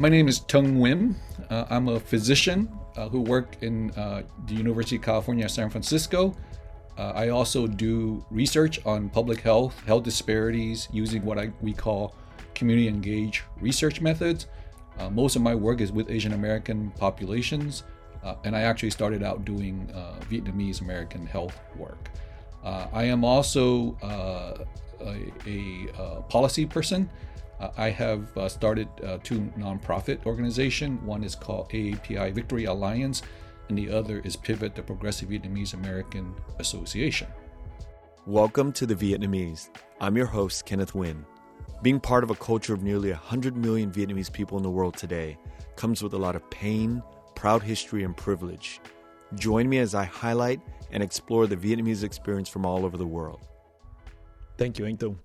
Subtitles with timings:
[0.00, 1.16] My name is Tung Nguyen.
[1.50, 6.36] Uh, I'm a physician uh, who worked in uh, the University of California, San Francisco.
[6.96, 12.14] Uh, I also do research on public health, health disparities, using what I, we call
[12.54, 14.46] community engaged research methods.
[15.00, 17.82] Uh, most of my work is with Asian American populations,
[18.22, 19.92] uh, and I actually started out doing
[20.30, 22.08] Vietnamese American health work.
[22.62, 24.64] I am also a,
[25.44, 27.10] a policy person.
[27.60, 31.02] Uh, I have uh, started uh, two nonprofit organizations.
[31.02, 33.22] One is called AAPI Victory Alliance,
[33.68, 37.26] and the other is Pivot, the Progressive Vietnamese American Association.
[38.26, 39.70] Welcome to the Vietnamese.
[40.00, 41.24] I'm your host, Kenneth Nguyen.
[41.82, 45.36] Being part of a culture of nearly 100 million Vietnamese people in the world today
[45.74, 47.02] comes with a lot of pain,
[47.34, 48.80] proud history, and privilege.
[49.34, 50.60] Join me as I highlight
[50.92, 53.40] and explore the Vietnamese experience from all over the world.
[54.56, 55.18] Thank you, Anh Tung.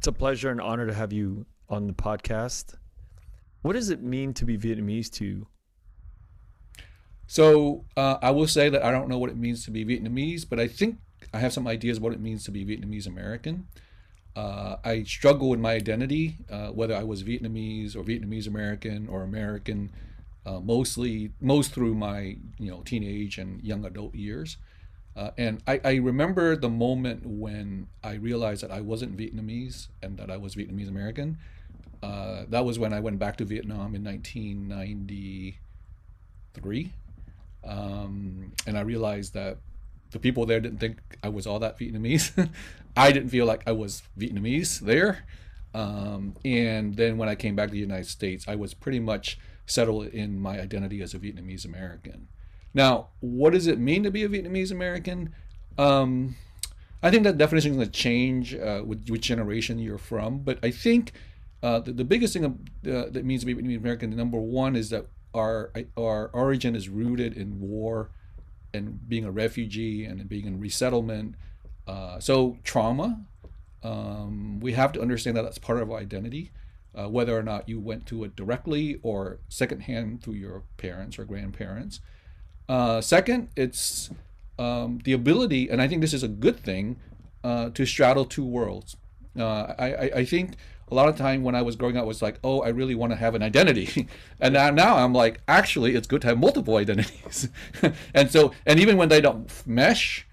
[0.00, 2.72] It's a pleasure and honor to have you on the podcast.
[3.60, 5.46] What does it mean to be Vietnamese to you?
[7.26, 10.48] So uh, I will say that I don't know what it means to be Vietnamese,
[10.48, 11.00] but I think
[11.34, 13.66] I have some ideas what it means to be Vietnamese American.
[14.34, 19.22] Uh, I struggle with my identity, uh, whether I was Vietnamese or Vietnamese American or
[19.22, 19.92] American,
[20.46, 24.56] uh, mostly most through my you know teenage and young adult years.
[25.16, 30.16] Uh, and I, I, remember the moment when I realized that I wasn't Vietnamese and
[30.18, 31.38] that I was Vietnamese American.
[32.02, 36.92] Uh, that was when I went back to Vietnam in 1993.
[37.64, 39.58] Um, and I realized that
[40.12, 42.50] the people there didn't think I was all that Vietnamese.
[42.96, 45.24] I didn't feel like I was Vietnamese there.
[45.74, 49.38] Um, and then when I came back to the United States, I was pretty much
[49.66, 52.28] settled in my identity as a Vietnamese American.
[52.72, 55.34] Now, what does it mean to be a Vietnamese American?
[55.76, 56.36] Um,
[57.02, 60.40] I think that definition is going to change uh, with which generation you're from.
[60.40, 61.12] But I think
[61.62, 62.50] uh, the, the, biggest thing uh,
[62.82, 67.36] that means to be Vietnamese American, number one, is that our our origin is rooted
[67.36, 68.10] in war
[68.74, 71.34] and being a refugee and being in resettlement.
[71.86, 73.20] Uh, so trauma,
[73.82, 76.50] um, we have to understand that that's part of our identity.
[76.92, 81.24] Uh, whether or not you went to it directly or secondhand through your parents or
[81.24, 82.00] grandparents.
[82.70, 84.10] Uh, second, it's
[84.56, 87.00] um, the ability, and I think this is a good thing,
[87.42, 88.96] uh, to straddle two worlds.
[89.36, 90.54] Uh, I, I, I, think
[90.88, 93.10] a lot of time when I was growing up was like, oh, I really want
[93.10, 94.06] to have an identity,
[94.40, 97.48] and now, now I'm like, actually, it's good to have multiple identities,
[98.14, 100.28] and so and even when they don't mesh,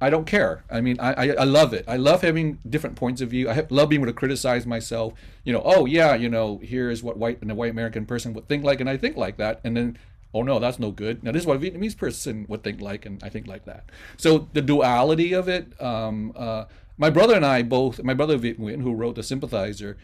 [0.00, 0.64] I don't care.
[0.70, 1.84] I mean, I, I, I, love it.
[1.86, 3.50] I love having different points of view.
[3.50, 5.12] I have, love being able to criticize myself.
[5.44, 8.48] You know, oh yeah, you know, here's what white and a white American person would
[8.48, 9.98] think like, and I think like that, and then
[10.36, 11.24] oh no, that's no good.
[11.24, 13.90] Now this is what a Vietnamese person would think like, and I think like that.
[14.16, 15.80] So the duality of it.
[15.80, 16.64] Um, uh,
[16.98, 19.98] my brother and I both, my brother Viet Nguyen, who wrote The Sympathizer,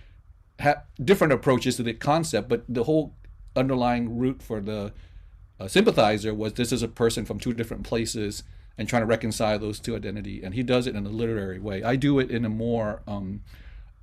[0.59, 3.15] had different approaches to the concept, but the whole
[3.56, 4.92] underlying root for the
[5.59, 8.42] uh, Sympathizer was this is a person from two different places
[8.76, 11.82] and trying to reconcile those two identity, and he does it in a literary way.
[11.82, 13.42] I do it in a more um,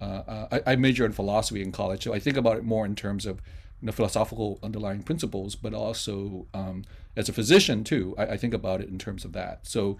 [0.01, 2.85] uh, uh I, I major in philosophy in college, so I think about it more
[2.85, 3.41] in terms of
[3.81, 6.83] you know, philosophical underlying principles, but also um,
[7.15, 9.65] as a physician too, I, I, think about it in terms of that.
[9.65, 9.97] So,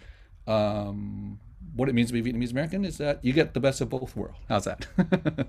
[0.48, 1.40] um,
[1.76, 4.16] what it means to be Vietnamese American is that you get the best of both
[4.16, 4.38] worlds.
[4.48, 4.88] How's that?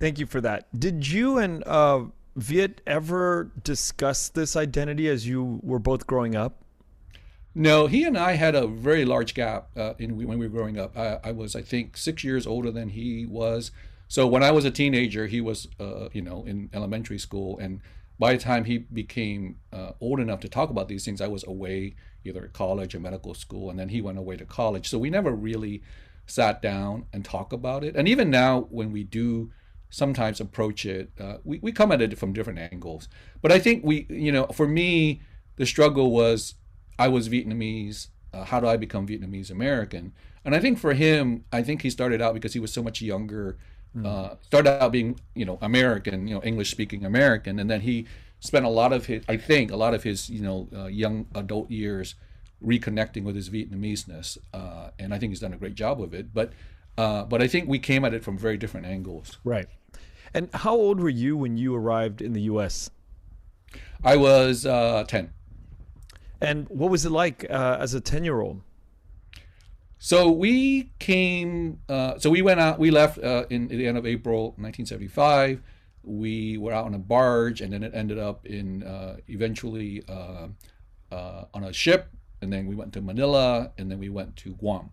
[0.00, 0.68] Thank you for that.
[0.78, 2.04] Did you and uh,
[2.36, 6.62] Viet ever discuss this identity as you were both growing up?
[7.54, 10.78] No, he and I had a very large gap uh, in when we were growing
[10.78, 10.96] up.
[10.96, 13.70] I, I was, I think, six years older than he was.
[14.08, 17.80] So when I was a teenager, he was, uh, you know, in elementary school, and
[18.18, 21.44] by the time he became uh, old enough to talk about these things, I was
[21.46, 24.88] away either at college or medical school, and then he went away to college.
[24.88, 25.82] So we never really
[26.26, 27.94] sat down and talk about it.
[27.96, 29.52] And even now, when we do
[29.90, 33.08] sometimes approach it, uh, we we come at it from different angles.
[33.42, 35.20] But I think we, you know, for me,
[35.56, 36.54] the struggle was
[36.98, 38.08] I was Vietnamese.
[38.32, 40.12] Uh, how do I become Vietnamese American?
[40.44, 43.00] And I think for him, I think he started out because he was so much
[43.02, 43.58] younger
[43.96, 44.04] Mm.
[44.06, 48.06] Uh, started out being, you know, American, you know, English speaking American, and then he
[48.40, 51.26] spent a lot of his, I think, a lot of his, you know, uh, young
[51.34, 52.14] adult years
[52.62, 56.34] reconnecting with his Vietnameseness, uh, and I think he's done a great job of it.
[56.34, 56.52] But,
[56.98, 59.38] uh, but I think we came at it from very different angles.
[59.44, 59.68] Right.
[60.34, 62.90] And how old were you when you arrived in the U.S.?
[64.04, 65.32] I was uh, ten.
[66.40, 68.60] And what was it like uh, as a ten-year-old?
[69.98, 71.80] So we came.
[71.88, 72.78] Uh, so we went out.
[72.78, 75.62] We left uh, in the end of April 1975.
[76.02, 80.48] We were out on a barge, and then it ended up in uh, eventually uh,
[81.10, 82.10] uh, on a ship,
[82.40, 84.90] and then we went to Manila, and then we went to Guam.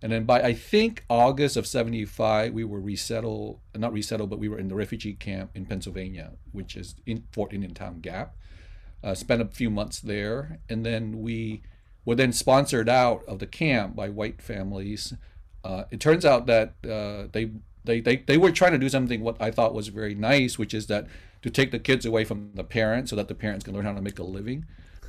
[0.00, 4.48] And then by I think August of '75, we were resettled, not resettled, but we
[4.48, 8.36] were in the refugee camp in Pennsylvania, which is in Fort Indiantown Gap.
[9.02, 11.62] Uh, spent a few months there, and then we
[12.04, 15.14] were then sponsored out of the camp by white families.
[15.62, 17.50] Uh, it turns out that uh, they,
[17.84, 20.74] they they they were trying to do something what I thought was very nice, which
[20.74, 21.06] is that
[21.42, 23.92] to take the kids away from the parents so that the parents can learn how
[23.92, 24.66] to make a living.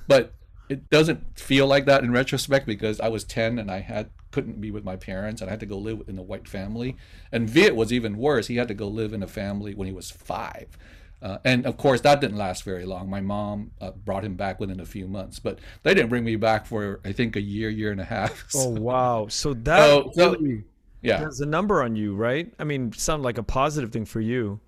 [0.07, 0.33] But
[0.69, 4.59] it doesn't feel like that in retrospect because I was 10 and I had couldn't
[4.59, 6.97] be with my parents and I had to go live in a white family.
[7.31, 8.47] And Viet was even worse.
[8.47, 10.77] He had to go live in a family when he was five.
[11.25, 13.09] Uh, and of course, that didn't last very long.
[13.09, 16.35] My mom uh, brought him back within a few months, but they didn't bring me
[16.35, 18.45] back for I think a year, year and a half.
[18.49, 18.59] So.
[18.59, 19.27] Oh wow!
[19.27, 20.63] So that so, so, really
[21.01, 22.53] yeah has a number on you, right?
[22.59, 24.59] I mean, sound like a positive thing for you.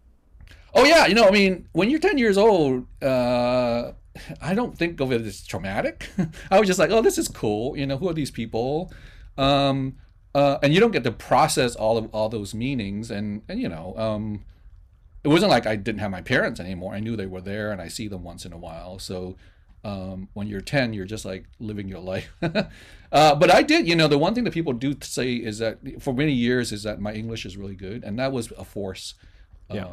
[0.74, 3.92] Oh yeah, you know, I mean, when you're 10 years old, uh,
[4.42, 6.10] I don't think of it as traumatic.
[6.52, 7.78] I was just like, oh, this is cool.
[7.78, 8.92] You know, who are these people?
[9.38, 9.98] Um,
[10.34, 13.70] uh, and you don't get to process all of all those meanings, and and you
[13.70, 14.44] know, um,
[15.28, 16.94] it wasn't like I didn't have my parents anymore.
[16.94, 18.98] I knew they were there, and I see them once in a while.
[18.98, 19.36] So
[19.84, 22.34] um, when you're 10, you're just like living your life.
[23.12, 25.80] uh, but I did, you know, the one thing that people do say is that
[26.00, 29.16] for many years is that my English is really good, and that was a force
[29.70, 29.88] yeah.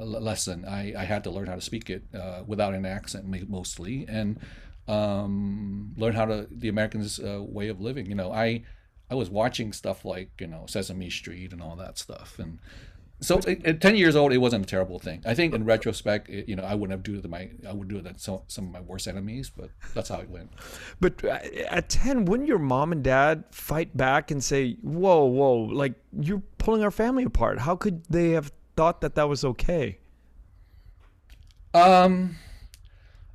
[0.00, 0.64] uh, lesson.
[0.64, 4.40] I, I had to learn how to speak it uh, without an accent mostly, and
[4.88, 8.06] um, learn how to the Americans' uh, way of living.
[8.06, 8.64] You know, I
[9.08, 12.58] I was watching stuff like you know Sesame Street and all that stuff, and
[13.20, 16.48] so at 10 years old it wasn't a terrible thing i think in retrospect it,
[16.48, 18.40] you know i wouldn't have do it to my i would do it to some,
[18.48, 20.50] some of my worst enemies but that's how it went
[21.00, 21.38] but uh,
[21.68, 26.42] at 10 wouldn't your mom and dad fight back and say whoa whoa like you're
[26.58, 28.50] pulling our family apart how could they have
[28.80, 29.98] thought that that was okay?
[31.74, 32.36] Um,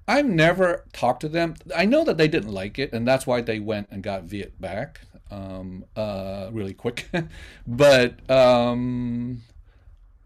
[0.08, 1.54] I've never talked to them.
[1.76, 4.60] I know that they didn't like it, and that's why they went and got Viet
[4.60, 7.08] back um, uh, really quick.
[7.68, 9.44] but um,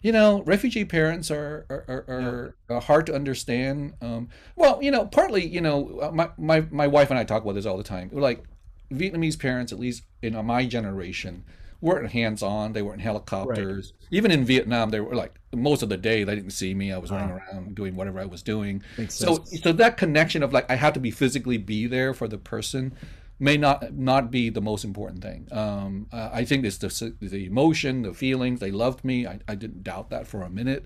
[0.02, 3.94] you know, refugee parents are are, are, are hard to understand.
[4.02, 7.44] Um, well, you know, partly, you know, uh, my, my my wife and I talk
[7.44, 8.10] about this all the time.
[8.14, 8.44] Like
[8.92, 11.44] Vietnamese parents, at least in my generation,
[11.82, 12.74] weren't hands on.
[12.74, 13.94] They weren't helicopters.
[13.94, 14.08] Right.
[14.12, 16.94] Even in Vietnam, they were like most of the day they didn't see me.
[16.94, 18.84] I was running around doing whatever I was doing.
[18.98, 19.62] Makes so sense.
[19.62, 22.94] so that connection of like I have to be physically be there for the person
[23.40, 25.48] may not not be the most important thing.
[25.52, 28.60] Um, I think it's the the emotion, the feelings.
[28.60, 29.26] They loved me.
[29.26, 30.86] I, I didn't doubt that for a minute.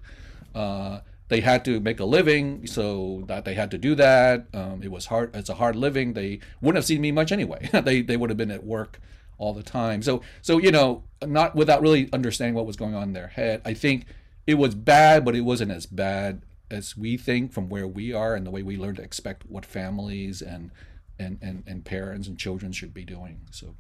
[0.54, 4.46] Uh, they had to make a living, so that they had to do that.
[4.54, 5.36] Um, it was hard.
[5.36, 6.14] It's a hard living.
[6.14, 7.70] They wouldn't have seen me much anyway.
[7.84, 9.00] they they would have been at work
[9.38, 10.04] all the time.
[10.04, 13.62] So so you know, not without really understanding what was going on in their head.
[13.66, 14.06] I think
[14.46, 18.36] it was bad, but it wasn't as bad as we think from where we are
[18.36, 20.72] and the way we learn to expect what families and
[21.20, 23.42] and and, and parents and children should be doing.
[23.52, 23.76] So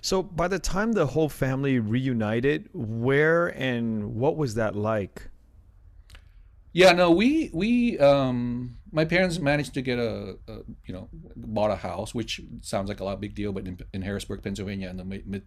[0.00, 5.28] so by the time the whole family reunited, where and what was that like?
[6.72, 11.70] Yeah, no, we we um my parents managed to get a, a, you know bought
[11.70, 14.88] a house, which sounds like a lot of big deal, but in, in Harrisburg, Pennsylvania,
[14.88, 15.44] in the mid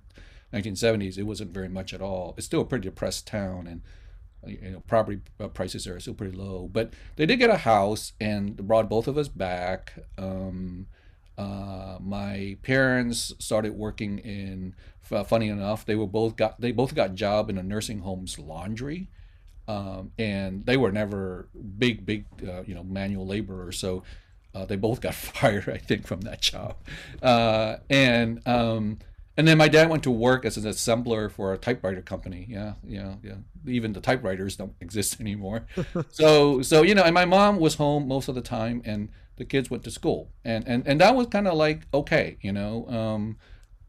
[0.54, 2.34] 1970s, it wasn't very much at all.
[2.38, 3.82] It's still a pretty depressed town, and
[4.46, 6.70] you know property uh, prices are still pretty low.
[6.72, 9.94] But they did get a house and brought both of us back.
[10.18, 10.88] Um,
[11.38, 14.76] uh, my parents started working in.
[15.26, 19.10] Funny enough, they were both got they both got job in a nursing home's laundry
[19.68, 21.48] um, and they were never
[21.78, 23.78] big, big, uh, you know, manual laborers.
[23.80, 24.04] So
[24.54, 26.76] uh, they both got fired, I think, from that job.
[27.22, 29.00] Uh, and um,
[29.38, 32.46] and then my dad went to work as an assembler for a typewriter company.
[32.50, 33.36] Yeah, yeah, yeah.
[33.66, 35.66] Even the typewriters don't exist anymore.
[36.10, 39.10] so so you know, and my mom was home most of the time, and
[39.42, 42.54] the kids went to school, and and and that was kind of like okay, you
[42.54, 42.88] know.
[42.88, 43.38] Um,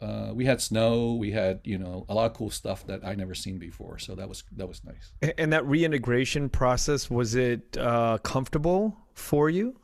[0.00, 1.12] uh, we had snow.
[1.12, 3.98] We had you know a lot of cool stuff that I never seen before.
[3.98, 5.34] So that was that was nice.
[5.36, 9.76] And that reintegration process was it uh, comfortable for you?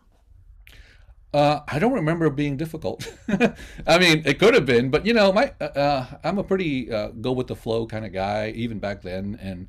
[1.34, 3.06] Uh, I don't remember being difficult.
[3.86, 6.90] I mean, it could have been, but you know, my uh, uh, I'm a pretty
[6.90, 9.68] uh, go with the flow kind of guy, even back then, and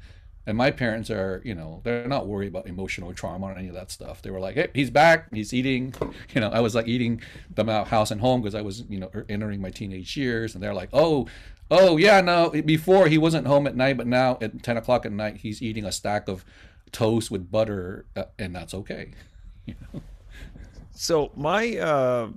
[0.50, 3.75] and my parents are, you know, they're not worried about emotional trauma or any of
[3.75, 4.24] that stuff.
[4.24, 5.94] They were like, hey, he's back, he's eating.
[6.34, 7.22] You know, I was like eating
[7.53, 10.53] them out house and home because I was, you know, er, entering my teenage years.
[10.53, 11.27] And they're like, oh,
[11.70, 15.12] oh, yeah, no, before he wasn't home at night, but now at 10 o'clock at
[15.12, 16.44] night, he's eating a stack of
[16.91, 19.12] toast with butter, uh, and that's okay.
[20.91, 22.29] So, my uh,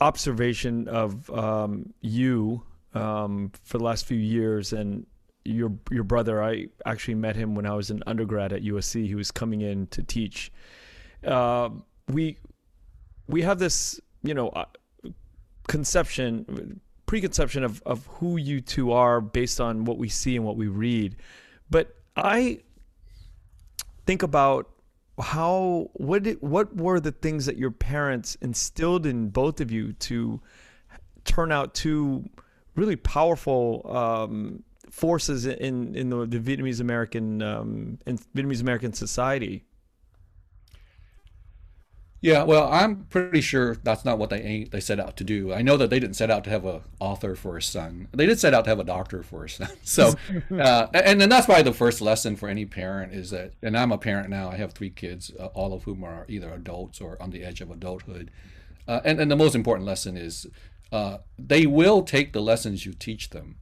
[0.00, 2.62] observation of um, you
[2.94, 5.06] um, for the last few years, and
[5.44, 6.42] your your brother.
[6.42, 9.06] I actually met him when I was an undergrad at USC.
[9.06, 10.52] He was coming in to teach.
[11.26, 11.70] Uh,
[12.08, 12.38] we
[13.26, 14.64] we have this, you know, uh,
[15.68, 20.56] conception, preconception of of who you two are based on what we see and what
[20.56, 21.16] we read,
[21.70, 22.60] but I
[24.06, 24.70] think about
[25.20, 29.92] how what did, what were the things that your parents instilled in both of you
[29.92, 30.40] to
[31.24, 32.28] turn out two
[32.74, 39.64] really powerful um, forces in in the, the Vietnamese American um, in Vietnamese American society.
[42.22, 45.54] Yeah, well, I'm pretty sure that's not what they they set out to do.
[45.54, 48.08] I know that they didn't set out to have a author for a son.
[48.12, 49.68] They did set out to have a doctor for a son.
[49.82, 50.14] So,
[50.52, 53.54] uh, and then that's probably the first lesson for any parent is that.
[53.62, 54.50] And I'm a parent now.
[54.50, 57.62] I have three kids, uh, all of whom are either adults or on the edge
[57.62, 58.30] of adulthood.
[58.86, 60.46] Uh, and and the most important lesson is
[60.92, 63.56] uh, they will take the lessons you teach them,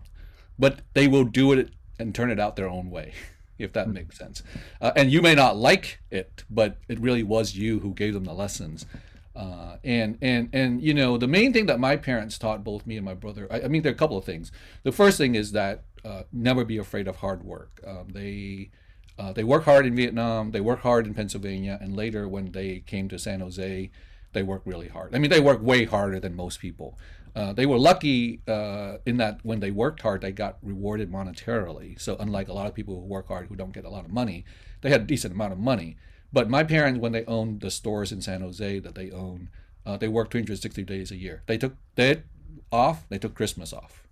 [0.59, 3.15] but they will do it and turn it out their own way.
[3.59, 4.43] if that makes sense.
[4.81, 8.25] Uh, and you may not like it, but it really was you who gave them
[8.25, 8.87] the lessons.
[9.35, 12.97] Uh, and and and you know the main thing that my parents taught both me
[12.97, 13.47] and my brother.
[13.50, 14.50] I, I mean, there are a couple of things.
[14.83, 17.81] The first thing is that uh, never be afraid of hard work.
[17.87, 18.71] Um, they
[19.17, 20.50] uh, they work hard in Vietnam.
[20.50, 23.91] They work hard in Pennsylvania, and later when they came to San Jose,
[24.33, 25.15] they work really hard.
[25.15, 26.99] I mean, they work way harder than most people.
[27.38, 31.99] Uh, they were lucky uh, in that when they worked hard, they got rewarded monetarily.
[32.00, 34.11] So unlike a lot of people who work hard who don't get a lot of
[34.11, 34.45] money,
[34.80, 35.97] they had a decent amount of money.
[36.33, 39.50] But my parents, when they owned the stores in San Jose that they own,
[39.87, 41.45] uh, they worked 360 days a year.
[41.47, 42.25] They took they
[42.73, 43.09] off.
[43.09, 44.02] They took Christmas off.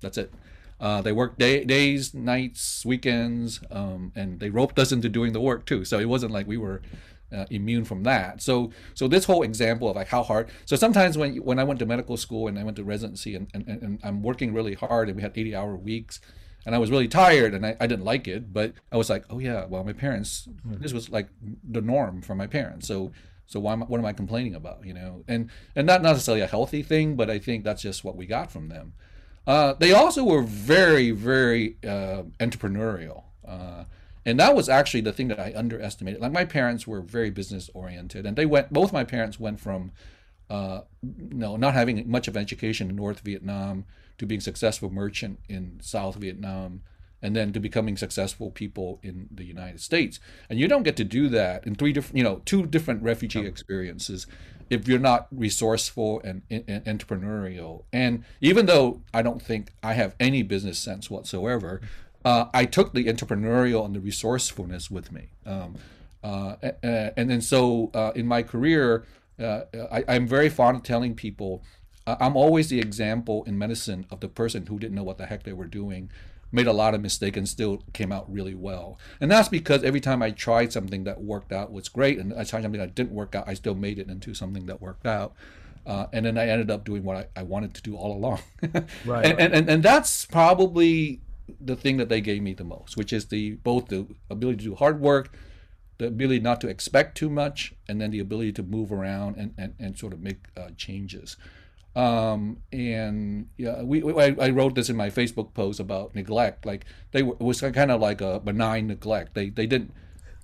[0.00, 0.34] That's it.
[0.80, 5.40] Uh, they worked day, days, nights, weekends, um, and they roped us into doing the
[5.40, 5.84] work too.
[5.84, 6.82] So it wasn't like we were
[7.34, 8.42] uh, immune from that.
[8.42, 10.50] So so this whole example of like how hard.
[10.64, 13.48] So sometimes when when I went to medical school and I went to residency and,
[13.54, 16.20] and, and I'm working really hard and we had 80 hour weeks
[16.66, 19.24] and I was really tired and I, I didn't like it, but I was like,
[19.30, 21.28] oh yeah, well my parents, this was like
[21.68, 22.88] the norm for my parents.
[22.88, 23.12] So
[23.46, 24.84] so why am, what am I complaining about?
[24.84, 28.16] You know, and and not necessarily a healthy thing, but I think that's just what
[28.16, 28.94] we got from them.
[29.46, 33.24] Uh, they also were very very uh, entrepreneurial.
[33.46, 33.84] Uh,
[34.26, 36.20] and that was actually the thing that I underestimated.
[36.20, 38.72] Like my parents were very business oriented, and they went.
[38.72, 39.92] Both my parents went from,
[40.48, 43.84] uh, you know, not having much of education in North Vietnam
[44.18, 46.82] to being successful merchant in South Vietnam,
[47.20, 50.20] and then to becoming successful people in the United States.
[50.48, 53.46] And you don't get to do that in three different, you know, two different refugee
[53.46, 54.26] experiences
[54.70, 57.84] if you're not resourceful and, and, and, entrepreneurial.
[57.92, 61.80] And even though I don't think I have any business sense whatsoever,
[62.24, 65.28] uh, I took the entrepreneurial and the resourcefulness with me.
[65.44, 65.76] Um,
[66.22, 69.04] uh, and then so uh, in my career,
[69.38, 71.62] uh, I, am very fond of telling people
[72.06, 75.42] I'm always the example in medicine of the person who didn't know what the heck
[75.42, 76.10] they were doing,
[76.52, 78.98] made a lot of mistakes, and still came out really well.
[79.20, 82.44] And that's because every time I tried something that worked out was great, and I
[82.44, 85.34] tried something that didn't work out, I still made it into something that worked out.
[85.86, 88.40] Uh, and then I ended up doing what I, I wanted to do all along.
[89.04, 89.24] right.
[89.24, 91.20] And, and, and that's probably
[91.60, 94.64] the thing that they gave me the most, which is the both the ability to
[94.64, 95.36] do hard work,
[95.98, 99.54] the ability not to expect too much, and then the ability to move around and,
[99.58, 101.36] and, and sort of make uh, changes.
[101.96, 106.66] Um, and yeah, we, we I, wrote this in my Facebook post about neglect.
[106.66, 109.34] Like they were, it was kind of like a benign neglect.
[109.34, 109.92] They they didn't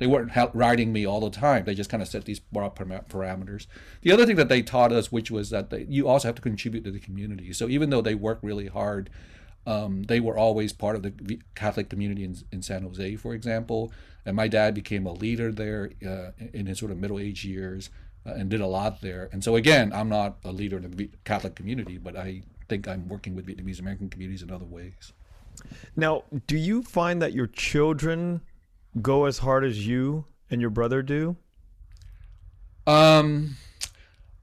[0.01, 1.65] they weren't riding me all the time.
[1.65, 3.67] They just kind of set these broad parameters.
[4.01, 6.43] The other thing that they taught us, which was that they, you also have to
[6.43, 7.53] contribute to the community.
[7.53, 9.11] So even though they work really hard,
[9.67, 13.93] um, they were always part of the Catholic community in, in, San Jose, for example.
[14.25, 17.91] And my dad became a leader there uh, in his sort of middle age years
[18.27, 19.29] uh, and did a lot there.
[19.33, 23.09] And so, again, I'm not a leader in the Catholic community, but I think I'm
[23.09, 25.13] working with Vietnamese American communities in other ways.
[25.97, 28.41] Now, do you find that your children
[29.01, 31.37] go as hard as you and your brother do?
[32.87, 33.57] Um,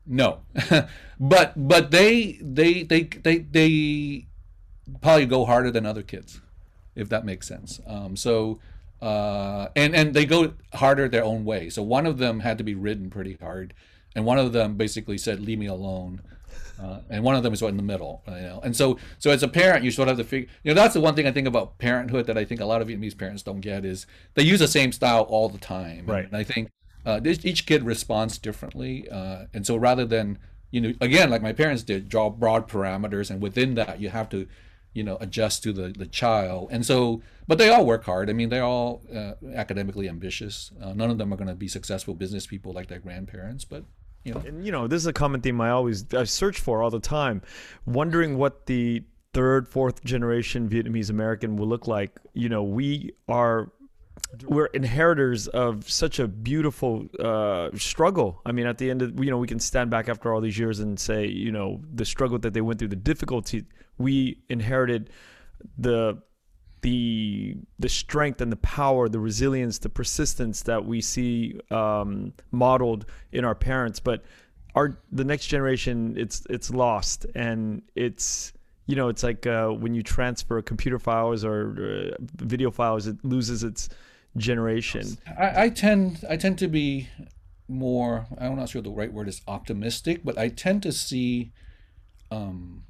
[0.05, 0.39] no,
[1.19, 4.26] but but they they they they they
[5.01, 6.41] probably go harder than other kids,
[6.95, 7.79] if that makes sense.
[7.87, 8.59] Um, so,
[9.01, 11.69] uh, and and they go harder their own way.
[11.69, 13.73] So one of them had to be ridden pretty hard,
[14.15, 16.21] and one of them basically said, "Leave me alone."
[16.81, 18.61] Uh, and one of them is right in the middle, you know.
[18.63, 20.47] And so, so as a parent, you sort of have to figure.
[20.63, 22.83] You know, that's the one thing I think about parenthood that I think a lot
[22.83, 26.05] of Vietnamese parents don't get is they use the same style all the time.
[26.05, 26.25] Right.
[26.25, 26.69] And I think
[27.03, 30.37] uh, each kid responds differently, uh, and so rather than
[30.71, 34.29] you know, again, like my parents did, draw broad parameters, and within that, you have
[34.29, 34.47] to
[34.97, 36.69] you know adjust to the the child.
[36.71, 38.29] And so but they all work hard.
[38.29, 40.71] I mean they're all uh, academically ambitious.
[40.81, 43.83] Uh, none of them are going to be successful business people like their grandparents but
[44.23, 44.41] you know.
[44.45, 46.99] And you know this is a common theme i always i search for all the
[46.99, 47.43] time.
[47.85, 52.11] Wondering what the third fourth generation vietnamese american will look like.
[52.33, 53.71] You know we are
[54.45, 58.41] we're inheritors of such a beautiful uh, struggle.
[58.45, 60.57] I mean, at the end of you know, we can stand back after all these
[60.57, 63.65] years and say, you know, the struggle that they went through, the difficulty
[63.97, 65.09] we inherited,
[65.77, 66.21] the
[66.81, 73.05] the the strength and the power, the resilience, the persistence that we see um, modeled
[73.31, 73.99] in our parents.
[73.99, 74.23] But
[74.75, 78.53] our the next generation, it's it's lost, and it's
[78.87, 83.23] you know, it's like uh, when you transfer computer files or uh, video files, it
[83.23, 83.89] loses its
[84.37, 85.17] generation.
[85.37, 87.09] I, I tend I tend to be
[87.67, 91.51] more I'm not sure the right word is optimistic, but I tend to see
[92.31, 92.83] um,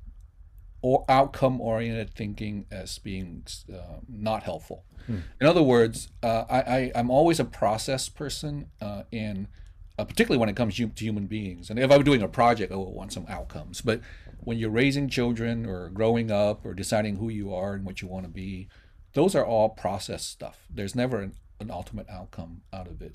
[0.88, 4.86] or outcome oriented thinking as being uh, not helpful.
[5.06, 5.18] Hmm.
[5.42, 9.48] In other words, uh, I, I am always a process person, uh, and
[10.00, 11.70] uh, particularly when it comes to human beings.
[11.70, 13.82] And if I'm doing a project, I would want some outcomes.
[13.82, 14.00] But
[14.40, 18.08] when you're raising children or growing up or deciding who you are and what you
[18.08, 18.70] want to be,
[19.12, 20.68] those are all process stuff.
[20.74, 23.14] There's never an, an ultimate outcome out of it.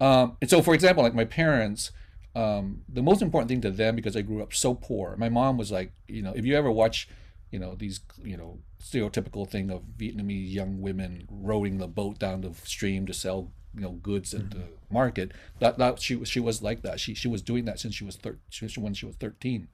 [0.00, 1.92] Um, and so, for example, like my parents,
[2.36, 5.16] um, the most important thing to them because I grew up so poor.
[5.16, 7.08] My mom was like, you know, if you ever watch,
[7.50, 12.42] you know, these, you know, stereotypical thing of Vietnamese young women rowing the boat down
[12.42, 14.94] the stream to sell, you know, goods at the mm-hmm.
[14.94, 15.32] market.
[15.60, 17.00] That that she was she was like that.
[17.00, 18.38] She she was doing that since she was thir-
[18.76, 19.68] when she was thirteen.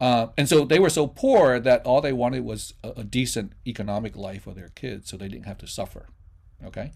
[0.00, 3.52] Uh, and so they were so poor that all they wanted was a, a, decent
[3.64, 6.08] economic life for their kids, so they didn't have to suffer.
[6.64, 6.90] Okay,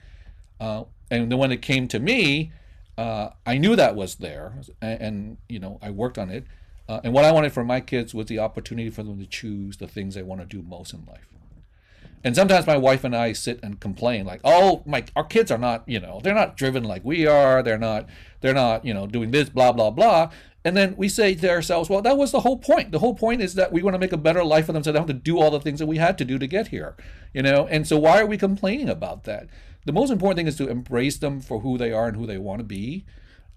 [0.59, 2.51] uh, and then when it came to me,
[2.99, 6.45] uh, I knew that was there, and, and, you know I worked on it.
[6.89, 9.79] Uh, and what I wanted for my kids was the opportunity for them to choose
[9.79, 11.27] the things they want to do most in life.
[12.23, 15.59] And sometimes my wife and I sit and complain, like, "Oh, my, our kids are
[15.59, 17.63] not, you know, they're not driven like we are.
[17.63, 18.09] They're not,
[18.41, 20.31] they're not, you know, doing this, blah blah blah."
[20.65, 22.91] And then we say to ourselves, "Well, that was the whole point.
[22.91, 24.91] The whole point is that we want to make a better life for them, so
[24.91, 26.69] they don't have to do all the things that we had to do to get
[26.69, 26.97] here,
[27.33, 29.49] you know." And so, why are we complaining about that?
[29.87, 32.39] The most important thing is to embrace them for who they are and who they
[32.39, 33.07] want to be.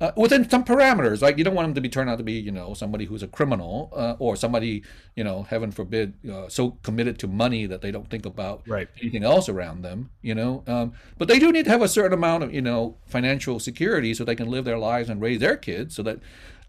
[0.02, 1.22] Uh, within some parameters.
[1.22, 3.22] Like you don't want them to be turned out to be, you know, somebody who's
[3.22, 4.82] a criminal uh, or somebody,
[5.18, 8.88] you know, heaven forbid, uh, so committed to money that they don't think about right.
[9.02, 10.10] anything else around them.
[10.22, 12.96] You know, um, but they do need to have a certain amount of, you know,
[13.08, 16.20] financial security so they can live their lives and raise their kids, so that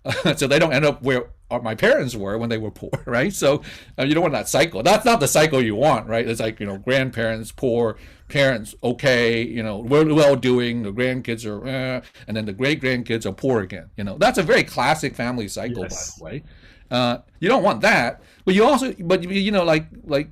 [0.36, 1.30] so they don't end up where
[1.62, 3.32] my parents were when they were poor, right?
[3.32, 3.62] So
[3.98, 4.82] uh, you don't want that cycle.
[4.82, 6.26] That's not the cycle you want, right?
[6.26, 7.96] It's like you know, grandparents poor,
[8.30, 10.82] parents okay, you know, well, well doing.
[10.82, 13.90] The grandkids are, eh, and then the great grandkids are poor again.
[13.96, 16.18] You know, that's a very classic family cycle, yes.
[16.18, 16.42] by the way.
[16.90, 20.30] Uh, you don't want that, but you also, but you know, like like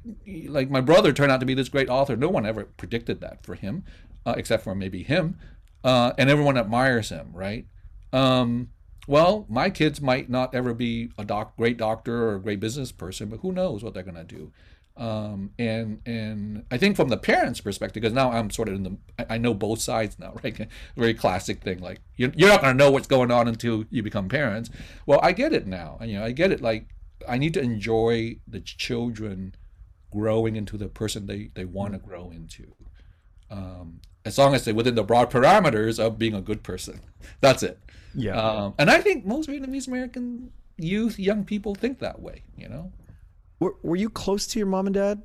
[0.49, 2.17] like my brother turned out to be this great author.
[2.17, 3.85] No one ever predicted that for him,
[4.27, 5.39] uh, except for maybe him,
[5.85, 7.67] uh, and everyone admires him, right?
[8.13, 8.71] Um,
[9.07, 12.93] well, my kids might not ever be a doc, great doctor or a great business
[12.93, 14.53] person, but who knows what they're going to do.
[14.99, 18.83] Um, and and I think from the parents' perspective, because now I'm sort of in
[18.83, 20.69] the, I know both sides now, right?
[20.97, 24.03] Very classic thing, like you're, you're not going to know what's going on until you
[24.03, 24.71] become parents.
[25.07, 25.99] Well, I get it now.
[26.03, 26.61] You know, I get it.
[26.61, 26.89] Like
[27.29, 29.55] I need to enjoy the children
[30.11, 32.75] growing into the person they they want to grow into.
[33.51, 37.01] Um, as long as they're within the broad parameters of being a good person.
[37.41, 37.79] That's it.
[38.15, 38.41] Yeah.
[38.41, 42.93] Um, and I think most Vietnamese American youth, young people think that way, you know?
[43.61, 45.23] Were, were you close to your mom and dad?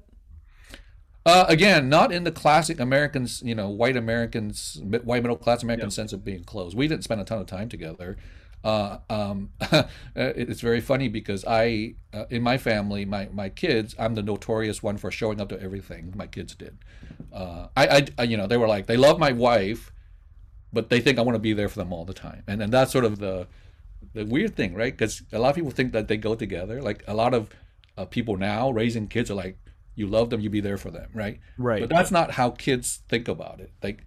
[1.25, 5.89] Uh, again, not in the classic Americans, you know, white Americans, white middle class American
[5.89, 6.75] sense of being close.
[6.75, 8.17] We didn't spend a ton of time together.
[8.61, 9.51] Uh, um,
[10.15, 14.83] it's very funny because I, uh, in my family, my, my kids, I'm the notorious
[14.83, 16.77] one for showing up to everything my kids did.
[17.31, 19.93] Uh, I, I, you know, they were like, they love my wife,
[20.73, 22.43] but they think I want to be there for them all the time.
[22.47, 23.47] And and that's sort of the
[24.13, 24.91] the weird thing, right?
[24.91, 26.81] Because a lot of people think that they go together.
[26.81, 27.49] Like a lot of
[27.97, 29.57] uh, people now raising kids are like,
[29.95, 31.39] you love them, you be there for them, right?
[31.57, 31.81] Right.
[31.81, 33.71] But that's not how kids think about it.
[33.83, 34.05] Like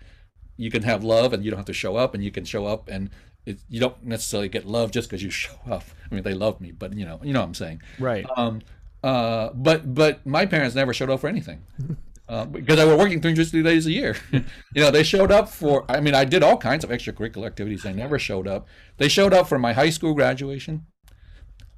[0.56, 2.66] you can have love and you don't have to show up, and you can show
[2.66, 3.10] up and
[3.44, 5.84] it, you don't necessarily get love just because you show up.
[6.10, 7.82] I mean, they love me, but you know, you know what I'm saying.
[7.98, 8.26] Right.
[8.36, 8.62] Um.
[9.02, 9.50] Uh.
[9.54, 11.64] But but my parents never showed up for anything.
[12.28, 14.16] Uh, because I were working 360 days a year.
[14.32, 14.42] you
[14.74, 17.84] know, they showed up for, I mean, I did all kinds of extracurricular activities.
[17.84, 18.66] They never showed up.
[18.96, 20.86] They showed up for my high school graduation.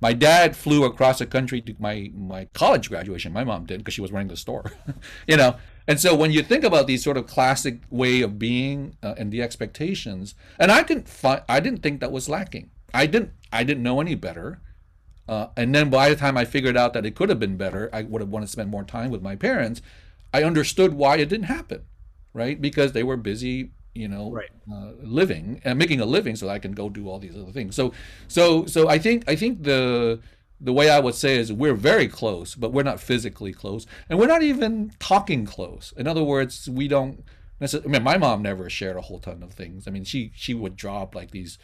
[0.00, 3.32] My dad flew across the country to my, my college graduation.
[3.32, 4.72] My mom did because she was running the store,
[5.26, 5.56] you know.
[5.88, 9.32] And so when you think about these sort of classic way of being uh, and
[9.32, 12.70] the expectations, and I didn't find, I didn't think that was lacking.
[12.92, 14.60] I didn't, I didn't know any better.
[15.28, 17.90] Uh, and then by the time I figured out that it could have been better,
[17.92, 19.82] I would have wanted to spend more time with my parents.
[20.32, 21.82] I understood why it didn't happen,
[22.32, 22.60] right?
[22.60, 24.50] Because they were busy, you know, right.
[24.72, 27.74] uh, living and making a living, so I can go do all these other things.
[27.74, 27.92] So,
[28.28, 30.20] so, so I think I think the
[30.60, 34.18] the way I would say is we're very close, but we're not physically close, and
[34.18, 35.92] we're not even talking close.
[35.96, 37.24] In other words, we don't
[37.60, 39.86] necess- I mean, my mom never shared a whole ton of things.
[39.86, 41.58] I mean, she she would drop like these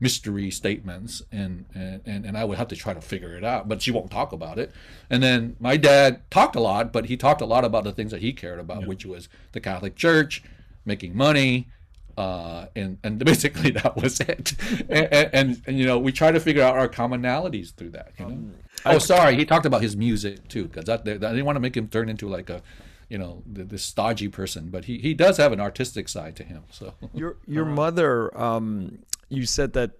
[0.00, 3.82] mystery statements and, and and I would have to try to figure it out but
[3.82, 4.70] she won't talk about it
[5.10, 8.12] and then my dad talked a lot but he talked a lot about the things
[8.12, 10.42] that he cared about which was the Catholic Church
[10.88, 11.68] making money
[12.16, 14.54] uh, and and basically that was it
[14.88, 18.26] and, and, and you know we try to figure out our commonalities through that you
[18.26, 18.50] know
[18.86, 21.86] oh sorry he talked about his music too because I didn't want to make him
[21.86, 22.62] turn into like a
[23.08, 26.64] you know this stodgy person but he, he does have an artistic side to him
[26.70, 28.98] so your your mother um
[29.28, 29.92] you said that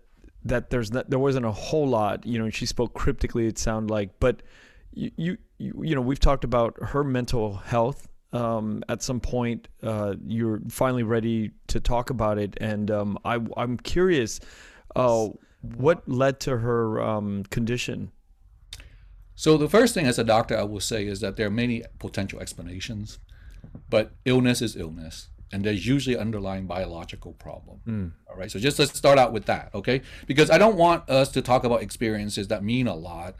[0.44, 3.46] that there's not, there wasn't a whole lot, you know, she spoke cryptically.
[3.46, 4.42] It sounded like, but
[4.92, 8.08] you, you, you, you know, we've talked about her mental health.
[8.32, 13.38] Um, at some point, uh, you're finally ready to talk about it, and um, I,
[13.56, 14.38] I'm curious,
[14.94, 15.28] uh,
[15.62, 18.12] what led to her um, condition?
[19.34, 21.84] So the first thing as a doctor I will say is that there are many
[21.98, 23.18] potential explanations,
[23.88, 27.80] but illness is illness and there's usually underlying biological problem.
[27.86, 28.12] Mm.
[28.28, 30.02] All right, so just let's start out with that, okay?
[30.26, 33.36] Because I don't want us to talk about experiences that mean a lot,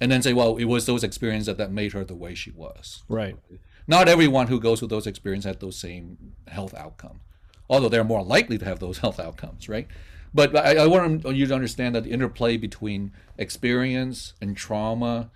[0.00, 2.50] and then say, well, it was those experiences that, that made her the way she
[2.50, 3.04] was.
[3.08, 3.36] Right.
[3.86, 7.20] Not everyone who goes through those experiences had those same health outcomes,
[7.68, 9.88] although they're more likely to have those health outcomes, right?
[10.34, 15.30] But I, I want you to understand that the interplay between experience and trauma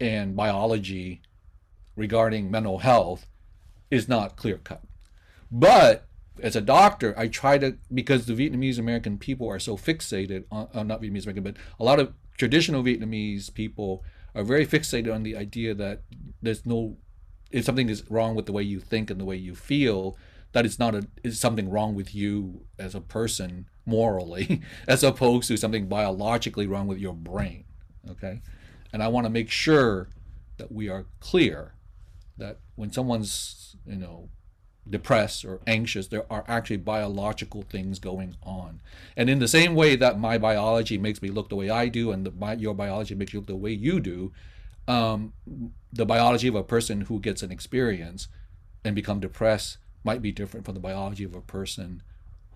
[0.00, 1.22] and biology
[1.96, 3.26] regarding mental health
[3.90, 4.82] is not clear cut
[5.52, 6.08] but
[6.40, 10.68] as a doctor, I try to because the Vietnamese American people are so fixated on,
[10.72, 14.02] on not Vietnamese American, but a lot of traditional Vietnamese people
[14.34, 16.02] are very fixated on the idea that
[16.40, 16.96] there's no
[17.52, 20.16] if something is wrong with the way you think and the way you feel,
[20.52, 25.48] that it's not a is something wrong with you as a person morally, as opposed
[25.48, 27.64] to something biologically wrong with your brain.
[28.08, 28.40] Okay,
[28.92, 30.08] and I want to make sure
[30.58, 31.74] that we are clear
[32.38, 34.28] that when someone's you know
[34.88, 38.80] depressed or anxious, there are actually biological things going on.
[39.16, 42.10] And in the same way that my biology makes me look the way I do,
[42.10, 44.32] and the, my, your biology makes you look the way you do,
[44.88, 45.32] um,
[45.92, 48.28] the biology of a person who gets an experience
[48.84, 52.02] and become depressed might be different from the biology of a person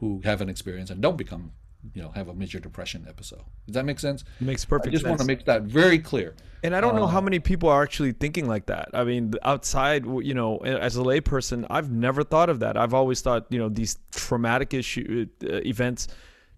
[0.01, 1.53] who have an experience and don't become
[1.95, 3.43] you know have a major depression episode.
[3.67, 4.25] Does that make sense?
[4.41, 4.89] It makes perfect.
[4.89, 5.11] I just sense.
[5.11, 6.35] want to make that very clear.
[6.63, 8.89] And I don't know how uh, many people are actually thinking like that.
[8.93, 12.77] I mean, outside, you know, as a layperson, I've never thought of that.
[12.77, 16.09] I've always thought, you know, these traumatic issue uh, events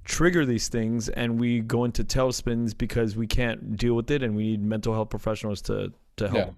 [0.09, 4.35] trigger these things, and we go into tailspins because we can't deal with it, and
[4.35, 6.49] we need mental health professionals to to help.
[6.49, 6.53] Yeah.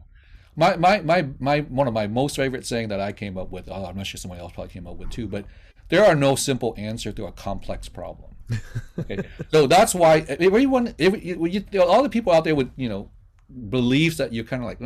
[0.56, 3.68] My, my my my one of my most favorite saying that I came up with.
[3.68, 5.44] Oh, I'm not sure somebody else probably came up with too, but
[5.88, 8.30] there are no simple answer to a complex problem
[8.98, 9.24] okay.
[9.50, 13.10] So that's why everyone, every, you, all the people out there with you know
[13.68, 14.82] beliefs that you're kind of like,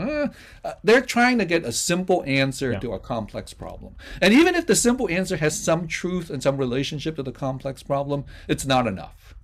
[0.65, 2.79] uh, they're trying to get a simple answer yeah.
[2.81, 3.95] to a complex problem.
[4.21, 7.83] And even if the simple answer has some truth and some relationship to the complex
[7.83, 9.35] problem, it's not enough,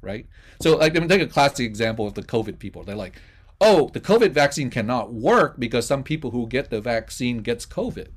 [0.00, 0.26] right?
[0.60, 2.82] So, like, I mean, take a classic example of the COVID people.
[2.82, 3.20] They're like,
[3.60, 8.08] oh, the COVID vaccine cannot work because some people who get the vaccine gets COVID.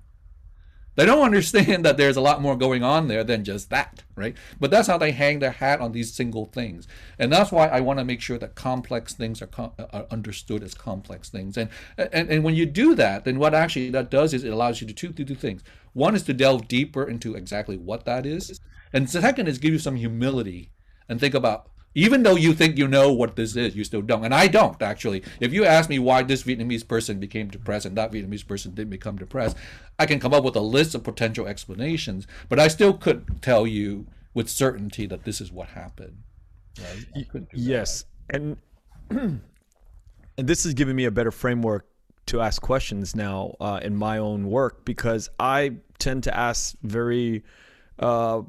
[0.95, 4.35] They don't understand that there's a lot more going on there than just that, right?
[4.59, 6.87] But that's how they hang their hat on these single things.
[7.17, 10.05] And that's why I want to make sure that complex things are, com- uh, are
[10.11, 11.57] understood as complex things.
[11.57, 14.81] And, and and when you do that, then what actually that does is it allows
[14.81, 15.63] you to two, to do things.
[15.93, 18.59] One is to delve deeper into exactly what that is.
[18.91, 20.71] And second is give you some humility
[21.09, 24.25] and think about even though you think you know what this is, you still don't.
[24.25, 25.23] And I don't actually.
[25.39, 28.89] If you ask me why this Vietnamese person became depressed and that Vietnamese person didn't
[28.89, 29.57] become depressed,
[29.99, 33.67] I can come up with a list of potential explanations, but I still couldn't tell
[33.67, 36.17] you with certainty that this is what happened.
[36.79, 37.05] Right?
[37.53, 38.05] Yes.
[38.29, 38.57] And
[39.09, 39.41] and
[40.37, 41.85] this is giving me a better framework
[42.25, 47.43] to ask questions now uh, in my own work because I tend to ask very
[47.99, 48.41] uh,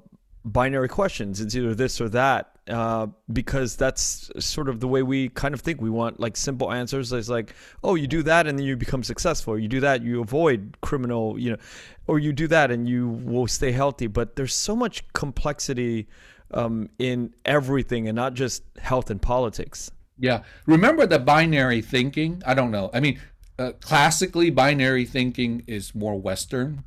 [0.45, 1.41] binary questions.
[1.41, 5.61] It's either this or that uh, because that's sort of the way we kind of
[5.61, 5.81] think.
[5.81, 7.13] We want like simple answers.
[7.13, 9.59] It's like, oh, you do that and then you become successful.
[9.59, 11.59] You do that, you avoid criminal, you know,
[12.07, 14.07] or you do that and you will stay healthy.
[14.07, 16.09] But there's so much complexity
[16.53, 19.91] um, in everything and not just health and politics.
[20.19, 20.43] Yeah.
[20.67, 22.43] Remember the binary thinking?
[22.47, 22.91] I don't know.
[22.95, 23.21] I mean,
[23.59, 26.85] uh, classically, binary thinking is more Western.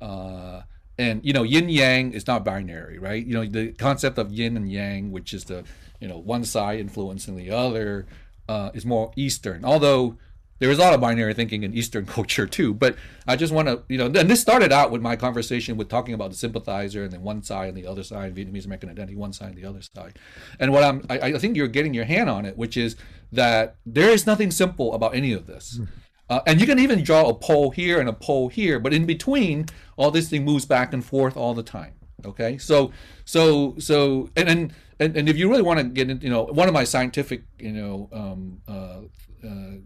[0.00, 0.62] Uh,
[0.98, 3.24] and you know yin yang is not binary right?
[3.24, 5.64] You know the concept of yin and yang which is the
[6.00, 8.06] you know one side influencing the other
[8.48, 9.64] uh, is more eastern.
[9.64, 10.16] Although
[10.58, 12.72] there is a lot of binary thinking in eastern culture too.
[12.72, 15.88] But i just want to you know and this started out with my conversation with
[15.88, 19.16] talking about the sympathizer and then one side and the other side vietnamese american identity
[19.16, 20.18] one side and the other side.
[20.60, 22.96] And what i'm I, I think you're getting your hand on it which is
[23.32, 25.80] that there is nothing simple about any of this
[26.28, 29.06] Uh, and you can even draw a pole here and a pole here, but in
[29.06, 31.92] between, all this thing moves back and forth all the time.
[32.24, 32.92] Okay, so
[33.24, 36.44] so so and and and, and if you really want to get into, you know,
[36.44, 39.00] one of my scientific, you know, um, uh,
[39.46, 39.76] uh,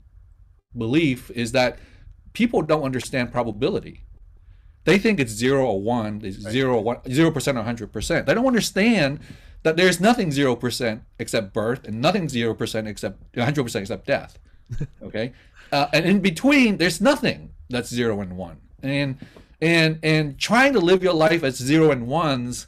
[0.76, 1.78] belief is that
[2.32, 4.04] people don't understand probability.
[4.84, 8.26] They think it's zero or one, it's zero one, zero percent or hundred percent.
[8.26, 9.20] They don't understand
[9.62, 14.06] that there's nothing zero percent except birth, and nothing zero percent except hundred percent except
[14.06, 14.38] death.
[15.02, 15.32] Okay,
[15.72, 18.58] uh, and in between, there's nothing that's zero and one.
[18.82, 19.18] And
[19.60, 22.66] and and trying to live your life as zero and ones,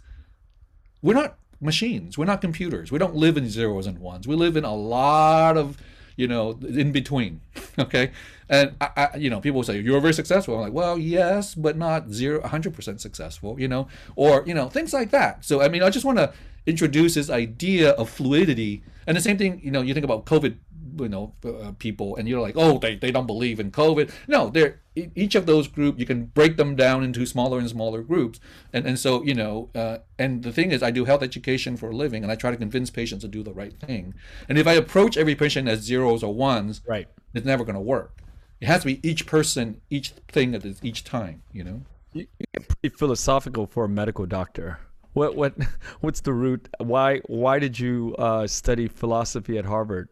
[1.00, 2.18] we're not machines.
[2.18, 2.92] We're not computers.
[2.92, 4.26] We don't live in zeros and ones.
[4.26, 5.76] We live in a lot of
[6.16, 7.40] you know, in between.
[7.78, 8.10] Okay.
[8.50, 10.56] And I, I, you know, people say you're very successful.
[10.56, 14.92] I'm like, well, yes, but not zero, 100% successful, you know, or, you know, things
[14.92, 15.42] like that.
[15.42, 16.34] So, I mean, I just want to
[16.66, 18.82] introduce this idea of fluidity.
[19.06, 20.56] And the same thing, you know, you think about COVID
[20.98, 24.10] you know uh, people and you're like oh they, they don't believe in covid.
[24.28, 28.02] No they're each of those groups you can break them down into smaller and smaller
[28.02, 28.40] groups.
[28.72, 31.90] And and so you know uh, and the thing is i do health education for
[31.90, 34.14] a living and i try to convince patients to do the right thing.
[34.48, 37.08] And if i approach every patient as zeros or ones right.
[37.34, 38.18] it's never going to work.
[38.60, 41.82] It has to be each person each thing at each time you know?
[42.12, 44.78] You get pretty philosophical for a medical doctor.
[45.14, 45.54] What what
[46.00, 50.08] what's the root why why did you uh, study philosophy at harvard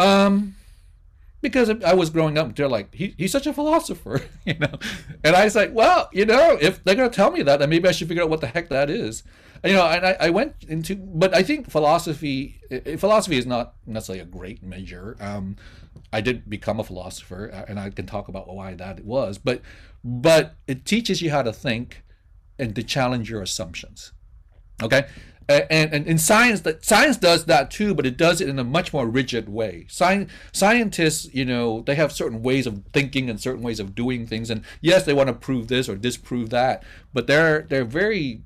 [0.00, 0.56] um,
[1.40, 4.78] because I was growing up, they're like, he, he's such a philosopher, you know.
[5.24, 7.88] And I was like, well, you know, if they're gonna tell me that, then maybe
[7.88, 9.22] I should figure out what the heck that is.
[9.64, 12.60] You know, and I, I went into, but I think philosophy,
[12.96, 15.16] philosophy is not necessarily a great measure.
[15.20, 15.56] Um,
[16.12, 19.60] I did become a philosopher, uh, and I can talk about why that was, but
[20.02, 22.02] but it teaches you how to think
[22.58, 24.12] and to challenge your assumptions.
[24.82, 25.06] Okay,
[25.50, 28.64] and, and in science that science does that too but it does it in a
[28.64, 29.86] much more rigid way.
[29.88, 34.26] Sci- scientists you know they have certain ways of thinking and certain ways of doing
[34.26, 36.82] things and yes they want to prove this or disprove that
[37.12, 38.42] but they're they're very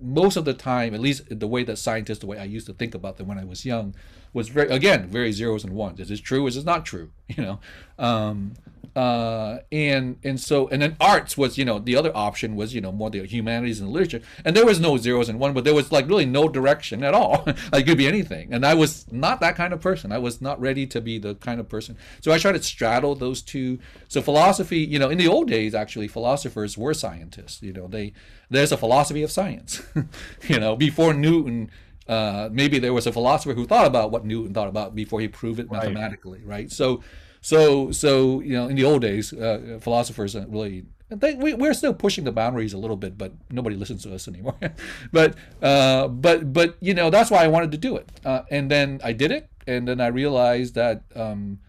[0.00, 2.72] most of the time at least the way that scientists the way i used to
[2.72, 3.94] think about them when i was young
[4.32, 6.00] was very again very zeros and ones.
[6.00, 6.46] Is this true?
[6.46, 7.10] Is this not true?
[7.36, 7.60] You know?
[7.98, 8.54] Um,
[8.98, 12.80] uh, and and so and then arts was you know the other option was you
[12.80, 14.20] know more the humanities and literature.
[14.44, 17.14] And there was no zeros and one but there was like really no direction at
[17.14, 17.46] all.
[17.72, 18.52] Like it could be anything.
[18.52, 20.10] And i was not that kind of person.
[20.10, 21.96] I was not ready to be the kind of person.
[22.20, 23.78] So i tried to straddle those two.
[24.08, 27.86] So philosophy you know in the old days actually philosophers were scientists you know.
[27.86, 28.14] They
[28.50, 29.80] there's a philosophy of science
[30.48, 30.74] you know.
[30.74, 31.70] Before newton
[32.08, 35.28] uh, maybe there was a philosopher who thought about what Newton thought about before he
[35.28, 36.48] proved it mathematically, right?
[36.48, 36.72] right?
[36.72, 37.02] So,
[37.40, 41.94] so so you know in the old days uh, philosophers really they, we, we're still
[41.94, 44.56] pushing the boundaries a little bit but nobody listens to us anymore.
[45.12, 48.08] But uh, but but you know that's why i wanted to do it.
[48.24, 51.60] Uh, and then i did it and then i realized that um,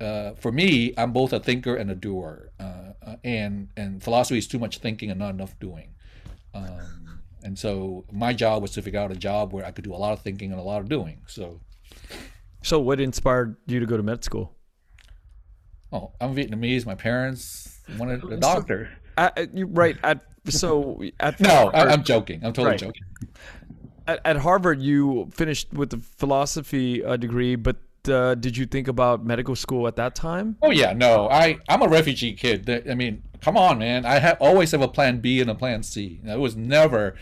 [0.00, 2.50] uh, for me i'm both a thinker and a doer.
[2.60, 5.94] Uh, uh, and and philosophy is too much thinking and not enough doing.
[6.54, 9.94] Um, and so my job was to figure out a job where i could do
[9.94, 11.60] a lot of thinking and a lot of doing so.
[12.62, 14.53] So what inspired you to go to med school
[15.94, 16.84] Oh, I'm Vietnamese.
[16.84, 18.90] My parents wanted a doctor.
[19.16, 22.44] So, you right at so at no, Harvard, I'm joking.
[22.44, 22.80] I'm totally right.
[22.80, 23.02] joking.
[24.08, 27.76] At, at, Harvard, you finished with a philosophy uh, degree, but
[28.08, 30.56] uh, did you think about medical school at that time?
[30.62, 31.30] Oh yeah, no.
[31.30, 32.68] I I'm a refugee kid.
[32.90, 34.04] I mean, come on, man.
[34.04, 36.20] I ha- always have a plan B and a plan C.
[36.24, 37.14] It was never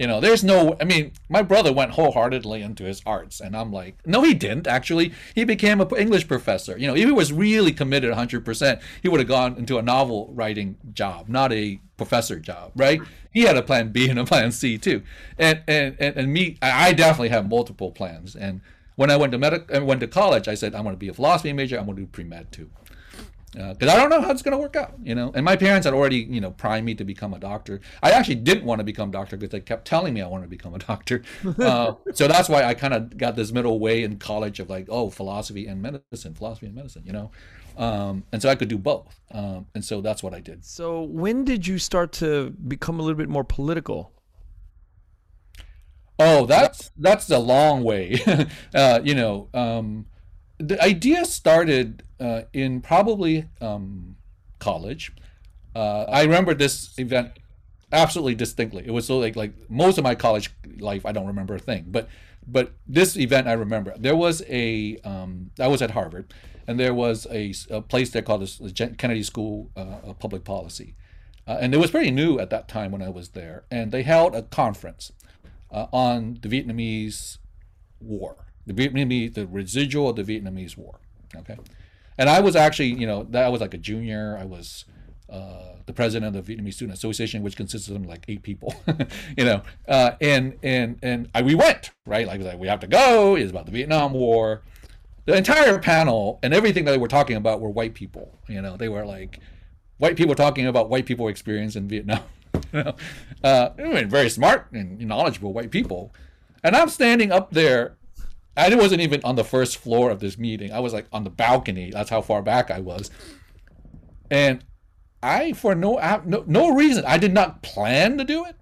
[0.00, 0.78] you know, there's no.
[0.80, 4.66] I mean, my brother went wholeheartedly into his arts, and I'm like, no, he didn't.
[4.66, 6.78] Actually, he became an English professor.
[6.78, 9.82] You know, if he was really committed 100, percent he would have gone into a
[9.82, 12.98] novel writing job, not a professor job, right?
[13.30, 15.02] He had a plan B and a plan C too,
[15.38, 18.34] and and and, and me, I definitely have multiple plans.
[18.34, 18.62] And
[18.96, 21.08] when I went to medic, I went to college, I said I'm going to be
[21.08, 21.78] a philosophy major.
[21.78, 22.70] I'm going to do pre med too
[23.52, 25.32] because uh, I don't know how it's going to work out, you know.
[25.34, 27.80] And my parents had already, you know, primed me to become a doctor.
[28.02, 30.44] I actually didn't want to become a doctor because they kept telling me I wanted
[30.44, 31.22] to become a doctor.
[31.60, 34.86] Uh, so that's why I kind of got this middle way in college of like,
[34.88, 37.30] oh, philosophy and medicine, philosophy and medicine, you know.
[37.76, 39.20] Um, and so I could do both.
[39.30, 40.64] Um, and so that's what I did.
[40.64, 44.12] So when did you start to become a little bit more political?
[46.18, 48.20] Oh, that's that's a long way.
[48.74, 50.06] uh, you know, um,
[50.60, 54.16] the idea started uh, in probably um,
[54.58, 55.12] college.
[55.74, 57.38] Uh, I remember this event
[57.92, 58.84] absolutely distinctly.
[58.86, 61.86] It was so like like most of my college life, I don't remember a thing,
[61.88, 62.08] but
[62.46, 63.94] but this event I remember.
[63.96, 66.32] There was a um, I was at Harvard,
[66.66, 70.94] and there was a, a place there called the Kennedy School uh, of Public Policy,
[71.46, 73.64] uh, and it was pretty new at that time when I was there.
[73.70, 75.12] And they held a conference
[75.70, 77.38] uh, on the Vietnamese
[78.00, 81.00] War, the Vietnamese, the residual of the Vietnamese War.
[81.36, 81.56] Okay,
[82.18, 84.36] And I was actually, you know, that I was like a junior.
[84.38, 84.84] I was
[85.30, 88.74] uh, the president of the Vietnamese Student Association, which consisted of like eight people,
[89.36, 92.86] you know, uh, and and and I, we went right, like, like we have to
[92.86, 93.36] go.
[93.36, 94.62] It's about the Vietnam War.
[95.26, 98.38] The entire panel and everything that they were talking about were white people.
[98.48, 99.38] You know, they were like
[99.98, 102.22] white people talking about white people experience in Vietnam.
[102.72, 102.94] you know,
[103.44, 106.12] uh, I mean, very smart and knowledgeable white people,
[106.64, 107.96] and I'm standing up there.
[108.56, 110.72] I wasn't even on the first floor of this meeting.
[110.72, 111.90] I was like on the balcony.
[111.90, 113.10] That's how far back I was.
[114.30, 114.64] And
[115.22, 118.56] I, for no, no no reason, I did not plan to do it.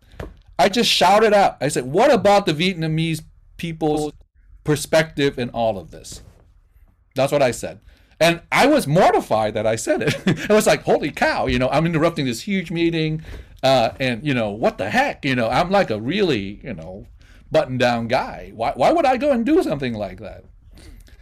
[0.59, 1.57] I just shouted out.
[1.61, 3.22] I said, "What about the Vietnamese
[3.57, 4.12] people's
[4.64, 6.22] perspective in all of this?"
[7.14, 7.81] That's what I said.
[8.20, 10.51] And I was mortified that I said it.
[10.51, 13.22] I was like, holy cow, you know, I'm interrupting this huge meeting.
[13.62, 15.24] Uh, and, you know, what the heck?
[15.24, 17.07] You know, I'm like a really, you know,
[17.50, 18.52] button down guy.
[18.54, 20.44] Why, why would I go and do something like that?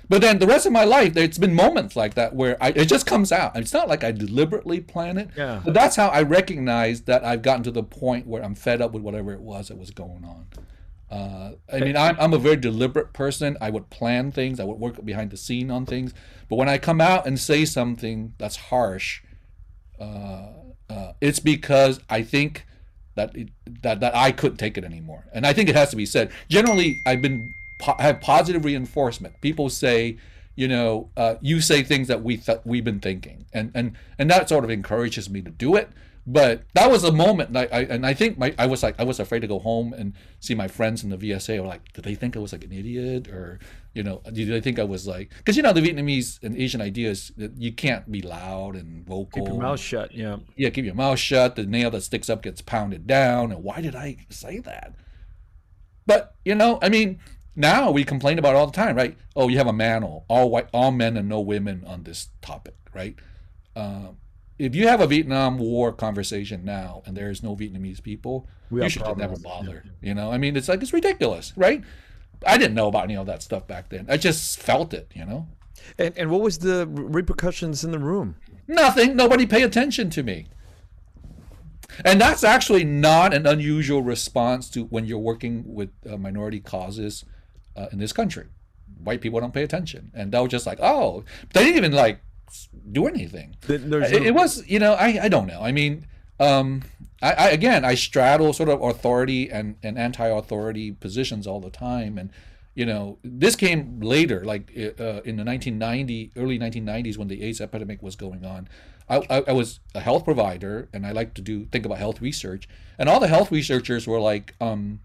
[0.08, 2.86] But then the rest of my life, it's been moments like that where I, it
[2.86, 3.56] just comes out.
[3.56, 5.30] It's not like I deliberately plan it.
[5.36, 5.60] Yeah.
[5.64, 8.92] But that's how I recognize that I've gotten to the point where I'm fed up
[8.92, 10.46] with whatever it was that was going on.
[11.10, 13.56] Uh, I mean, I'm, I'm a very deliberate person.
[13.60, 14.60] I would plan things.
[14.60, 16.14] I would work behind the scene on things.
[16.48, 19.22] But when I come out and say something that's harsh,
[20.00, 20.48] uh,
[20.88, 22.66] uh, it's because I think
[23.16, 23.34] that
[23.82, 25.24] that that I couldn't take it anymore.
[25.32, 26.30] And I think it has to be said.
[26.48, 29.40] Generally, I've been po- have positive reinforcement.
[29.40, 30.16] People say,
[30.54, 34.30] you know, uh, you say things that we th- we've been thinking, and and and
[34.30, 35.90] that sort of encourages me to do it.
[36.28, 38.98] But that was a moment, and I, I, and I think my I was like
[38.98, 41.62] I was afraid to go home and see my friends in the VSA.
[41.62, 43.60] Or like, did they think I was like an idiot, or
[43.96, 45.32] you know, did they think I was like?
[45.38, 49.42] Because you know, the Vietnamese and Asian ideas, that you can't be loud and vocal.
[49.42, 50.14] Keep your mouth shut.
[50.14, 50.36] Yeah.
[50.54, 51.56] Yeah, keep your mouth shut.
[51.56, 53.52] The nail that sticks up gets pounded down.
[53.52, 54.94] And why did I say that?
[56.04, 57.20] But you know, I mean,
[57.56, 59.16] now we complain about it all the time, right?
[59.34, 62.76] Oh, you have a manel, all white, all men and no women on this topic,
[62.94, 63.16] right?
[63.74, 64.18] Um,
[64.58, 68.82] if you have a Vietnam War conversation now and there is no Vietnamese people, We
[68.82, 69.66] you should just never problems.
[69.66, 69.84] bother.
[70.02, 71.82] You know, I mean, it's like it's ridiculous, right?
[72.46, 74.06] I didn't know about any of that stuff back then.
[74.08, 75.46] I just felt it, you know.
[75.98, 78.36] And and what was the repercussions in the room?
[78.66, 79.16] Nothing.
[79.16, 80.46] Nobody pay attention to me.
[82.04, 87.24] And that's actually not an unusual response to when you're working with uh, minority causes
[87.76, 88.46] uh, in this country.
[89.02, 92.20] White people don't pay attention, and they were just like, "Oh," they didn't even like
[92.92, 93.56] do anything.
[93.66, 95.60] Th- there's It, no- it was, you know, I, I don't know.
[95.62, 96.06] I mean,
[96.38, 96.82] um,
[97.22, 102.18] I, I again, I straddle sort of authority and, and anti-authority positions all the time,
[102.18, 102.30] and
[102.74, 107.60] you know, this came later, like uh, in the 1990, early 1990s, when the AIDS
[107.60, 108.68] epidemic was going on.
[109.08, 112.20] I, I, I was a health provider, and I like to do think about health
[112.20, 112.68] research,
[112.98, 115.00] and all the health researchers were like, um,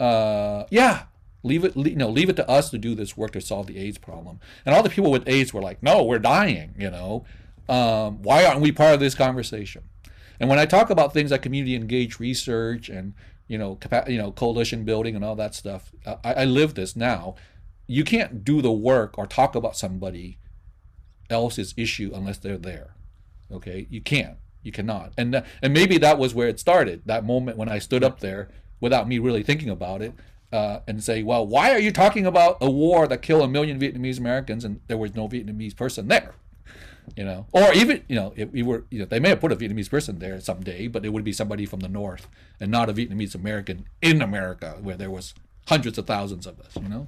[0.00, 1.04] uh, yeah,
[1.44, 3.78] leave it, you know, leave it to us to do this work to solve the
[3.78, 4.40] AIDS problem.
[4.66, 7.24] And all the people with AIDS were like, no, we're dying, you know.
[7.68, 9.84] Um, why aren't we part of this conversation?
[10.40, 13.14] And when I talk about things like community engaged research and
[13.46, 16.74] you know, capa- you know, coalition building and all that stuff, uh, I, I live
[16.74, 17.34] this now.
[17.86, 20.38] You can't do the work or talk about somebody
[21.28, 22.94] else's issue unless they're there.
[23.52, 24.38] Okay, you can't.
[24.62, 25.12] You cannot.
[25.18, 27.02] And th- and maybe that was where it started.
[27.04, 28.48] That moment when I stood up there
[28.80, 30.14] without me really thinking about it.
[30.52, 33.76] Uh, and say, well, why are you talking about a war that killed a million
[33.76, 36.32] Vietnamese Americans and there was no Vietnamese person there?
[37.16, 39.52] You know, or even you know, if we were, you know, they may have put
[39.52, 42.28] a Vietnamese person there someday, but it would be somebody from the north
[42.60, 45.34] and not a Vietnamese American in America where there was
[45.66, 47.06] hundreds of thousands of us, you know.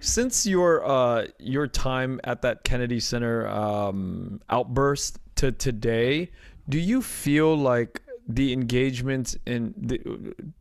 [0.00, 6.30] Since your uh, your time at that Kennedy Center um, outburst to today,
[6.68, 10.00] do you feel like the engagement in the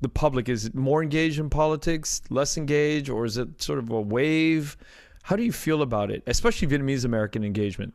[0.02, 4.02] the public is more engaged in politics, less engaged, or is it sort of a
[4.02, 4.78] wave?
[5.24, 7.94] How do you feel about it, especially Vietnamese American engagement?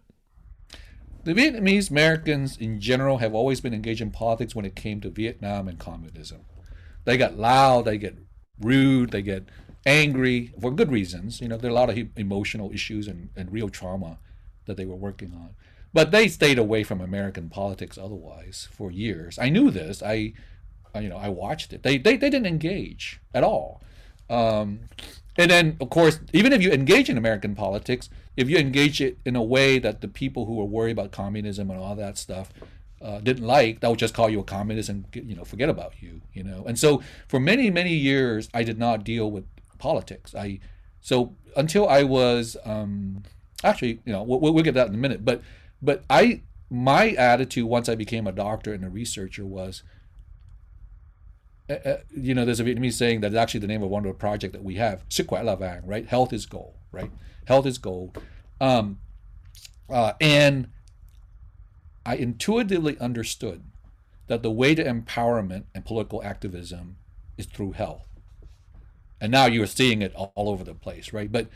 [1.23, 5.11] The Vietnamese Americans in general have always been engaged in politics when it came to
[5.11, 6.47] Vietnam and communism.
[7.05, 8.17] They get loud, they get
[8.59, 9.45] rude, they get
[9.85, 11.41] angry for good reasons.
[11.41, 14.19] You know, there are a lot of emotional issues and, and real trauma
[14.65, 15.51] that they were working on.
[15.93, 19.39] But they stayed away from American politics otherwise for years.
[19.39, 20.03] I knew this.
[20.03, 20.33] I,
[20.95, 21.83] I you know, I watched it.
[21.83, 23.83] They, they, they didn't engage at all.
[24.31, 24.81] Um,
[25.41, 29.19] and then, of course, even if you engage in American politics, if you engage it
[29.25, 32.53] in a way that the people who were worried about communism and all that stuff
[33.01, 35.95] uh, didn't like, that would just call you a communist and you know forget about
[36.03, 36.21] you.
[36.35, 36.65] You know.
[36.67, 39.45] And so for many many years, I did not deal with
[39.79, 40.35] politics.
[40.35, 40.61] I
[41.01, 43.23] so until I was um,
[43.65, 45.25] actually, you know, we'll, we'll get that in a minute.
[45.25, 45.43] But
[45.81, 49.83] but I my attitude once I became a doctor and a researcher was
[51.71, 54.13] uh, uh, you know, there's a Vietnamese saying that's actually the name of one of
[54.13, 56.07] the project that we have, Sức khỏe là vàng, right?
[56.09, 57.11] Health is gold, right?
[57.47, 58.19] Health is gold.
[58.61, 58.99] Um,
[59.91, 60.69] Uh, and
[62.07, 63.63] I intuitively understood
[64.29, 66.97] that the way to empowerment and political activism
[67.37, 68.07] is through health.
[69.21, 71.31] And now you're seeing it all, all over the place, right?
[71.33, 71.49] But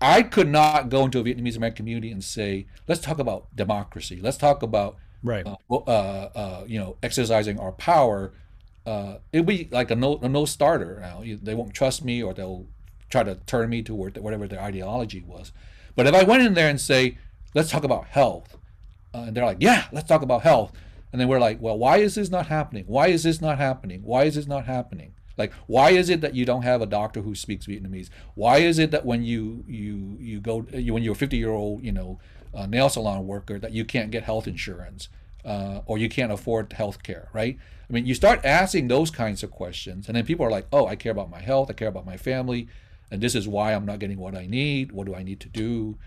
[0.00, 4.20] I could not go into a Vietnamese American community and say, let's talk about democracy.
[4.20, 5.46] Let's talk about right.
[5.46, 8.32] Uh, uh, uh, you know, exercising our power.
[8.86, 11.04] Uh, it'd be like a no, a no starter.
[11.42, 12.66] They won't trust me, or they'll
[13.08, 15.52] try to turn me to whatever their ideology was.
[15.96, 17.18] But if I went in there and say,
[17.54, 18.56] let's talk about health,
[19.14, 20.72] uh, and they're like, yeah, let's talk about health,
[21.12, 22.84] and then we're like, well, why is this not happening?
[22.86, 24.02] Why is this not happening?
[24.02, 25.14] Why is this not happening?
[25.36, 28.10] Like, why is it that you don't have a doctor who speaks Vietnamese?
[28.34, 31.50] Why is it that when you you you go you, when you're a 50 year
[31.50, 32.20] old you know
[32.54, 35.08] uh, nail salon worker that you can't get health insurance
[35.44, 37.58] uh, or you can't afford health care, right?
[37.88, 40.86] I mean, you start asking those kinds of questions, and then people are like, "Oh,
[40.86, 41.70] I care about my health.
[41.70, 42.68] I care about my family,
[43.10, 44.92] and this is why I'm not getting what I need.
[44.92, 45.98] What do I need to do?"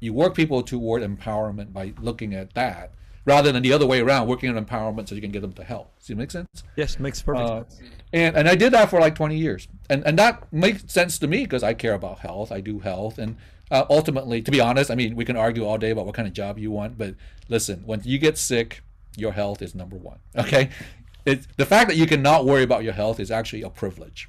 [0.00, 2.92] You work people toward empowerment by looking at that,
[3.24, 5.64] rather than the other way around, working on empowerment so you can get them to
[5.64, 5.88] health.
[6.00, 6.62] Does it make sense?
[6.76, 7.80] Yes, makes perfect uh, sense.
[8.12, 11.26] And and I did that for like 20 years, and and that makes sense to
[11.26, 12.50] me because I care about health.
[12.50, 13.36] I do health, and
[13.70, 16.26] uh, ultimately, to be honest, I mean, we can argue all day about what kind
[16.26, 17.14] of job you want, but
[17.48, 18.82] listen, when you get sick,
[19.16, 20.18] your health is number one.
[20.36, 20.70] Okay,
[21.26, 24.28] it's the fact that you cannot worry about your health is actually a privilege.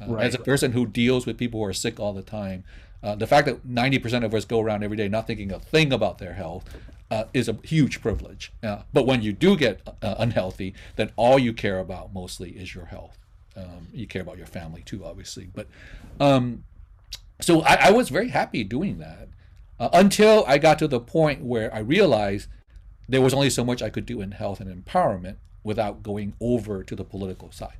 [0.00, 0.26] Uh, right.
[0.26, 2.64] As a person who deals with people who are sick all the time,
[3.02, 5.92] uh, the fact that 90% of us go around every day not thinking a thing
[5.92, 6.64] about their health
[7.10, 8.52] uh, is a huge privilege.
[8.62, 12.74] Uh, but when you do get uh, unhealthy, then all you care about mostly is
[12.74, 13.18] your health.
[13.56, 15.48] Um, you care about your family too, obviously.
[15.52, 15.66] But
[16.20, 16.64] um,
[17.40, 19.28] so I, I, was very happy doing that
[19.78, 22.48] uh, until I got to the point where I realized
[23.08, 26.84] there was only so much I could do in health and empowerment without going over
[26.84, 27.76] to the political side.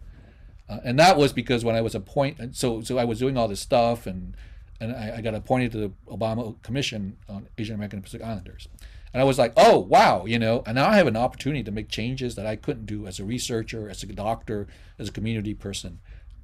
[0.69, 3.49] Uh, and that was because when I was appointed, so so I was doing all
[3.49, 4.37] this stuff, and
[4.81, 8.69] and I, I got appointed to the Obama Commission on Asian American and Pacific Islanders.
[9.13, 11.73] And I was like, oh, wow, you know, and now I have an opportunity to
[11.73, 15.53] make changes that I couldn't do as a researcher, as a doctor, as a community
[15.53, 15.99] person.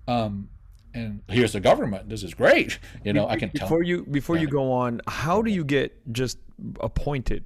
[0.09, 0.49] Um,
[0.97, 2.09] and here's the government.
[2.09, 2.79] This is great.
[3.05, 3.67] You know, I can tell.
[3.67, 5.01] before you before you go on.
[5.07, 6.39] How do you get just
[6.81, 7.45] appointed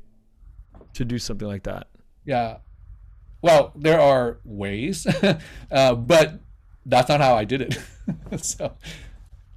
[0.95, 1.89] to do something like that?
[2.25, 2.59] Yeah,
[3.43, 5.07] well, there are ways,
[5.71, 6.41] uh, but
[6.85, 7.79] that's not how I did it.
[8.43, 8.77] so,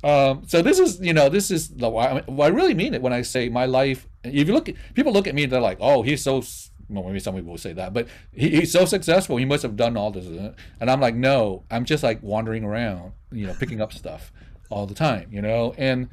[0.03, 3.01] um, so this is, you know, this is the I, mean, I really mean it
[3.01, 4.07] when I say my life.
[4.23, 6.43] If you look, at, people look at me, they're like, "Oh, he's so."
[6.89, 9.37] Well, maybe some people will say that, but he, he's so successful.
[9.37, 13.13] He must have done all this, and I'm like, no, I'm just like wandering around,
[13.31, 14.31] you know, picking up stuff
[14.69, 16.09] all the time, you know, and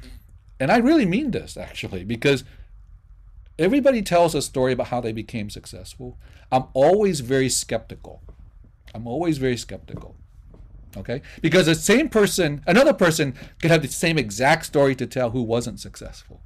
[0.59, 2.43] and I really mean this actually because
[3.57, 6.17] everybody tells a story about how they became successful.
[6.51, 8.21] I'm always very skeptical.
[8.93, 10.15] I'm always very skeptical.
[10.97, 11.21] Okay?
[11.41, 15.41] Because the same person, another person could have the same exact story to tell who
[15.41, 16.41] wasn't successful.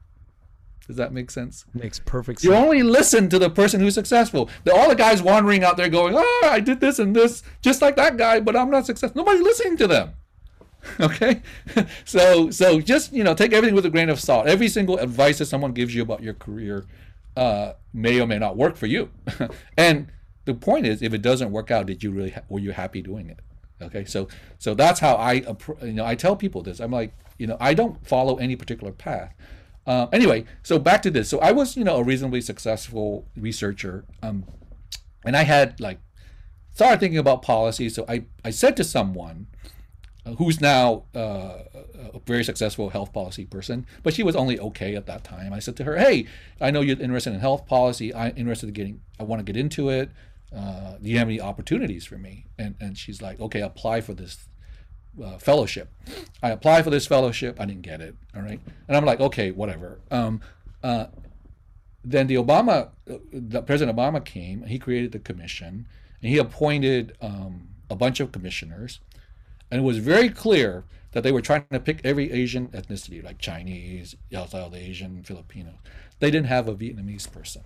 [0.88, 1.66] Does that make sense?
[1.74, 2.52] Makes perfect sense.
[2.52, 4.50] You only listen to the person who's successful.
[4.64, 7.82] They're all the guys wandering out there going, oh, I did this and this, just
[7.82, 9.20] like that guy, but I'm not successful.
[9.20, 10.14] Nobody's listening to them.
[11.00, 11.42] Okay?
[12.06, 14.46] so so just, you know, take everything with a grain of salt.
[14.46, 16.86] Every single advice that someone gives you about your career
[17.36, 19.10] uh, may or may not work for you.
[19.78, 20.12] and
[20.46, 23.02] the point is, if it doesn't work out, did you really ha- were you happy
[23.02, 23.40] doing it?
[23.82, 24.28] Okay, so
[24.58, 25.44] so that's how I
[25.82, 26.80] you know I tell people this.
[26.80, 29.34] I'm like you know I don't follow any particular path.
[29.86, 31.30] Uh, anyway, so back to this.
[31.30, 34.46] So I was you know a reasonably successful researcher, um,
[35.26, 36.00] and I had like
[36.74, 37.90] started thinking about policy.
[37.90, 39.48] So I I said to someone
[40.38, 41.60] who's now uh,
[42.14, 45.54] a very successful health policy person, but she was only okay at that time.
[45.54, 46.26] I said to her, "Hey,
[46.60, 48.14] I know you're interested in health policy.
[48.14, 49.02] I'm interested in getting.
[49.20, 50.10] I want to get into it.
[50.56, 54.14] Uh, do you have any opportunities for me?" And and she's like, "Okay, apply for
[54.14, 54.48] this
[55.24, 55.90] uh, fellowship."
[56.42, 57.60] I applied for this fellowship.
[57.60, 58.16] I didn't get it.
[58.36, 60.42] All right, and I'm like, "Okay, whatever." Um,
[60.84, 61.08] uh,
[62.04, 64.64] then the Obama, uh, the President Obama came.
[64.64, 65.88] He created the commission,
[66.22, 69.00] and he appointed um, a bunch of commissioners
[69.72, 73.40] and it was very clear that they were trying to pick every Asian ethnicity, like
[73.40, 75.74] Chinese, South Asian, Filipino.
[76.20, 77.64] They didn't have a Vietnamese person.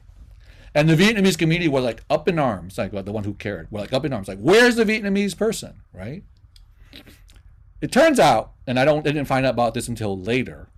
[0.73, 3.79] And the Vietnamese community was like up in arms, like the one who cared, were
[3.79, 6.23] like up in arms, like, where's the Vietnamese person, right?
[7.81, 10.69] It turns out, and I don't I didn't find out about this until later,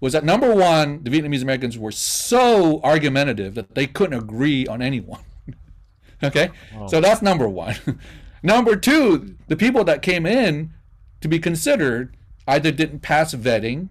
[0.00, 4.82] was that number one, the Vietnamese Americans were so argumentative that they couldn't agree on
[4.82, 5.22] anyone.
[6.22, 6.50] okay?
[6.76, 6.86] Oh.
[6.86, 7.76] So that's number one.
[8.42, 10.72] Number two, the people that came in
[11.20, 12.16] to be considered
[12.46, 13.88] either didn't pass vetting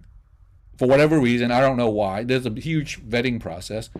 [0.78, 1.50] for whatever reason.
[1.50, 2.24] I don't know why.
[2.24, 3.90] There's a huge vetting process,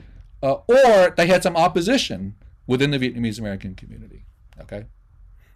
[0.42, 2.36] uh, or they had some opposition
[2.66, 4.24] within the Vietnamese American community.
[4.60, 4.86] Okay,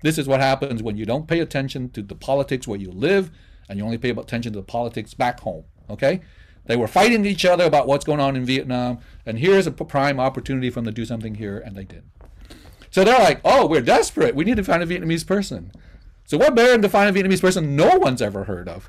[0.02, 3.30] this is what happens when you don't pay attention to the politics where you live,
[3.68, 5.64] and you only pay attention to the politics back home.
[5.88, 6.20] Okay,
[6.66, 10.20] They were fighting each other about what's going on in Vietnam, and here's a prime
[10.20, 12.04] opportunity for them to do something here, and they did.
[12.90, 14.34] So they're like, oh, we're desperate.
[14.34, 15.72] We need to find a Vietnamese person.
[16.26, 18.88] So what better than to find a Vietnamese person no one's ever heard of?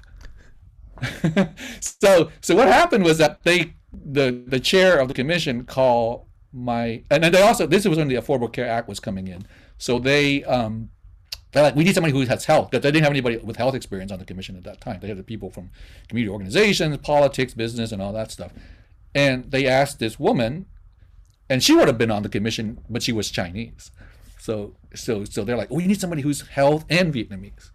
[1.80, 7.04] so so what happened was that they the the chair of the commission called my
[7.10, 9.46] and then they also this was when the Affordable Care Act was coming in.
[9.80, 10.92] So they um
[11.52, 12.72] they're like, we need somebody who has health.
[12.72, 15.00] Because they didn't have anybody with health experience on the commission at that time.
[15.02, 15.70] They had the people from
[16.08, 18.54] community organizations, politics, business, and all that stuff.
[19.14, 20.66] And they asked this woman,
[21.50, 23.92] and she would have been on the commission, but she was Chinese.
[24.40, 27.72] So so so they're like, oh, you need somebody who's health and Vietnamese.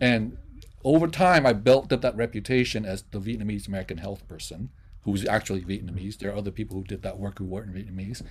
[0.00, 0.36] And
[0.84, 4.70] over time, I built up that reputation as the Vietnamese American health person
[5.02, 6.18] who's actually Vietnamese.
[6.18, 8.22] There are other people who did that work who weren't Vietnamese.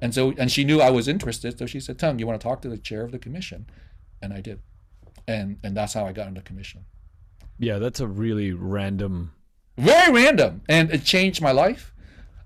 [0.00, 2.46] And so, and she knew I was interested, so she said, "Tung, you want to
[2.46, 3.66] talk to the chair of the commission?"
[4.22, 4.60] And I did,
[5.26, 6.84] and and that's how I got into commission.
[7.58, 9.32] Yeah, that's a really random,
[9.76, 11.94] very random, and it changed my life.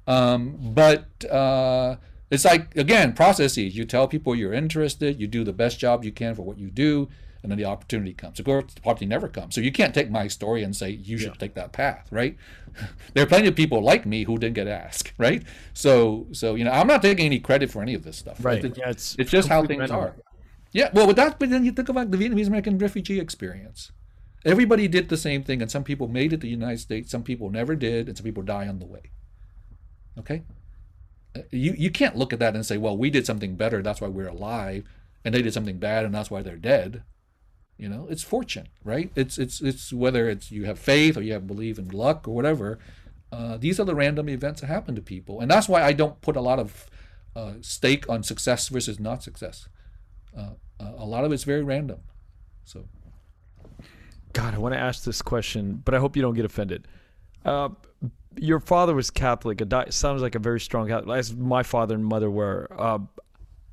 [0.07, 1.97] Um, but uh,
[2.31, 3.77] it's like again processes.
[3.77, 5.21] You tell people you're interested.
[5.21, 7.09] You do the best job you can for what you do
[7.43, 8.39] and then the opportunity comes.
[8.39, 9.55] Of course, the opportunity never comes.
[9.55, 11.39] So you can't take my story and say you should yeah.
[11.39, 12.37] take that path, right?
[13.15, 15.43] there are plenty of people like me who didn't get asked, right?
[15.75, 18.45] So, so you know, I'm not taking any credit for any of this stuff.
[18.45, 18.65] Right?
[18.65, 20.15] It's, yeah, it's, it's just how things are.
[20.73, 20.91] Yeah.
[20.93, 23.93] Well, with that, but then you think about the Vietnamese American refugee experience.
[24.45, 27.23] Everybody did the same thing, and some people made it to the United States, some
[27.23, 29.13] people never did, and some people die on the way.
[30.19, 30.43] Okay.
[31.37, 34.01] Uh, you you can't look at that and say, well, we did something better, that's
[34.01, 34.85] why we're alive,
[35.25, 37.05] and they did something bad, and that's why they're dead.
[37.79, 39.11] You know, it's fortune, right?
[39.15, 42.35] It's it's it's whether it's you have faith or you have belief in luck or
[42.35, 42.79] whatever.
[43.31, 46.21] Uh, these are the random events that happen to people, and that's why I don't
[46.21, 46.87] put a lot of
[47.35, 49.69] uh, stake on success versus not success.
[50.37, 52.01] Uh, uh a lot of it's very random.
[52.65, 52.85] So,
[54.33, 56.89] God, I want to ask this question, but I hope you don't get offended.
[57.45, 57.71] Uh,
[58.37, 59.61] your father was Catholic.
[59.61, 62.69] It sounds like a very strong Catholic, as my father and mother were.
[62.79, 62.99] Uh,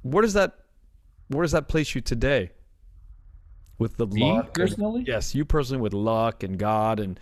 [0.01, 0.55] where does that
[1.27, 2.51] where does that place you today?
[3.79, 7.19] with the Me, luck personally and, yes you personally with luck and god and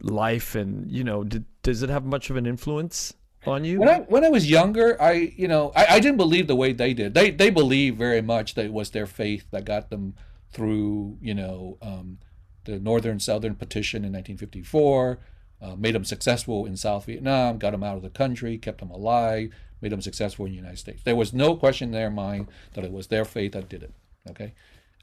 [0.00, 3.14] life and you know did, does it have much of an influence
[3.46, 6.46] on you when I, when I was younger i you know I, I didn't believe
[6.46, 9.64] the way they did they they believed very much that it was their faith that
[9.64, 10.14] got them
[10.52, 12.18] through you know um,
[12.64, 15.18] the northern southern partition in 1954
[15.60, 18.90] uh, made them successful in south vietnam got them out of the country kept them
[18.90, 22.46] alive made them successful in the united states there was no question in their mind
[22.74, 23.92] that it was their faith that did it
[24.28, 24.52] okay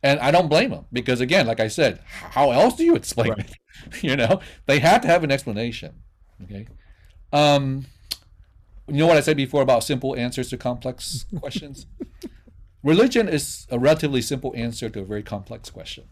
[0.01, 3.31] and I don't blame them because, again, like I said, how else do you explain
[3.31, 3.39] right.
[3.39, 4.03] it?
[4.03, 5.93] you know, they had to have an explanation.
[6.43, 6.67] Okay.
[7.33, 7.85] Um,
[8.89, 11.85] you know what I said before about simple answers to complex questions?
[12.83, 16.05] Religion is a relatively simple answer to a very complex question,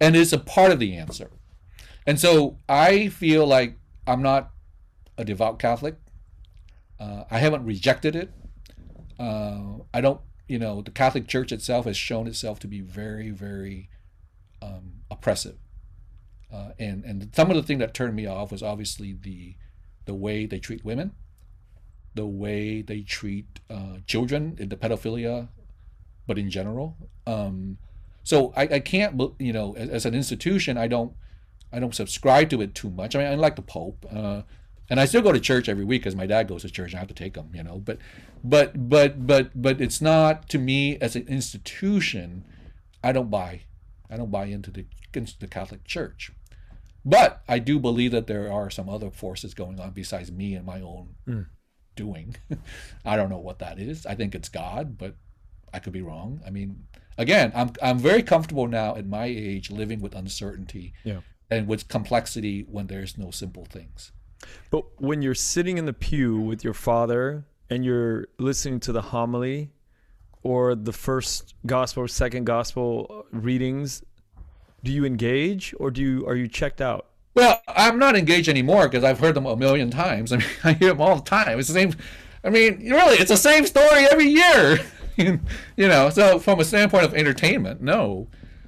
[0.00, 1.30] and it's a part of the answer.
[2.06, 4.50] And so I feel like I'm not
[5.16, 5.96] a devout Catholic.
[6.98, 8.32] Uh, I haven't rejected it.
[9.18, 13.30] Uh, I don't you know, the Catholic Church itself has shown itself to be very,
[13.30, 13.90] very
[14.62, 15.58] um, oppressive.
[16.50, 19.54] Uh, and and some of the thing that turned me off was obviously the
[20.06, 21.12] the way they treat women,
[22.18, 25.48] the way they treat uh, children, the pedophilia,
[26.26, 26.96] but in general.
[27.28, 27.78] Um,
[28.24, 31.12] so I, I can't, you know, as, as, an institution, I don't
[31.72, 33.14] I don't subscribe to it too much.
[33.14, 34.04] I mean, I like the Pope.
[34.12, 34.42] Uh,
[34.90, 36.90] and I still go to church every week because my dad goes to church.
[36.90, 37.78] And I have to take him, you know.
[37.78, 37.98] But,
[38.42, 42.44] but, but, but, but it's not to me as an institution.
[43.04, 43.62] I don't buy,
[44.10, 46.32] I don't buy into the into the Catholic Church.
[47.04, 50.66] But I do believe that there are some other forces going on besides me and
[50.66, 51.46] my own mm.
[51.98, 52.36] Doing.
[53.04, 54.06] I don't know what that is.
[54.06, 55.16] I think it's God, but
[55.74, 56.40] I could be wrong.
[56.46, 56.84] I mean,
[57.18, 61.20] again, I'm I'm very comfortable now at my age living with uncertainty yeah.
[61.50, 64.12] and with complexity when there's no simple things.
[64.70, 69.02] But when you're sitting in the pew with your father and you're listening to the
[69.02, 69.72] homily
[70.44, 74.04] or the first gospel or second gospel readings,
[74.84, 77.07] do you engage or do you are you checked out?
[77.38, 80.32] Well, I'm not engaged anymore because I've heard them a million times.
[80.32, 81.60] I mean, I hear them all the time.
[81.60, 81.94] It's the same.
[82.42, 84.80] I mean, really, it's the same story every year.
[85.16, 85.38] you
[85.88, 88.26] know, so from a standpoint of entertainment, no.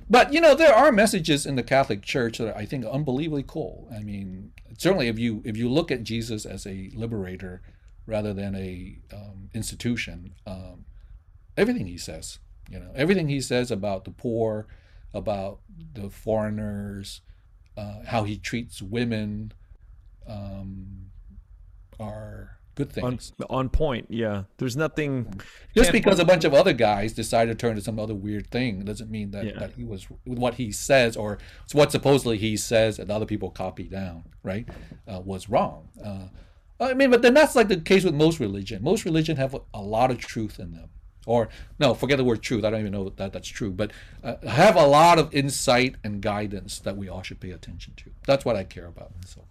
[0.09, 3.89] But you know, there are messages in the Catholic Church that I think unbelievably cool.
[3.93, 7.63] I mean, certainly if you if you look at Jesus as a liberator
[8.07, 10.85] rather than a um, institution, um,
[11.57, 12.39] everything he says,
[12.71, 14.69] you know, everything he says about the poor,
[15.13, 15.59] about
[15.93, 17.21] the foreigners,
[17.81, 19.53] uh, how he treats women,
[20.27, 21.07] um,
[21.99, 23.33] are good things.
[23.49, 24.45] On, on point, yeah.
[24.59, 25.41] There's nothing.
[25.77, 28.85] Just because a bunch of other guys decided to turn to some other weird thing
[28.85, 29.59] doesn't mean that, Yeah.
[29.59, 31.39] that he was what he says or
[31.73, 34.69] what supposedly he says and other people copy down, right?
[35.07, 35.89] Uh, was wrong.
[36.03, 36.29] Uh,
[36.81, 38.83] I mean, but then that's like the case with most religion.
[38.83, 40.89] Most religion have a lot of truth in them.
[41.27, 41.49] Or
[41.79, 42.65] no, forget the word truth.
[42.65, 43.93] I don't even know that that's true, but
[44.25, 48.11] uh, have a lot of insight and guidance that we all should pay attention to.
[48.27, 49.13] That's what I care about.
[49.27, 49.45] So.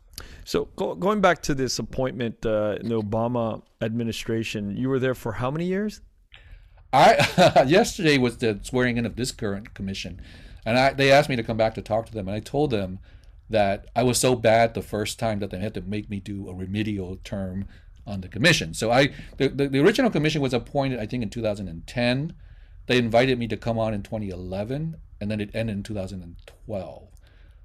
[0.44, 5.16] So go, going back to this appointment uh, in the Obama administration, you were there
[5.16, 6.02] for how many years?
[6.92, 10.22] I yesterday was the swearing in of this current commission,
[10.66, 12.72] and I they asked me to come back to talk to them, and I told
[12.72, 13.00] them
[13.50, 16.50] that I was so bad the first time that they had to make me do
[16.50, 17.68] a remedial term
[18.06, 18.74] on the commission.
[18.74, 22.34] So I the, the, the original commission was appointed I think in 2010.
[22.88, 27.08] They invited me to come on in 2011, and then it ended in 2012.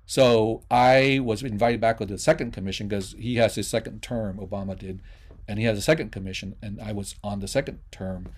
[0.06, 4.36] So I was invited back with the second commission because he has his second term,
[4.38, 5.00] Obama did,
[5.48, 8.28] and he has a second commission, and I was on the second term,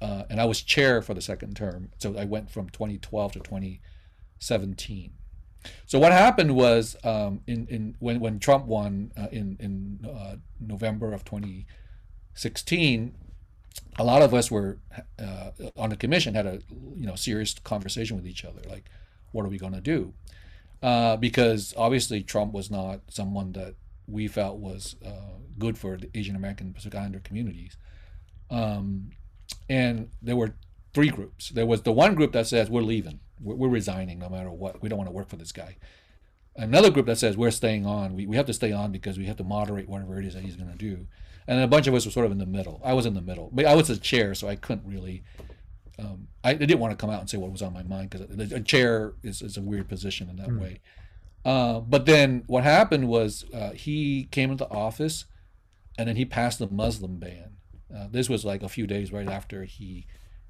[0.00, 1.90] uh, and I was chair for the second term.
[1.98, 5.12] So I went from 2012 to 2017.
[5.86, 10.36] So what happened was um, in, in when, when Trump won uh, in in uh,
[10.60, 13.14] November of 2016,
[13.98, 14.78] a lot of us were
[15.18, 16.60] uh, on the commission had a
[16.96, 18.90] you know serious conversation with each other like,
[19.32, 20.14] what are we going to do?
[20.82, 23.74] uh, because obviously Trump was not someone that
[24.06, 27.76] we felt was uh, good for the Asian American Pacific Islander communities.
[28.50, 29.10] Um,
[29.68, 30.54] and there were
[30.92, 31.50] three groups.
[31.50, 34.82] There was the one group that says we're leaving, we're, we're resigning no matter what.
[34.82, 35.76] We don't want to work for this guy.
[36.54, 38.14] Another group that says we're staying on.
[38.14, 40.42] We, we have to stay on because we have to moderate whatever it is that
[40.42, 41.06] he's going to do.
[41.46, 42.80] And a bunch of us were sort of in the middle.
[42.84, 45.24] I was in the middle, but I was the chair, so I couldn't really.
[45.98, 48.10] Um, I, I didn't want to come out and say what was on my mind
[48.10, 50.80] because a chair is, is a weird position in that way.
[51.44, 55.26] Uh, but then what happened was uh, he came into office,
[55.98, 57.56] and then he passed the Muslim ban.
[57.94, 60.06] Uh, this was like a few days right after he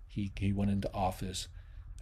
[0.06, 1.48] he he went into office,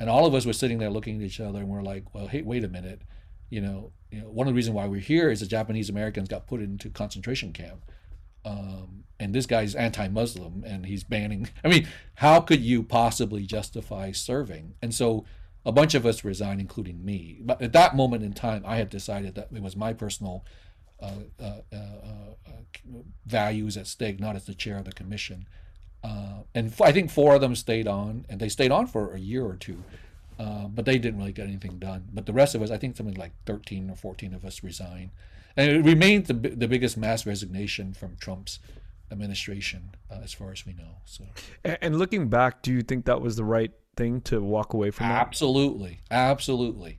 [0.00, 2.26] and all of us were sitting there looking at each other, and we're like, "Well,
[2.26, 3.02] hey, wait a minute,
[3.50, 6.28] you know, you know, one of the reasons why we're here is the Japanese Americans
[6.28, 7.84] got put into concentration camp."
[8.44, 11.48] um, and this guy's anti-Muslim and he's banning.
[11.64, 14.74] I mean, how could you possibly justify serving?
[14.80, 15.24] And so
[15.64, 17.40] a bunch of us resigned, including me.
[17.42, 20.44] But at that moment in time, I had decided that it was my personal
[21.00, 22.52] uh, uh, uh, uh,
[23.26, 25.46] values at stake, not as the chair of the commission.
[26.02, 29.12] Uh, and f- I think four of them stayed on, and they stayed on for
[29.14, 29.82] a year or two.
[30.38, 32.08] Uh, but they didn't really get anything done.
[32.14, 35.10] But the rest of us, I think something like 13 or 14 of us resigned.
[35.54, 38.58] And it remained the, the biggest mass resignation from Trump's
[39.12, 40.96] administration, uh, as far as we know.
[41.04, 41.24] So
[41.64, 44.90] A- And looking back, do you think that was the right thing to walk away
[44.90, 45.20] from that?
[45.20, 46.98] absolutely, absolutely.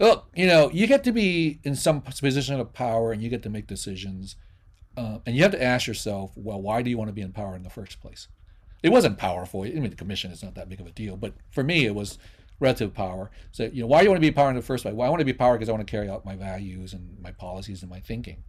[0.00, 3.42] Look, you know, you get to be in some position of power, and you get
[3.44, 4.36] to make decisions,
[4.98, 7.32] uh, and you have to ask yourself, well, why do you want to be in
[7.32, 8.26] power in the first place?
[8.82, 9.62] It wasn't powerful.
[9.62, 11.94] I mean, the commission is not that big of a deal, but for me, it
[11.94, 12.18] was
[12.58, 13.30] relative power.
[13.52, 14.94] So, you know, why do you want to be in power in the first place?
[14.94, 17.16] Well, I want to be power because I want to carry out my values and
[17.22, 18.42] my policies and my thinking.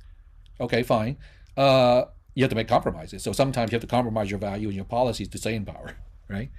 [0.59, 1.17] Okay, fine.
[1.55, 3.21] Uh, you have to make compromises.
[3.21, 5.97] So sometimes you have to compromise your value and your policies to stay in power,
[6.27, 6.49] right?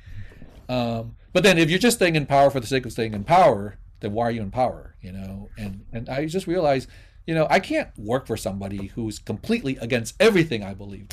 [0.68, 3.24] Um, but then if you're just staying in power for the sake of staying in
[3.24, 4.94] power, then why are you in power?
[5.00, 6.88] You know, and and I just realized,
[7.26, 11.08] you know, I can't work for somebody who's completely against everything I believe.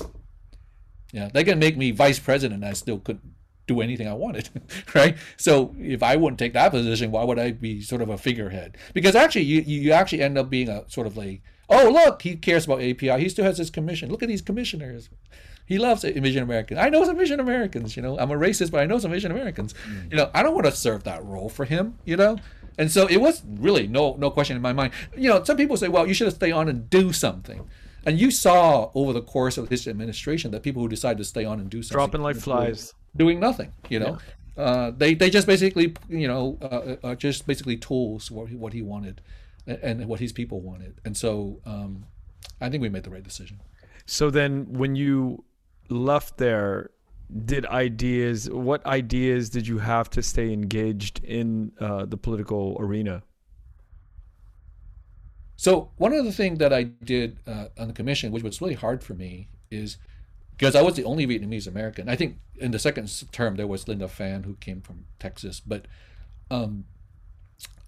[1.12, 3.34] You know, they can make me vice president, and I still couldn't
[3.68, 4.50] do anything I wanted,
[4.96, 5.18] right?
[5.36, 8.78] So if I wouldn't take that position, why would I be sort of a figurehead?
[8.94, 12.36] Because actually, you you actually end up being a sort of like, oh look, he
[12.36, 13.20] cares about API.
[13.20, 14.10] He still has his commission.
[14.10, 15.10] Look at these commissioners.
[15.66, 16.80] He loves Asian Americans.
[16.80, 17.98] I know some Asian Americans.
[17.98, 19.74] You know, I'm a racist, but I know some Asian Americans.
[19.86, 20.12] Mm.
[20.12, 21.98] You know, I don't want to serve that role for him.
[22.06, 22.38] You know,
[22.78, 24.94] and so it was really no no question in my mind.
[25.16, 27.68] You know, some people say, well, you should have stayed on and do something.
[28.06, 31.44] And you saw over the course of his administration that people who decided to stay
[31.44, 32.94] on and do something Dropping like flies.
[33.16, 33.74] doing nothing.
[33.90, 34.18] You know,
[34.56, 38.72] uh, they they just basically you know uh, are just basically tools what he, what
[38.74, 39.22] he wanted,
[39.66, 41.02] and, and what his people wanted.
[41.04, 42.06] And so um,
[42.62, 43.60] I think we made the right decision.
[44.06, 45.44] So then, when you
[45.90, 46.92] left there,
[47.46, 48.50] did ideas?
[48.50, 53.24] What ideas did you have to stay engaged in uh, the political arena?
[55.58, 58.76] So one of the things that I did uh, on the commission, which was really
[58.76, 59.98] hard for me, is
[60.52, 62.08] because I was the only Vietnamese American.
[62.10, 65.86] I think in the second term there was Linda Fan who came from Texas, but
[66.50, 66.86] um,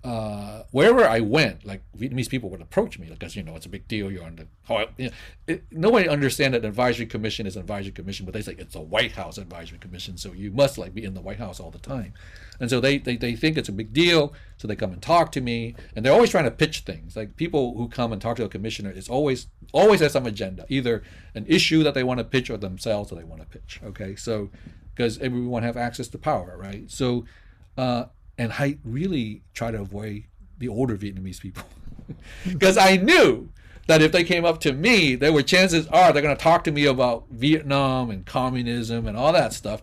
[0.01, 3.69] uh, wherever I went, like Vietnamese people would approach me because you know it's a
[3.69, 4.09] big deal.
[4.09, 5.11] You're on the you know,
[5.45, 8.81] it, nobody understand that advisory commission is an advisory commission, but they say it's a
[8.81, 11.79] White House advisory commission, so you must like be in the White House all the
[11.79, 12.13] time,
[12.61, 15.33] and so they, they they think it's a big deal, so they come and talk
[15.33, 17.17] to me, and they're always trying to pitch things.
[17.17, 20.65] Like people who come and talk to a commissioner is always always has some agenda,
[20.69, 21.03] either
[21.35, 23.81] an issue that they want to pitch or themselves that they want to pitch.
[23.83, 24.49] Okay, so
[24.95, 26.89] because everyone have access to power, right?
[26.89, 27.25] So.
[27.77, 28.05] Uh,
[28.39, 30.23] and I really try to avoid
[30.57, 31.63] the older Vietnamese people
[32.47, 33.49] because I knew
[33.87, 36.63] that if they came up to me, there were chances are they're going to talk
[36.63, 39.81] to me about Vietnam and communism and all that stuff.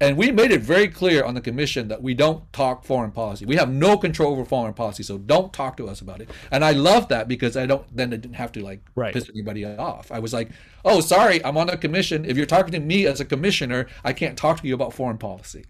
[0.00, 3.46] And we made it very clear on the commission that we don't talk foreign policy.
[3.46, 6.28] We have no control over foreign policy, so don't talk to us about it.
[6.50, 9.14] And I love that because I don't then I didn't have to like right.
[9.14, 10.12] piss anybody off.
[10.12, 10.50] I was like,
[10.84, 12.26] "Oh, sorry, I'm on the commission.
[12.26, 15.18] If you're talking to me as a commissioner, I can't talk to you about foreign
[15.18, 15.64] policy."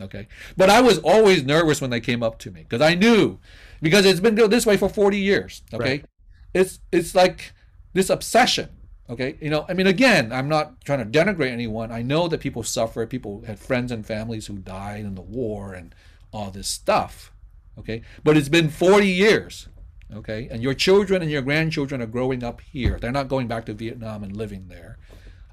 [0.00, 0.28] Okay.
[0.56, 3.38] But I was always nervous when they came up to me because I knew
[3.80, 5.62] because it's been this way for 40 years.
[5.72, 5.84] Okay.
[5.84, 6.04] Right.
[6.54, 7.52] It's it's like
[7.92, 8.68] this obsession.
[9.08, 9.36] Okay.
[9.40, 11.90] You know, I mean, again, I'm not trying to denigrate anyone.
[11.92, 13.06] I know that people suffer.
[13.06, 15.94] People had friends and families who died in the war and
[16.32, 17.32] all this stuff.
[17.78, 18.02] Okay.
[18.22, 19.68] But it's been 40 years.
[20.14, 20.48] Okay.
[20.50, 22.98] And your children and your grandchildren are growing up here.
[23.00, 24.98] They're not going back to Vietnam and living there.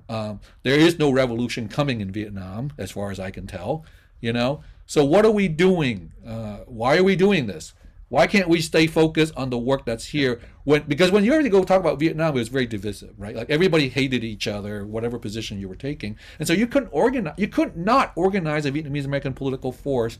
[0.10, 3.86] Um, there is no revolution coming in Vietnam, as far as I can tell
[4.24, 4.64] you know?
[4.86, 6.14] So what are we doing?
[6.26, 7.74] Uh, why are we doing this?
[8.08, 11.50] Why can't we stay focused on the work that's here when because when you already
[11.50, 13.36] go talk about vietnam it was very divisive right?
[13.36, 16.18] Like everybody hated each other whatever position you were taking.
[16.40, 20.20] And so you couldn't organize you could not organize a vietnamese american political force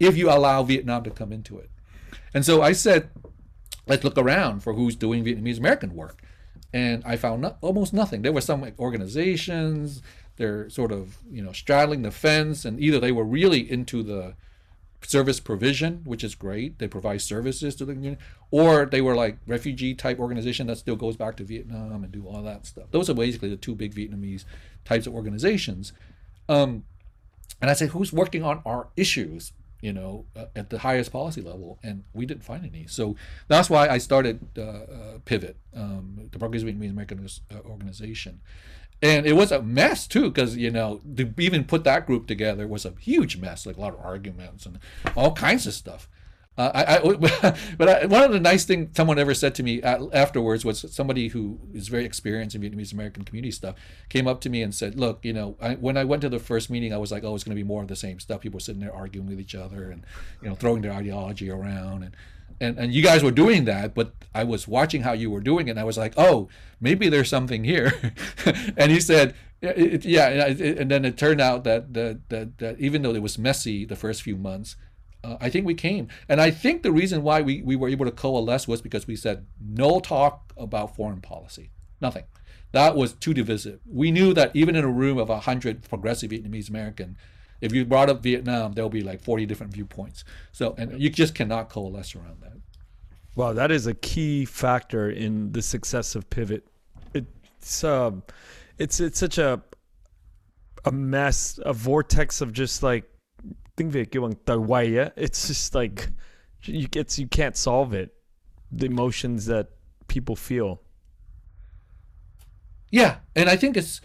[0.00, 1.70] if you allow vietnam to come into it.
[2.32, 3.10] And so i said
[3.86, 6.22] let's look around for who's doing vietnamese american work.
[6.72, 8.22] And i found almost nothing.
[8.22, 10.00] There were some organizations
[10.36, 14.34] they're sort of you know straddling the fence and either they were really into the
[15.02, 19.36] service provision which is great they provide services to the community or they were like
[19.46, 22.84] refugee type organization that still goes back to vietnam and do all that stuff.
[22.90, 24.44] Those are basically the two big vietnamese
[24.84, 25.92] types of organizations.
[26.48, 26.84] Um,
[27.60, 31.42] and i said who's working on our issues you know uh, at the highest policy
[31.42, 31.78] level?
[31.82, 32.86] And we didn't find any.
[32.86, 33.16] So
[33.48, 38.40] that's why i started uh, uh, pivot um, the progressive vietnamese american uh, organization
[39.04, 42.66] and it was a mess too because you know to even put that group together
[42.66, 44.78] was a huge mess like a lot of arguments and
[45.14, 46.08] all kinds of stuff
[46.56, 49.82] uh, I, I, but I, one of the nice things someone ever said to me
[49.82, 53.74] afterwards was somebody who is very experienced in Vietnamese American community stuff
[54.08, 56.70] came up to me and said, "Look, you know, when I went to the first
[56.70, 58.40] meeting, I was like, oh, it's going to be more of the same stuff.
[58.40, 60.06] People sitting there arguing with each other and
[60.42, 62.14] you know throwing their ideology around and
[62.64, 65.68] and and you guys were doing that but i was watching how you were doing
[65.68, 66.48] it and i was like oh
[66.80, 67.92] maybe there's something here.
[68.76, 73.02] And he said it, yeah and then it turned out that, that that that even
[73.02, 74.76] though it was messy the first few months
[75.22, 76.08] uh, i think we came.
[76.28, 79.16] And i think the reason why we, we were able to coalesce was because we
[79.16, 81.70] said no talk about foreign policy.
[82.00, 82.24] Nothing.
[82.72, 83.80] That was too divisive.
[83.86, 87.16] We knew that even in a room of 100 progressive vietnamese american
[87.60, 90.24] if you brought up Vietnam, there'll be like 40 different viewpoints.
[90.52, 92.52] So, and you just cannot coalesce around that.
[93.36, 96.66] Wow, that is a key factor in the success of Pivot.
[97.14, 98.22] It's um,
[98.78, 99.62] it's it's such a
[100.84, 103.04] a mess, a vortex of just like
[103.76, 106.10] tiếng Việt kêu bằng tờ quay It's just like
[106.64, 108.14] you it's you can't solve it.
[108.70, 109.68] The emotions that
[110.08, 110.80] people feel.
[112.90, 114.00] Yeah, and I think it's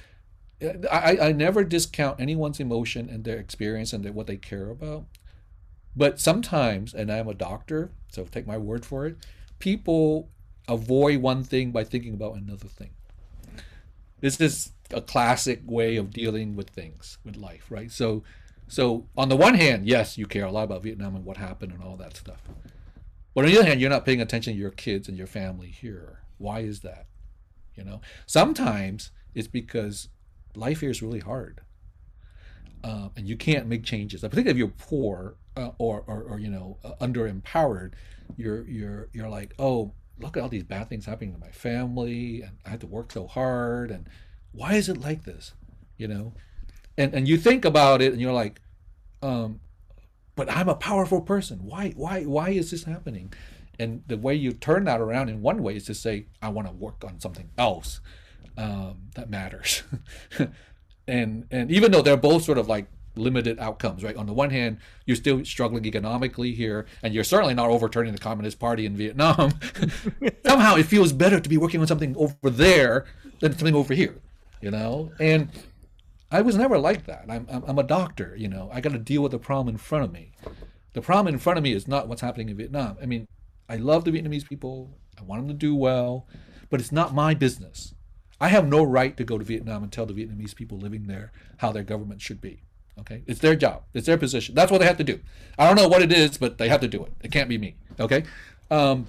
[0.62, 5.06] I, I never discount anyone's emotion and their experience and their, what they care about.
[5.96, 9.18] But sometimes, and I'm a doctor, so take my word for it,
[9.60, 10.30] people
[10.68, 12.92] avoid one thing by thinking about another thing.
[14.20, 17.92] This is a classic way of dealing with things, with life, right?
[17.92, 18.24] So,
[18.68, 21.72] so on the one hand, yes, you care a lot about Vietnam and what happened
[21.72, 22.42] and all that stuff.
[23.34, 25.70] But on the other hand, you're not paying attention to your kids and your family
[25.70, 26.20] here.
[26.38, 27.06] Why is that?
[27.76, 30.10] You know, sometimes it's because
[30.56, 31.62] life here is really hard.
[32.84, 34.24] Uh, and you can't make changes.
[34.24, 37.94] I particularly if you're poor uh, or, or, or, you know uh, underempowered,
[38.38, 42.42] you're you're you're like, oh, look at all these bad things happening to my family,
[42.42, 44.08] and I have to work so hard, and
[44.54, 45.54] why is it like this?
[45.98, 46.34] You know,
[46.98, 48.62] and and you think about it, and you're like,
[49.22, 49.60] um,
[50.36, 51.60] but I'm a powerful person.
[51.64, 53.34] Why why why is this happening?
[53.78, 56.68] And the way you turn that around in one way is to say, I want
[56.68, 58.02] to work on something else
[58.60, 59.84] um, that matters.
[61.08, 64.16] and and even though they're both sort of like limited outcomes, right?
[64.16, 68.20] On the one hand, you're still struggling economically here, and you're certainly not overturning the
[68.20, 69.54] Communist Party in Vietnam.
[70.46, 73.06] Somehow, it feels better to be working on something over there
[73.40, 74.16] than something over here,
[74.62, 75.12] you know.
[75.20, 75.50] And
[76.30, 77.26] I was never like that.
[77.30, 78.70] I'm I'm, I'm a doctor, you know.
[78.74, 80.34] I got to deal with the problem in front of me.
[80.94, 82.98] The problem in front of me is not what's happening in Vietnam.
[83.02, 83.28] I mean,
[83.70, 84.98] I love the Vietnamese people.
[85.18, 86.28] I want them to do well,
[86.70, 87.94] but it's not my business.
[88.42, 91.32] I have no right to go to Vietnam and tell the Vietnamese people living there
[91.58, 92.64] how their government should be.
[93.00, 93.84] Okay, it's their job.
[93.94, 94.56] It's their position.
[94.56, 95.20] That's what they have to do.
[95.58, 97.14] I don't know what it is, but they have to do it.
[97.24, 97.76] It can't be me.
[98.00, 98.24] Okay.
[98.70, 99.08] Um,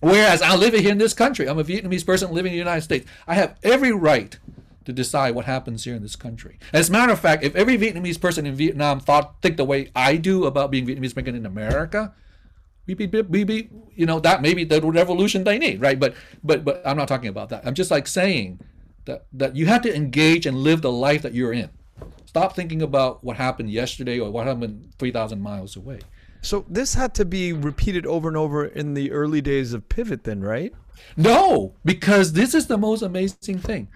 [0.00, 1.48] whereas I live here in this country.
[1.48, 3.08] I'm a Vietnamese person living in the United States.
[3.26, 4.36] I have every right
[4.84, 6.58] to decide what happens here in this country.
[6.72, 9.90] As a matter of fact, if every Vietnamese person in Vietnam thought think the way
[9.94, 12.14] I do about being Vietnamese American in America,
[12.88, 16.00] we be, we be you know that maybe the revolution they need, right?
[16.00, 17.66] But but but I'm not talking about that.
[17.66, 18.60] I'm just like saying
[19.04, 21.70] that that you have to engage and live the life that you're in.
[22.26, 25.98] Stop thinking about what happened yesterday or what happened 3,000 miles away.
[26.42, 30.24] So this had to be repeated over and over in the early days of Pivot,
[30.24, 30.72] then, right?
[31.16, 33.88] No, because this is the most amazing thing.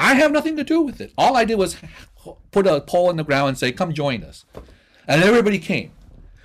[0.00, 1.12] I have nothing to do with it.
[1.16, 1.76] All I did was
[2.50, 4.44] put a pole in the ground and say, "Come join us,"
[5.06, 5.92] and everybody came.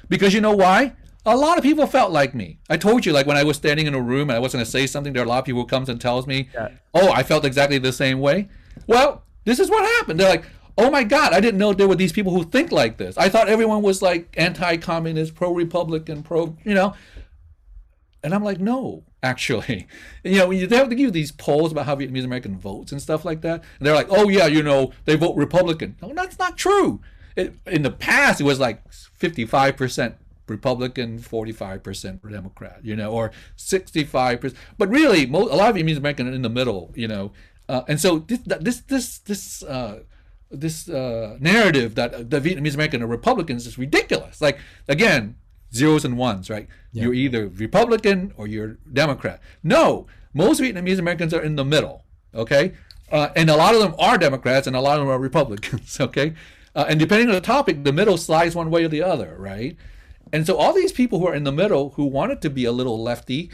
[0.07, 0.93] Because you know why?
[1.25, 2.59] A lot of people felt like me.
[2.69, 4.63] I told you, like when I was standing in a room and I was going
[4.63, 6.69] to say something, there are a lot of people who comes and tells me, yeah.
[6.93, 8.47] "Oh, I felt exactly the same way."
[8.87, 10.19] Well, this is what happened.
[10.19, 10.45] They're like,
[10.77, 13.17] "Oh my God, I didn't know there were these people who think like this.
[13.17, 16.93] I thought everyone was like anti-communist, pro-republican, pro, you know."
[18.23, 19.87] And I'm like, "No, actually.
[20.21, 23.01] You know, they have to give you these polls about how Vietnamese American votes and
[23.01, 23.63] stuff like that.
[23.79, 25.95] And they're like, oh, yeah, you know, they vote Republican.
[26.01, 26.99] No, that's not true.
[27.37, 30.15] It, in the past, it was like 55%
[30.49, 34.55] Republican, 45% for Democrat, you know, or 65%.
[34.77, 37.31] But really, most, a lot of Vietnamese American are in the middle, you know.
[37.67, 39.99] Uh, and so this, this, this, this, uh,
[40.51, 44.41] this uh, narrative that the Vietnamese American are Republicans is ridiculous.
[44.41, 45.35] Like, again,
[45.73, 46.67] zeros and ones, right?
[46.91, 47.03] Yeah.
[47.03, 49.39] You're either Republican or you're Democrat.
[49.63, 52.73] No, most Vietnamese Americans are in the middle, okay?
[53.11, 55.99] Uh, and a lot of them are Democrats and a lot of them are Republicans,
[56.01, 56.33] okay?
[56.75, 59.75] Uh, and depending on the topic, the middle slides one way or the other, right?
[60.31, 62.71] And so all these people who are in the middle who wanted to be a
[62.71, 63.49] little lefty,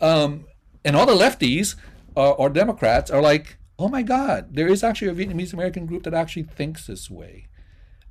[0.00, 0.44] um,
[0.84, 1.74] and all the lefties
[2.16, 6.02] are, or Democrats are like, oh my God, there is actually a Vietnamese American group
[6.02, 7.46] that actually thinks this way.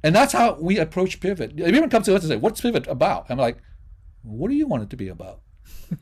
[0.03, 1.53] And that's how we approach Pivot.
[1.57, 3.57] If anyone comes to us and say, "What's Pivot about?" I'm like,
[4.21, 5.41] "What do you want it to be about?"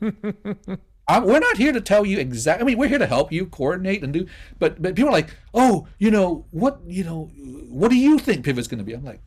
[1.08, 2.62] I'm, we're not here to tell you exactly.
[2.62, 4.26] I mean, we're here to help you coordinate and do.
[4.58, 6.80] But but people are like, "Oh, you know what?
[6.86, 7.30] You know,
[7.70, 9.22] what do you think Pivot's going to be?" I'm like,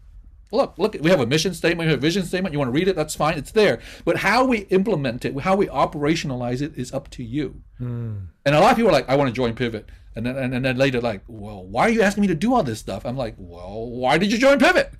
[0.51, 2.53] Look, look, we have a mission statement, we have a vision statement.
[2.53, 2.95] You want to read it?
[2.95, 3.37] That's fine.
[3.37, 3.79] It's there.
[4.03, 7.61] But how we implement it, how we operationalize it is up to you.
[7.79, 8.27] Mm.
[8.45, 9.89] And a lot of people are like, I want to join Pivot.
[10.15, 12.55] And then, and, and then later, like, well, why are you asking me to do
[12.55, 13.05] all this stuff?
[13.05, 14.91] I'm like, well, why did you join Pivot?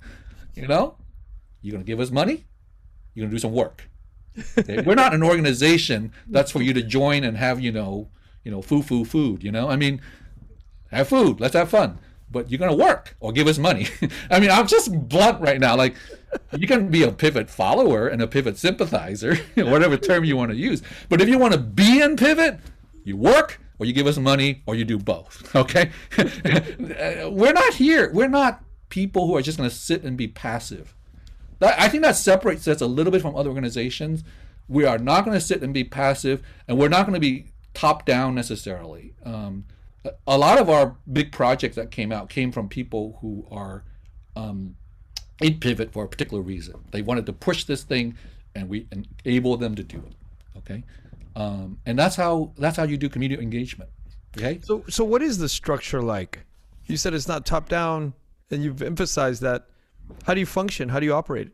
[0.54, 0.96] You know,
[1.62, 2.46] you're going to give us money,
[3.14, 3.88] you're going to do some work.
[4.56, 4.82] Okay?
[4.82, 8.08] We're not an organization that's for you to join and have, you know,
[8.44, 9.42] you know, foo foo food.
[9.42, 10.00] You know, I mean,
[10.92, 11.40] have food.
[11.40, 11.98] Let's have fun
[12.30, 13.88] but you're going to work or give us money.
[14.30, 15.76] I mean, I'm just blunt right now.
[15.76, 15.96] Like,
[16.56, 20.56] you can be a pivot follower and a pivot sympathizer, whatever term you want to
[20.56, 20.82] use.
[21.08, 22.60] But if you want to be in pivot,
[23.04, 25.54] you work or you give us money or you do both.
[25.56, 25.90] Okay?
[26.16, 28.10] We're not here.
[28.12, 30.94] We're not people who are just going to sit and be passive.
[31.58, 34.22] That, I think that separates us a little bit from other organizations.
[34.68, 37.46] We are not going to sit and be passive, and we're not going to be
[37.74, 39.14] top down necessarily.
[39.24, 39.64] Um,
[40.26, 43.84] a lot of our big projects that came out came from people who are
[44.36, 44.76] um,
[45.40, 46.74] in pivot for a particular reason.
[46.90, 48.16] They wanted to push this thing,
[48.54, 48.86] and we
[49.24, 50.14] enable them to do it.
[50.58, 50.84] Okay,
[51.36, 53.90] um, and that's how that's how you do community engagement.
[54.36, 54.60] Okay.
[54.62, 56.40] So so what is the structure like?
[56.86, 58.14] You said it's not top down,
[58.50, 59.66] and you've emphasized that.
[60.24, 60.88] How do you function?
[60.88, 61.50] How do you operate?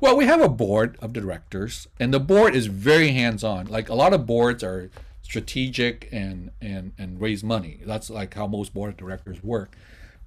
[0.00, 3.66] Well, we have a board of directors, and the board is very hands on.
[3.66, 4.90] Like a lot of boards are
[5.26, 7.80] strategic and and and raise money.
[7.84, 9.76] That's like how most board of directors work.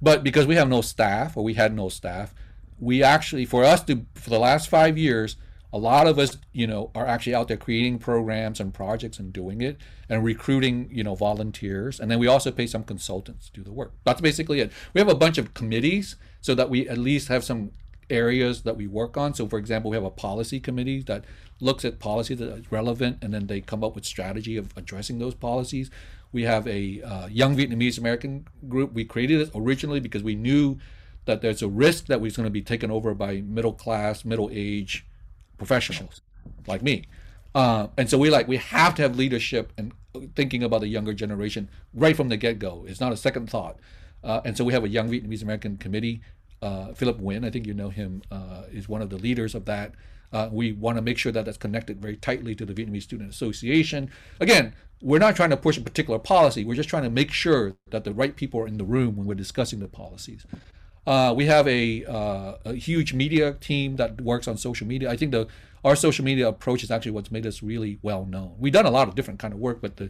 [0.02, 2.34] But because we have no staff, or we had no staff,
[2.80, 5.38] we actually for us to for the last five years,
[5.72, 9.32] a lot of us, you know, are actually out there creating programs and projects and
[9.32, 9.78] doing it
[10.10, 12.02] and recruiting, you know, volunteers.
[12.02, 13.94] And then we also pay some consultants to do the work.
[14.04, 14.72] That's basically it.
[14.94, 17.72] We have a bunch of committees so that we at least have some
[18.10, 19.34] areas that we work on.
[19.34, 21.26] So, for example, we have a policy committee that
[21.60, 25.20] looks at policy that is relevant, and then they come up with strategy of addressing
[25.20, 25.90] those policies.
[26.32, 28.94] We have a uh, young Vietnamese American group.
[28.94, 30.78] We created it originally because we knew
[31.26, 34.50] that there's a risk that we're going to be taken over by middle class, middle
[34.52, 35.06] age
[35.58, 36.22] professionals
[36.68, 37.06] like me.
[37.54, 39.92] Uh, and so we like we have to have leadership and
[40.36, 42.86] thinking about the younger generation right from the get go.
[42.88, 43.78] It's not a second thought.
[44.24, 46.22] Uh, and so we have a young Vietnamese American committee.
[46.62, 49.66] Uh, Philip Nguyen, I think you know him, uh, is one of the leaders of
[49.66, 49.94] that.
[50.32, 53.32] Uh, we want to make sure that that's connected very tightly to the Vietnamese Student
[53.32, 54.12] Association.
[54.40, 56.66] Again, we're not trying to push a particular policy.
[56.66, 59.26] We're just trying to make sure that the right people are in the room when
[59.26, 60.46] we're discussing the policies.
[61.08, 65.10] Uh, we have a, uh, a huge media team that works on social media.
[65.10, 65.48] I think the
[65.84, 68.56] our social media approach is actually what's made us really well known.
[68.60, 70.10] We've done a lot of different kind of work, but the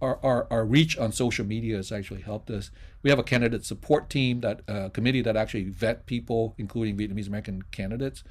[0.00, 2.70] our, our, our reach on social media has actually helped us.
[3.02, 7.26] We have a candidate support team that uh, committee that actually vet people, including Vietnamese
[7.26, 8.22] American candidates.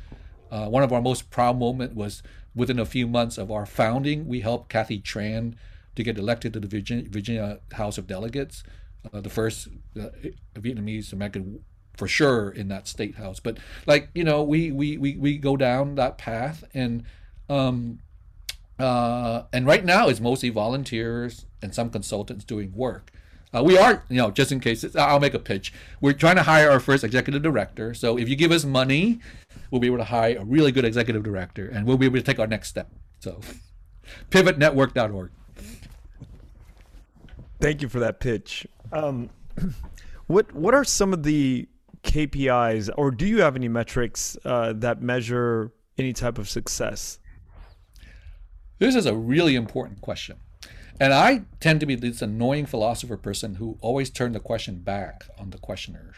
[0.50, 2.24] Uh, one of our most proud moment was
[2.56, 5.56] within a few months of our founding, we helped Kathy Tran
[5.96, 8.64] to get elected to the Virginia, Virginia House of Delegates,
[9.14, 9.68] uh, the first
[10.00, 10.10] uh,
[10.56, 11.60] Vietnamese American
[11.98, 13.40] for sure in that state house.
[13.40, 17.04] But like you know, we we we, we go down that path, and
[17.50, 18.00] um,
[18.80, 23.12] uh, and right now it's mostly volunteers and some consultants doing work.
[23.54, 25.74] Uh, we are, you know, just in case, I'll make a pitch.
[26.02, 27.94] We're trying to hire our first executive director.
[27.94, 29.20] So if you give us money,
[29.72, 32.24] we'll be able to hire a really good executive director and we'll be able to
[32.24, 32.92] take our next step.
[33.20, 33.40] So
[34.32, 35.32] pivotnetwork.org.
[37.60, 38.68] Thank you for that pitch.
[38.92, 39.30] Um,
[40.28, 41.68] what what are some of the
[42.04, 47.20] KPIs, or do you have any metrics uh, that measure any type of success?
[48.80, 50.38] This is a really important question.
[51.00, 55.26] And I tend to be this annoying philosopher person who always turn the question back
[55.38, 56.14] on the questioner.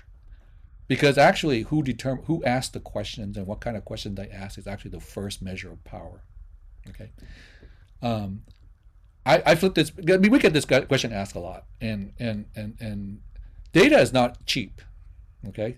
[0.88, 4.58] Because actually who determine who asks the questions and what kind of questions they ask
[4.58, 6.24] is actually the first measure of power.
[6.88, 7.12] Okay.
[8.02, 8.44] Um,
[9.26, 12.46] I, I flip this I mean we get this question asked a lot and and
[12.56, 13.20] and and
[13.74, 14.82] data is not cheap.
[15.50, 15.78] Okay.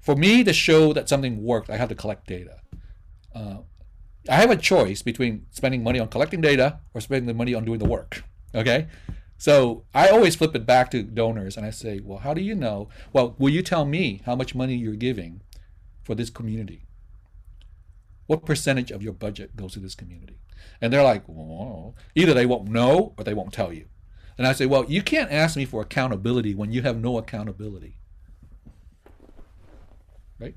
[0.00, 2.60] For me to show that something worked, I have to collect data.
[3.34, 3.58] Uh,
[4.28, 7.64] I have a choice between spending money on collecting data or spending the money on
[7.64, 8.22] doing the work.
[8.56, 8.88] Okay.
[9.38, 12.54] So I always flip it back to donors and I say, well, how do you
[12.54, 12.88] know?
[13.12, 15.42] Well, will you tell me how much money you're giving
[16.02, 16.86] for this community?
[18.26, 20.40] What percentage of your budget goes to this community?
[20.80, 23.86] And they're like, well, either they won't know or they won't tell you.
[24.38, 27.98] And I say, well, you can't ask me for accountability when you have no accountability.
[30.38, 30.56] Right?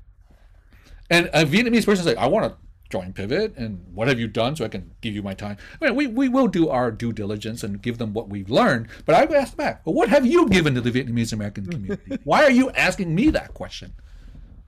[1.10, 2.58] And a Vietnamese person says, I want to
[2.90, 5.56] join Pivot and what have you done so I can give you my time?
[5.80, 8.88] I mean, we, we will do our due diligence and give them what we've learned,
[9.06, 12.18] but I asked back, well, what have you given to the Vietnamese American community?
[12.24, 13.94] Why are you asking me that question?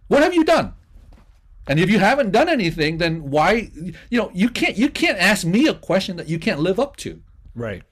[0.09, 0.75] What have you done?
[1.67, 3.71] And if you haven't done anything, then why
[4.11, 6.97] you know you can't you can't ask me a question that you can't live up
[6.97, 7.23] to.
[7.55, 7.85] Right.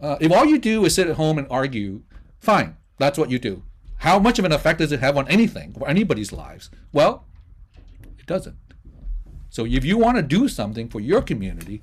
[0.00, 2.02] Uh, if all you do is sit at home and argue,
[2.40, 3.64] fine, that's what you do.
[3.98, 6.70] How much of an effect does it have on anything or anybody's lives?
[6.92, 7.24] Well,
[8.18, 8.56] it doesn't.
[9.52, 11.82] So if you want to do something for your community,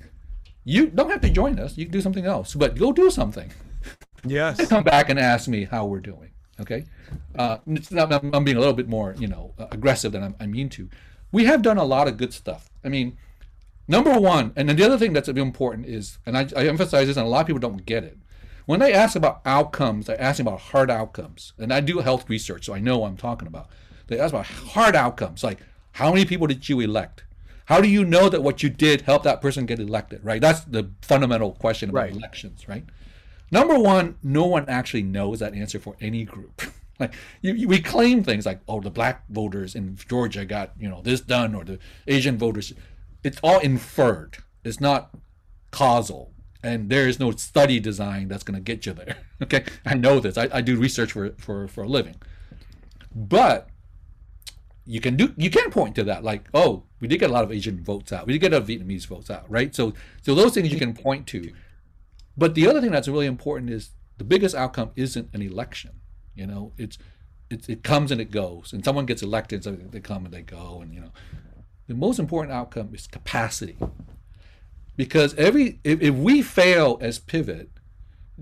[0.64, 1.78] you don't have to join us.
[1.78, 3.52] You can do something else, but go do something.
[4.26, 4.66] Yes.
[4.68, 6.32] Come back and ask me how we're doing.
[6.60, 6.84] Okay.
[7.38, 10.46] Uh, not, I'm being a little bit more, you know, uh, aggressive than I'm, I
[10.46, 10.90] mean to.
[11.30, 12.68] We have done a lot of good stuff.
[12.84, 13.16] I mean,
[13.86, 17.16] number one, and then the other thing that's important is, and I, I emphasize this,
[17.16, 18.18] and a lot of people don't get it.
[18.66, 22.66] When they ask about outcomes, they ask about hard outcomes, and I do health research,
[22.66, 23.68] so I know what I'm talking about.
[24.08, 25.60] They ask about hard outcomes, like
[25.92, 27.22] how many people did you elect?
[27.70, 30.40] How do you know that what you did helped that person get elected, right?
[30.40, 32.12] That's the fundamental question about right.
[32.16, 32.84] elections, right?
[33.52, 36.62] Number one, no one actually knows that answer for any group.
[36.98, 40.88] like you, you, we claim things like, oh, the black voters in Georgia got you
[40.88, 42.72] know this done, or the Asian voters.
[43.22, 44.38] It's all inferred.
[44.64, 45.10] It's not
[45.70, 46.32] causal,
[46.64, 49.16] and there is no study design that's going to get you there.
[49.44, 50.36] okay, I know this.
[50.36, 52.16] I, I do research for for for a living,
[53.14, 53.68] but
[54.90, 57.44] you can do you can point to that like oh we did get a lot
[57.44, 58.26] of asian votes out.
[58.26, 59.74] We did get a lot of vietnamese votes out right?
[59.74, 61.52] So so those things you can point to.
[62.36, 66.00] But the other thing that's really important is the biggest outcome isn't an election
[66.34, 66.72] you know?
[66.76, 66.98] It's
[67.50, 68.72] it, it comes and it goes.
[68.72, 71.12] And someone gets elected so they come and they go and you know.
[71.88, 73.76] The most important outcome is capacity.
[74.96, 77.70] Because every if, if we fail as pivot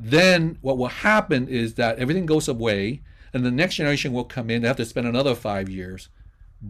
[0.00, 4.48] then what will happen is that everything goes away and the next generation will come
[4.48, 6.08] in they have to spend another five years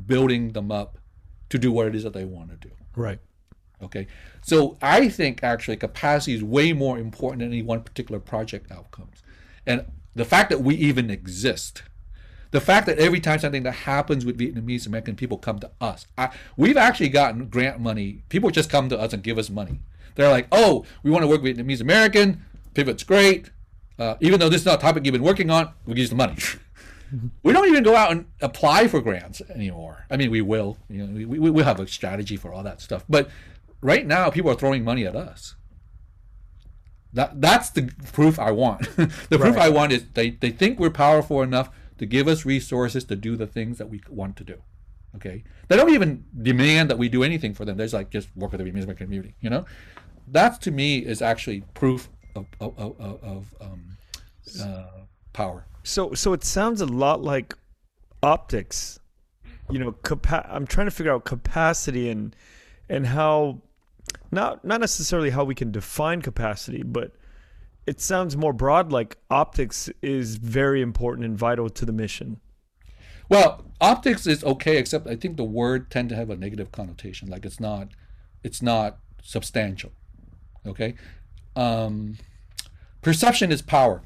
[0.07, 0.99] building them up
[1.51, 2.75] to do what it is that they want to do.
[2.95, 3.21] Right.
[3.83, 4.07] Okay.
[4.43, 9.23] So I think actually capacity is way more important than any one particular project outcomes.
[9.67, 11.83] And the fact that we even exist,
[12.51, 16.07] the fact that every time something that happens with Vietnamese American people come to us,
[16.17, 18.25] I, we've actually gotten grant money.
[18.29, 19.81] People just come to us and give us money.
[20.15, 22.45] They're like, oh, we want to work with Vietnamese American.
[22.75, 23.51] Pivot's great.
[23.99, 26.17] Uh, even though this is not a topic you've been working on, we use the
[26.17, 26.37] money.
[27.43, 30.07] we don't even go out and apply for grants anymore.
[30.11, 30.79] I mean, we will.
[30.89, 33.05] You know, we, we will have a strategy for all that stuff.
[33.09, 33.31] But
[33.81, 35.55] right now, people are throwing money at us.
[37.13, 38.83] That that's the proof I want.
[38.97, 39.67] the proof right.
[39.67, 43.37] I want is they, they think we're powerful enough to give us resources to do
[43.37, 44.63] the things that we want to do.
[45.17, 47.79] Okay, they don't even demand that we do anything for them.
[47.79, 49.35] There's like just work with the Vietnamese community.
[49.41, 49.65] You know,
[50.29, 53.97] that to me is actually proof of of, of, of um,
[54.63, 54.85] uh,
[55.33, 55.65] power.
[55.89, 57.55] So so it sounds a lot like
[58.23, 59.01] optics,
[59.71, 62.37] you know, capa- I'm trying to figure out capacity and
[62.91, 63.63] and how
[64.31, 67.13] not not necessarily how we can define capacity, but
[67.87, 72.39] it sounds more broad like optics is very important and vital to the mission.
[73.31, 77.31] Well, optics is okay, except I think the word tend to have a negative connotation.
[77.31, 77.89] Like it's not,
[78.45, 79.93] it's not substantial.
[80.67, 80.97] Okay,
[81.57, 82.19] um,
[83.01, 84.03] perception is power.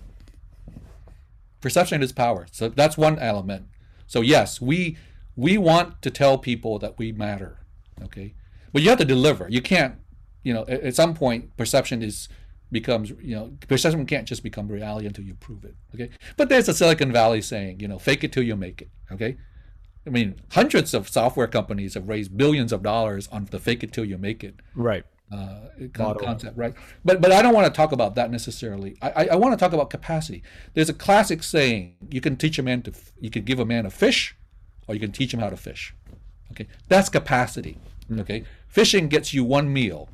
[1.63, 2.47] Perception is power.
[2.51, 3.69] So that's one element.
[4.07, 4.99] So yes, we
[5.37, 7.61] we want to tell people that we matter.
[8.03, 8.35] Okay,
[8.73, 9.49] but you have to deliver.
[9.49, 9.95] You can't,
[10.43, 12.29] you know, at, at some point perception is
[12.73, 16.09] becomes you know perception can't just become reality until you prove it okay
[16.39, 19.37] but there's a silicon valley saying you know fake it till you make it okay
[20.07, 23.93] i mean hundreds of software companies have raised billions of dollars on the fake it
[23.93, 26.75] till you make it right uh, concept right
[27.05, 29.63] but but i don't want to talk about that necessarily i i, I want to
[29.63, 30.43] talk about capacity
[30.75, 33.87] there's a classic saying you can teach a man to you can give a man
[33.87, 34.37] a fish
[34.87, 35.95] or you can teach him how to fish
[36.51, 37.79] okay that's capacity
[38.19, 40.09] okay fishing gets you one meal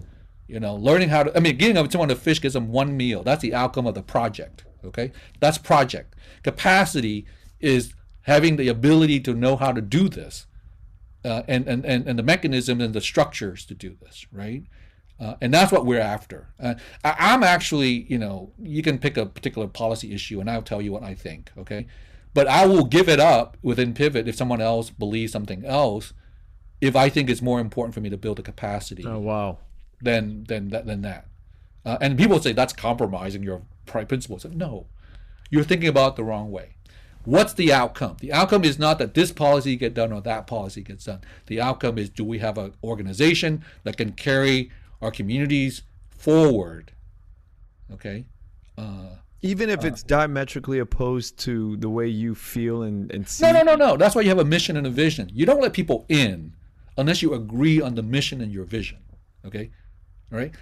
[0.48, 3.22] you know, learning how to, I mean, getting someone to fish gives them one meal.
[3.22, 4.64] That's the outcome of the project.
[4.82, 5.12] Okay.
[5.40, 6.16] That's project.
[6.42, 7.26] Capacity
[7.60, 7.92] is
[8.22, 10.46] having the ability to know how to do this
[11.24, 14.64] uh, and, and, and, and the mechanism and the structures to do this, right?
[15.20, 16.48] Uh, and that's what we're after.
[16.60, 20.62] Uh, I, am actually, you know, you can pick a particular policy issue and I'll
[20.62, 21.86] tell you what I think, okay?
[22.34, 26.12] But I will give it up within Pivot if someone else believes something else
[26.80, 29.04] if I think it's more important for me to build a capacity.
[29.04, 29.58] Oh, wow
[30.00, 31.26] than than that than that.
[31.84, 34.44] Uh, and people say that's compromising your principles.
[34.44, 34.86] No,
[35.50, 36.74] you're thinking about it the wrong way.
[37.24, 38.16] What's the outcome?
[38.20, 41.20] The outcome is not that this policy get done or that policy gets done.
[41.46, 46.92] The outcome is do we have an organization that can carry our communities forward?
[47.92, 48.26] Okay.
[48.76, 53.44] Uh, Even if uh, it's diametrically opposed to the way you feel and, and see.
[53.44, 53.96] No, no, no, no.
[53.96, 55.30] That's why you have a mission and a vision.
[55.32, 56.54] You don't let people in
[56.96, 58.98] unless you agree on the mission and your vision.
[59.44, 59.70] Okay
[60.30, 60.52] right?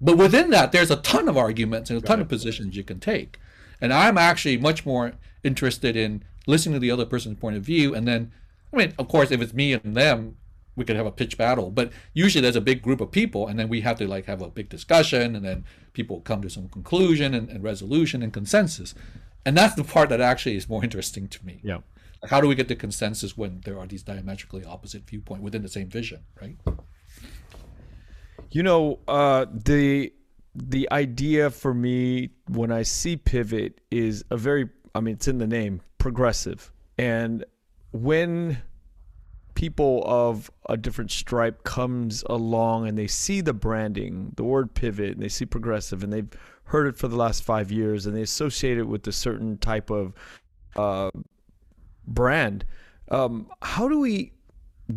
[0.00, 3.00] But within that, there's a ton of arguments and a ton of positions you can
[3.00, 3.38] take.
[3.80, 5.12] And I'm actually much more
[5.42, 7.94] interested in listening to the other person's point of view.
[7.94, 8.32] And then,
[8.72, 10.36] I mean, of course, if it's me and them,
[10.78, 11.70] we could have a pitch battle.
[11.70, 14.40] But usually there's a big group of people, and then we have to like have
[14.40, 18.94] a big discussion, and then people come to some conclusion and, and resolution and consensus.
[19.44, 21.60] And that's the part that actually is more interesting to me.
[21.62, 21.78] Yeah.
[22.22, 25.62] Like how do we get to consensus when there are these diametrically opposite viewpoint within
[25.62, 26.56] the same vision, right?
[28.50, 30.12] You know, uh, the
[30.54, 35.38] the idea for me when I see pivot is a very I mean it's in
[35.38, 36.72] the name, progressive.
[36.96, 37.44] And
[37.92, 38.58] when
[39.58, 45.10] people of a different stripe comes along and they see the branding, the word pivot,
[45.10, 46.28] and they see progressive and they've
[46.66, 49.90] heard it for the last 5 years and they associate it with a certain type
[49.90, 50.14] of
[50.76, 51.10] uh,
[52.06, 52.64] brand.
[53.08, 54.30] Um, how do we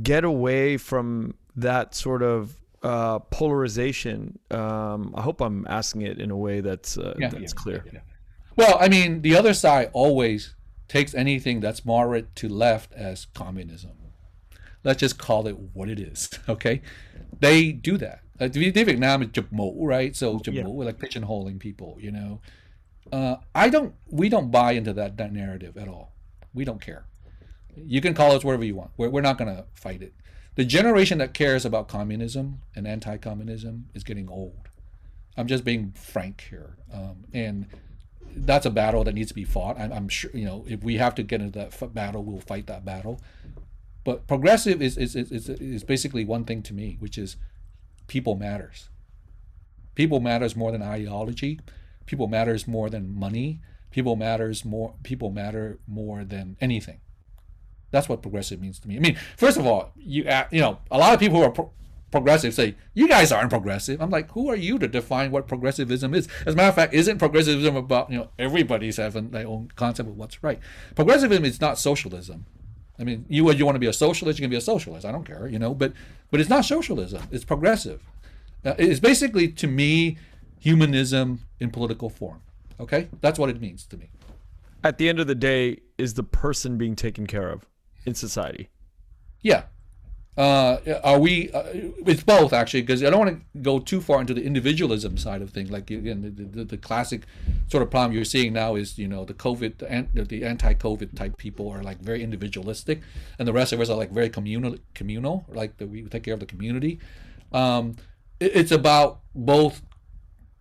[0.03, 4.38] get away from that sort of uh, polarization.
[4.51, 7.86] Um, I hope I'm asking it in a way that's uh, yeah, that's yeah, clear.
[7.91, 7.99] Yeah,
[8.55, 10.55] well, I mean, the other side always
[10.88, 14.01] takes anything that's moderate to left as communism.
[14.84, 16.29] Let's just call it what it is.
[16.49, 16.82] Okay,
[17.39, 18.21] they do that.
[18.39, 20.15] Vietnam is Jamo, right?
[20.15, 20.67] So Jamo, yeah.
[20.67, 21.97] we're like pigeonholing people.
[21.99, 22.41] You know,
[23.11, 23.93] uh, I don't.
[24.09, 26.13] We don't buy into that, that narrative at all.
[26.53, 27.05] We don't care.
[27.75, 28.91] You can call us whatever you want.
[28.97, 30.13] We're, we're not going to fight it
[30.55, 34.69] the generation that cares about communism and anti-communism is getting old.
[35.38, 37.67] I'm just being frank here, um, and
[38.36, 39.79] that's a battle that needs to be fought.
[39.79, 42.67] I'm, I'm, sure you know if we have to get into that battle, we'll fight
[42.67, 43.21] that battle.
[44.04, 47.38] But progressive is is, is is basically one thing to me, which is
[48.08, 48.89] people matters.
[49.95, 51.60] People matters more than ideology.
[52.06, 53.62] People matters more than money.
[53.91, 54.95] People matters more.
[55.04, 56.99] People matter more than anything.
[57.91, 58.95] That's what progressive means to me.
[58.95, 61.72] I mean, first of all, you you know, a lot of people who are pro-
[62.10, 64.02] progressive say you guys aren't progressive.
[64.02, 66.28] I'm like, who are you to define what progressivism is?
[66.45, 70.10] As a matter of fact, isn't progressivism about you know everybody's having their own concept
[70.10, 70.60] of what's right?
[70.95, 72.45] Progressivism is not socialism.
[73.02, 75.06] I mean, you you want to be a socialist, you can be a socialist.
[75.06, 75.93] I don't care, you know, but
[76.30, 77.24] but it's not socialism.
[77.32, 78.02] It's progressive.
[78.64, 80.18] Uh, it's basically to me
[80.60, 82.41] humanism in political form.
[82.80, 84.12] Okay, that's what it means to me.
[84.84, 87.66] At the end of the day, is the person being taken care of?
[88.05, 88.70] in society.
[89.42, 89.63] Yeah.
[90.37, 91.51] Uh, are we?
[91.51, 91.63] Uh,
[92.08, 95.41] it's both actually, because I don't want to go too far into the individualism side
[95.41, 95.70] of things.
[95.70, 97.24] Like again, the, the, the classic
[97.67, 99.79] sort of problem you're seeing now is you know the COVID,
[100.13, 103.01] the, the anti-COVID type people are like very individualistic,
[103.39, 105.45] and the rest of us are like very communal, communal.
[105.49, 106.99] Like the, we take care of the community.
[107.51, 107.97] Um,
[108.39, 109.82] it, it's about both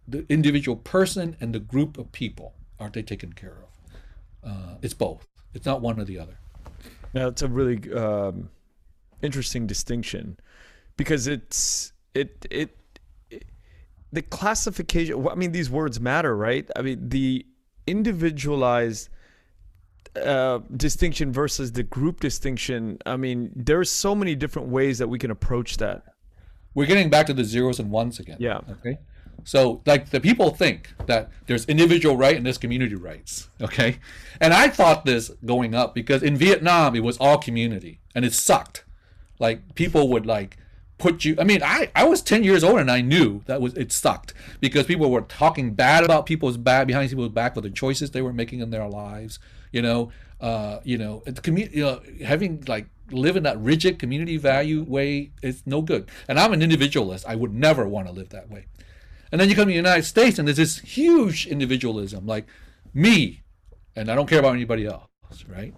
[0.08, 2.54] the individual person and the group of people.
[2.80, 4.50] Aren't they taken care of?
[4.50, 5.28] Uh, it's both.
[5.54, 6.38] It's not one or the other.
[7.14, 8.50] Now, it's a really um,
[9.22, 10.38] interesting distinction
[10.96, 12.76] because it's it, it
[13.30, 13.44] it
[14.12, 15.26] the classification.
[15.28, 16.68] I mean, these words matter, right?
[16.76, 17.46] I mean, the
[17.86, 19.08] individualized
[20.16, 22.98] uh, distinction versus the group distinction.
[23.06, 26.04] I mean, there's so many different ways that we can approach that.
[26.74, 28.36] We're getting back to the zeros and ones again.
[28.38, 28.60] Yeah.
[28.70, 28.98] Okay.
[29.44, 33.48] So, like, the people think that there's individual right and there's community rights.
[33.60, 33.98] Okay.
[34.40, 38.32] And I thought this going up because in Vietnam, it was all community and it
[38.32, 38.84] sucked.
[39.40, 40.56] Like, people would, like,
[41.00, 41.34] put you.
[41.38, 44.34] I mean, I, I was 10 years old and I knew that was it sucked
[44.60, 48.22] because people were talking bad about people's back, behind people's back for the choices they
[48.22, 49.40] were making in their lives.
[49.72, 53.98] You know, uh, you know, the community, you know, having like live in that rigid
[53.98, 56.08] community value way is no good.
[56.28, 57.26] And I'm an individualist.
[57.26, 58.66] I would never want to live that way.
[59.32, 62.46] And then you come to the United States and there's this huge individualism, like
[62.92, 63.42] me,
[63.94, 65.06] and I don't care about anybody else,
[65.48, 65.74] right?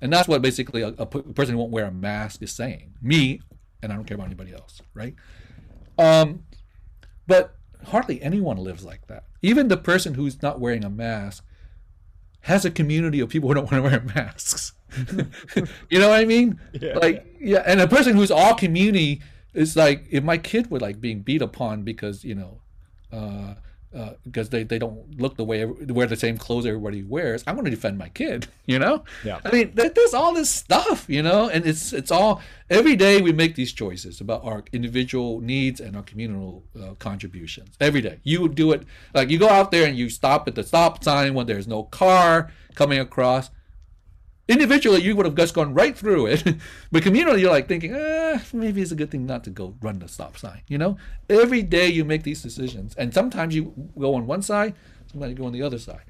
[0.00, 2.94] And that's what basically a, a person who won't wear a mask is saying.
[3.00, 3.40] Me,
[3.82, 5.14] and I don't care about anybody else, right?
[5.98, 6.44] Um,
[7.26, 7.56] but
[7.86, 9.24] hardly anyone lives like that.
[9.42, 11.44] Even the person who's not wearing a mask
[12.42, 14.72] has a community of people who don't want to wear masks.
[15.90, 16.60] you know what I mean?
[16.72, 16.98] Yeah.
[16.98, 19.22] Like, yeah, and a person who's all community
[19.54, 22.60] is like if my kid were like being beat upon because you know,
[23.12, 23.54] uh,
[23.96, 27.42] uh, because they, they don't look the way wear the same clothes everybody wears.
[27.46, 28.46] I'm going to defend my kid.
[28.68, 29.04] You know.
[29.24, 29.38] Yeah.
[29.44, 33.20] I mean, there- there's all this stuff, you know, and it's it's all every day
[33.22, 37.76] we make these choices about our individual needs and our communal uh, contributions.
[37.80, 38.82] Every day, you do it
[39.14, 41.84] like you go out there and you stop at the stop sign when there's no
[41.84, 43.50] car coming across.
[44.48, 46.44] Individually, you would have just gone right through it,
[46.92, 49.98] but communally, you're like thinking, ah, maybe it's a good thing not to go run
[49.98, 50.62] the stop sign.
[50.68, 50.96] You know,
[51.28, 54.74] every day you make these decisions, and sometimes you go on one side,
[55.10, 56.02] sometimes you go on the other side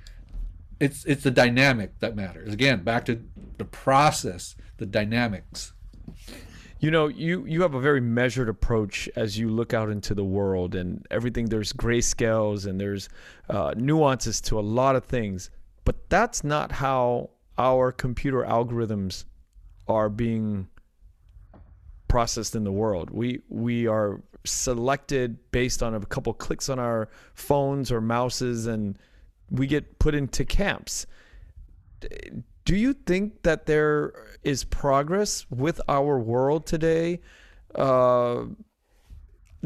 [0.81, 2.53] it's it's the dynamic that matters.
[2.53, 3.23] Again, back to
[3.59, 5.73] the process, the dynamics.
[6.79, 10.25] You know, you you have a very measured approach as you look out into the
[10.25, 11.47] world, and everything.
[11.47, 13.09] There's grayscales and there's
[13.49, 15.51] uh, nuances to a lot of things,
[15.85, 19.25] but that's not how our computer algorithms
[19.89, 20.69] are being
[22.09, 23.11] processed in the world.
[23.11, 28.99] We we are selected based on a couple clicks on our phones or mouses, and
[29.51, 31.07] we get put into camps.
[32.65, 34.13] Do you think that there
[34.43, 37.21] is progress with our world today,
[37.75, 38.45] uh,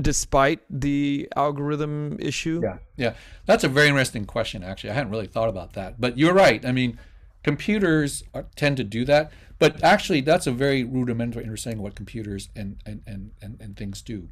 [0.00, 2.60] despite the algorithm issue?
[2.62, 3.14] Yeah, yeah,
[3.46, 4.62] that's a very interesting question.
[4.62, 6.64] Actually, I hadn't really thought about that, but you're right.
[6.64, 6.98] I mean,
[7.42, 11.94] computers are, tend to do that, but actually, that's a very rudimentary understanding of what
[11.94, 14.28] computers and and and and, and things do.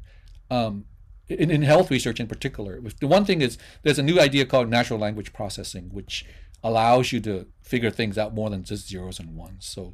[0.49, 0.85] Um,
[1.27, 4.69] in, in health research in particular, the one thing is there's a new idea called
[4.69, 6.25] natural language processing, which
[6.63, 9.65] allows you to figure things out more than just zeros and ones.
[9.67, 9.93] So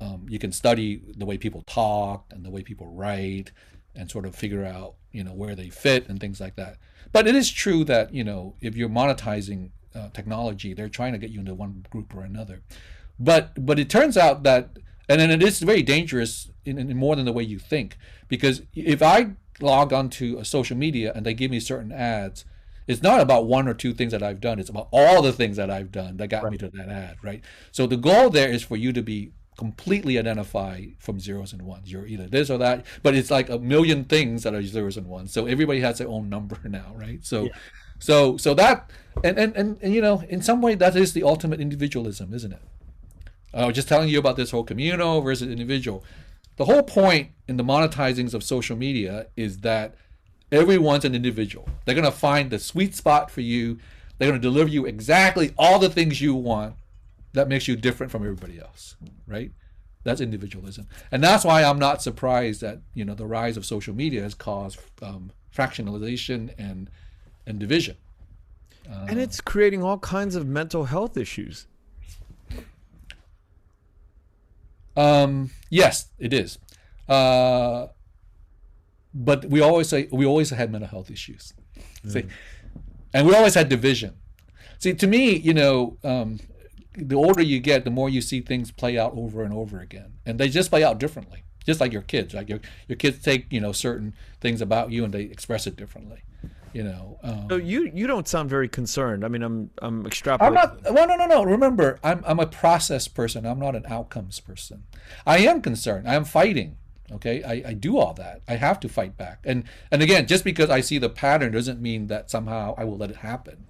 [0.00, 3.50] um, you can study the way people talk and the way people write,
[3.96, 6.76] and sort of figure out you know where they fit and things like that.
[7.12, 11.18] But it is true that you know if you're monetizing uh, technology, they're trying to
[11.18, 12.62] get you into one group or another.
[13.18, 14.70] But but it turns out that
[15.08, 17.96] and then it is very dangerous in, in more than the way you think
[18.28, 22.44] because if I log onto a social media and they give me certain ads,
[22.86, 24.58] it's not about one or two things that I've done.
[24.58, 27.42] It's about all the things that I've done that got me to that ad, right?
[27.72, 31.90] So the goal there is for you to be completely identified from zeros and ones.
[31.90, 35.06] You're either this or that, but it's like a million things that are zeros and
[35.06, 35.32] ones.
[35.32, 37.24] So everybody has their own number now, right?
[37.24, 37.48] So,
[37.98, 38.90] so, so that,
[39.24, 42.52] and, and, and, and, you know, in some way that is the ultimate individualism, isn't
[42.52, 42.62] it?
[43.54, 46.04] I was just telling you about this whole communal versus individual.
[46.56, 49.94] The whole point in the monetizings of social media is that
[50.52, 51.68] everyone's an individual.
[51.84, 53.78] They're going to find the sweet spot for you.
[54.18, 56.74] They're going to deliver you exactly all the things you want
[57.32, 59.52] that makes you different from everybody else, right?
[60.04, 63.92] That's individualism, and that's why I'm not surprised that you know the rise of social
[63.92, 66.88] media has caused um, fractionalization and
[67.44, 67.96] and division.
[69.08, 71.66] And it's creating all kinds of mental health issues.
[74.96, 76.58] Um, yes, it is.
[77.08, 77.88] Uh,
[79.12, 81.54] but we always say we always had mental health issues.
[82.06, 82.24] See,
[83.12, 84.16] and we always had division.
[84.78, 86.38] See, to me, you know, um,
[86.96, 90.14] the older you get, the more you see things play out over and over again,
[90.24, 91.44] and they just play out differently.
[91.64, 95.04] Just like your kids, like your your kids take you know certain things about you
[95.04, 96.22] and they express it differently.
[96.72, 97.18] You know.
[97.22, 99.24] Um, So you you don't sound very concerned.
[99.24, 100.42] I mean, I'm I'm extrapolating.
[100.42, 100.82] I'm not.
[100.92, 101.42] Well, no, no, no.
[101.44, 103.46] Remember, I'm I'm a process person.
[103.46, 104.84] I'm not an outcomes person.
[105.26, 106.08] I am concerned.
[106.08, 106.76] I am fighting.
[107.12, 108.42] Okay, I, I do all that.
[108.48, 109.38] I have to fight back.
[109.44, 112.96] And and again, just because I see the pattern doesn't mean that somehow I will
[112.98, 113.68] let it happen.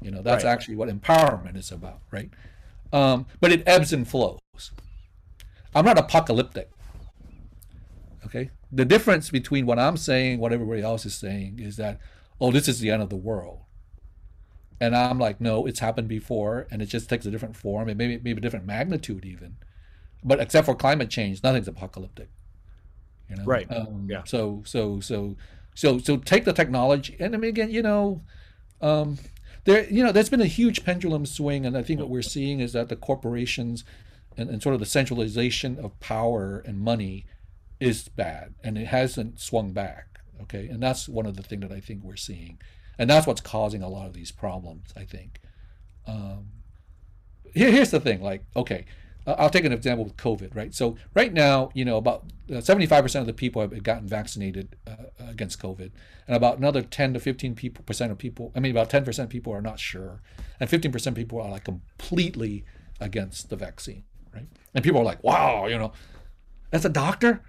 [0.00, 0.50] You know, that's Right.
[0.50, 2.30] actually what empowerment is about, right?
[2.92, 4.38] Um, but it ebbs and flows.
[5.74, 6.70] I'm not apocalyptic.
[8.26, 8.50] Okay?
[8.70, 11.98] The difference between what I'm saying, what everybody else is saying, is that,
[12.42, 13.60] oh, this is the end of the world.
[14.80, 17.96] And I'm like, no, it's happened before, and it just takes a different form, and
[17.96, 19.56] maybe maybe a different magnitude even.
[20.24, 22.30] But except for climate change, nothing's apocalyptic.
[23.30, 23.44] You know?
[23.44, 23.70] Right.
[23.70, 24.24] Um, Yeah.
[24.24, 25.36] So so so
[25.74, 28.22] so so take the technology, and I mean again, you know,
[28.80, 29.18] um,
[29.64, 32.58] there you know there's been a huge pendulum swing, and I think what we're seeing
[32.58, 33.84] is that the corporations
[34.36, 37.24] and, and sort of the centralization of power and money
[37.78, 40.11] is bad, and it hasn't swung back.
[40.42, 42.58] Okay, and that's one of the things that I think we're seeing,
[42.98, 44.92] and that's what's causing a lot of these problems.
[44.96, 45.40] I think.
[46.06, 46.48] Um,
[47.54, 48.22] here, here's the thing.
[48.22, 48.86] Like, okay,
[49.26, 50.54] uh, I'll take an example with COVID.
[50.54, 50.74] Right.
[50.74, 52.24] So right now, you know, about
[52.60, 55.92] seventy-five percent of the people have gotten vaccinated uh, against COVID,
[56.26, 58.52] and about another ten to fifteen people percent of people.
[58.56, 60.22] I mean, about ten percent of people are not sure,
[60.58, 62.64] and fifteen percent of people are like completely
[63.00, 64.04] against the vaccine.
[64.34, 64.48] Right.
[64.74, 65.92] And people are like, wow, you know,
[66.72, 67.42] as a doctor,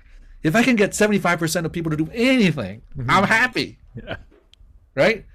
[0.44, 4.18] if I can get seventy-five percent of people to do anything, I'm happy Yeah.
[4.95, 5.26] right?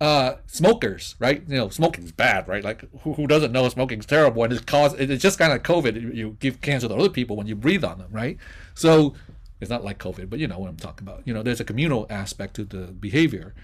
[0.00, 1.44] Uh, smokers, right?
[1.46, 2.64] You know, smoking's bad, right?
[2.64, 4.42] Like, who, who doesn't know smoking's terrible?
[4.42, 6.14] And it's cause it's just kind of COVID.
[6.14, 8.36] You- give cancer to other people when you breathe on them, right?
[8.74, 9.14] So
[9.60, 11.22] it's not like COVID, but you know what I'm talking about.
[11.24, 13.54] You know, there's a communal aspect to the behavior.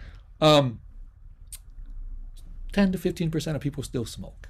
[0.41, 0.79] Um,
[2.73, 4.49] Ten to fifteen percent of people still smoke.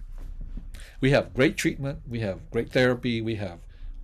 [1.01, 2.01] We have great treatment.
[2.07, 3.23] We have great therapy.
[3.23, 3.61] We have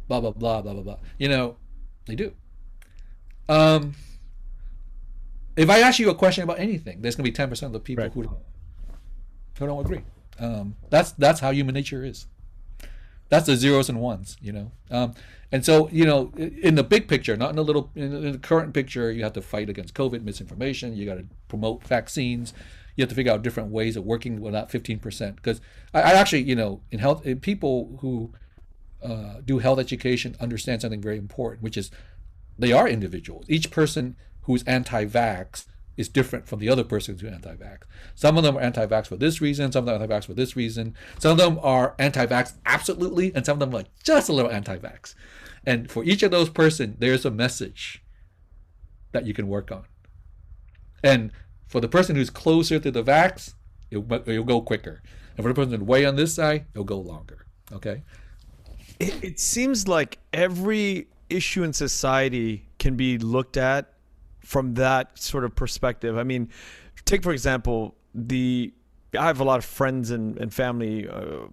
[0.09, 0.99] blah blah blah blah blah blah.
[1.19, 1.57] You know,
[2.07, 2.33] they do.
[3.49, 3.95] Um,
[5.57, 7.73] if I ask you a question about anything, there's going to be ten percent of
[7.75, 8.13] the people Right.
[8.13, 8.39] who don't
[9.59, 10.03] who don't agree.
[10.39, 12.27] Um, that's that's how human nature is.
[13.29, 14.73] That's the zeros and ones, you know.
[14.91, 15.15] Um,
[15.51, 18.33] and so, you know, in the big picture, not in the little, in the, in
[18.33, 20.95] the current picture, you have to fight against COVID, misinformation.
[20.97, 22.53] You got to promote vaccines.
[22.97, 25.37] You have to figure out different ways of working with that 15%.
[25.37, 25.61] Because
[25.95, 28.33] I, I actually, you know, in health, in people who
[29.05, 31.91] uh, do health education understand something very important, which is
[32.59, 33.45] they are individuals.
[33.49, 35.67] Each person who's anti-vax
[35.97, 37.83] is different from the other person who's anti-vax.
[38.15, 40.57] Some of them are anti-vax for this reason, some of them are anti-vax for this
[40.57, 40.95] reason.
[41.19, 45.15] Some of them are anti-vax absolutely, and some of them are just a little anti-vax.
[45.65, 48.03] And for each of those person, there's a message
[49.13, 49.85] that you can work on.
[51.03, 51.31] And
[51.67, 53.55] for the person who's closer to the vax,
[53.91, 55.03] it'll, it'll go quicker.
[55.37, 57.47] And for the person way on this side, it'll go longer.
[57.73, 58.03] Okay.
[58.99, 63.93] It, it seems like every issue in society can be looked at
[64.41, 66.17] from that sort of perspective.
[66.19, 66.51] I mean,
[67.05, 68.73] take for example the.
[69.19, 71.47] I have a lot of friends and, and family uh,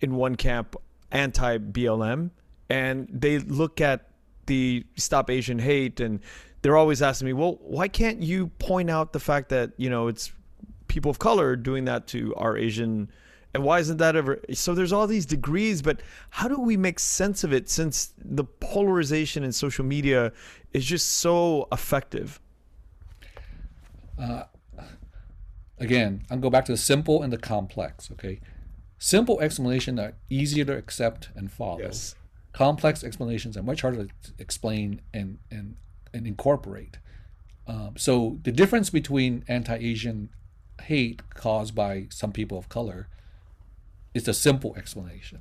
[0.00, 0.76] in one camp
[1.10, 2.30] anti BLM,
[2.70, 4.10] and they look at
[4.46, 6.20] the Stop Asian Hate, and
[6.62, 10.08] they're always asking me, well, why can't you point out the fact that you know
[10.08, 10.32] it's
[10.86, 13.10] people of color doing that to our Asian
[13.54, 16.00] and why isn't that ever so there's all these degrees but
[16.30, 20.32] how do we make sense of it since the polarization in social media
[20.72, 22.40] is just so effective
[25.78, 28.10] again, I'm go back to the simple and the complex.
[28.12, 28.40] Okay,
[28.98, 31.80] simple explanations are easier to accept and follow.
[31.80, 32.14] Yes.
[32.52, 35.76] Complex explanations are much harder to explain and and
[36.12, 36.98] and incorporate.
[37.66, 40.28] Um, so the difference between anti-Asian
[40.82, 43.08] hate caused by some people of color
[44.14, 45.40] is a simple explanation.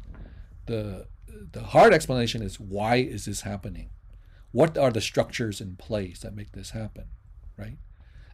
[0.66, 1.08] The
[1.52, 3.90] the hard explanation is why is this happening?
[4.52, 7.06] What are the structures in place that make this happen?
[7.58, 7.78] Right?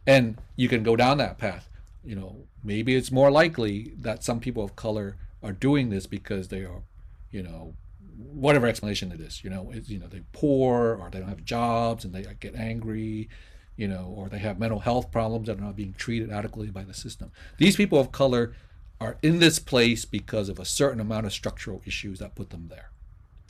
[0.06, 1.68] and you can go down that path
[2.04, 6.48] you know maybe it's more likely that some people of color are doing this because
[6.48, 6.82] they are
[7.30, 7.74] you know
[8.16, 11.44] whatever explanation it is you know it's, you know they're poor or they don't have
[11.44, 13.28] jobs and they get angry
[13.76, 16.82] you know or they have mental health problems that are not being treated adequately by
[16.82, 18.54] the system these people of color
[19.00, 22.68] are in this place because of a certain amount of structural issues that put them
[22.68, 22.90] there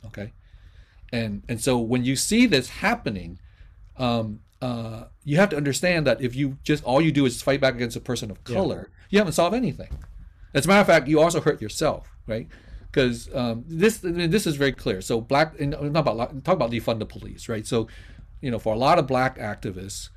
[0.05, 0.33] okay
[1.11, 3.39] and and so when you see this happening
[3.97, 7.59] um, uh, you have to understand that if you just all you do is fight
[7.59, 9.89] back against a person of color, you haven't solved anything.
[10.53, 12.47] As a matter of fact, you also hurt yourself, right?
[12.91, 15.01] Because um, this I mean, this is very clear.
[15.01, 17.65] So black, and not about talk about defund the police, right?
[17.65, 17.87] So,
[18.41, 20.09] you know, for a lot of black activists,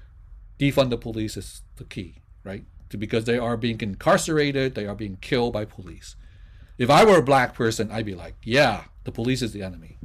[0.58, 2.64] defund the police is the key, right?
[2.90, 6.14] Because they are being incarcerated, they are being killed by police.
[6.78, 9.98] If I were a black person, I'd be like, yeah, the police is the enemy.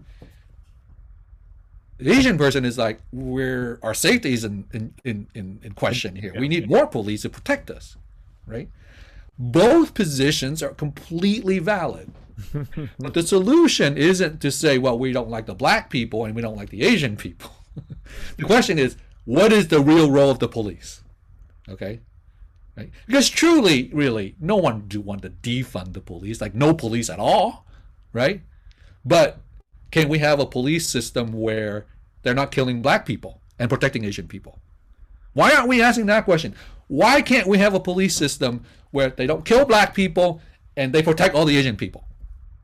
[1.97, 6.15] The Asian person is like, we're our safety is in in, in, in, in question
[6.15, 6.34] here.
[6.38, 7.97] We need more police to protect us,
[8.47, 8.69] right?
[9.38, 12.11] Both positions are completely valid.
[12.99, 16.41] but the solution isn't to say, well, we don't like the black people and we
[16.41, 17.51] don't like the Asian people.
[18.38, 18.95] the question is,
[19.26, 21.03] what is the real role of the police?
[21.68, 21.99] Okay?
[22.80, 22.91] Right?
[23.07, 27.19] Because truly, really, no one do want to defund the police, like no police at
[27.19, 27.65] all,
[28.14, 28.41] right?
[29.03, 29.41] But
[29.91, 31.88] can we have a police system where
[32.23, 34.60] they're not killing black people and protecting Asian people?
[35.34, 36.56] Why aren't we asking that question?
[36.88, 40.41] Why can't we have a police system where they don't kill black people
[40.77, 42.06] and they protect all the Asian people?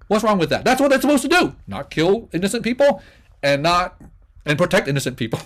[0.07, 0.63] What's wrong with that?
[0.63, 1.55] That's what they're supposed to do.
[1.67, 3.01] Not kill innocent people
[3.43, 4.01] and not
[4.45, 5.39] and protect innocent people.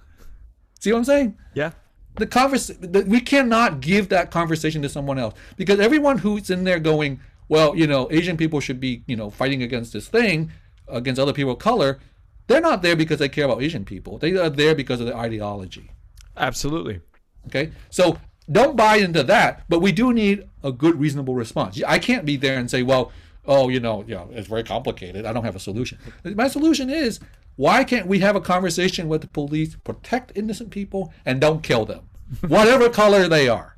[0.80, 1.38] See what I'm saying?
[1.54, 1.70] Yeah.
[2.16, 6.78] The conversation we cannot give that conversation to someone else because everyone who's in there
[6.78, 10.50] going, well, you know, Asian people should be, you know, fighting against this thing,
[10.88, 11.98] against other people of color.
[12.46, 14.18] They're not there because they care about Asian people.
[14.18, 15.90] They are there because of their ideology.
[16.36, 17.00] Absolutely.
[17.46, 18.18] Okay, so
[18.50, 19.64] don't buy into that.
[19.68, 21.82] But we do need a good, reasonable response.
[21.86, 23.12] I can't be there and say, well,
[23.46, 25.26] oh, you know, yeah, it's very complicated.
[25.26, 25.98] I don't have a solution.
[26.24, 27.20] My solution is
[27.56, 31.84] why can't we have a conversation with the police, protect innocent people, and don't kill
[31.84, 32.08] them,
[32.46, 33.76] whatever color they are?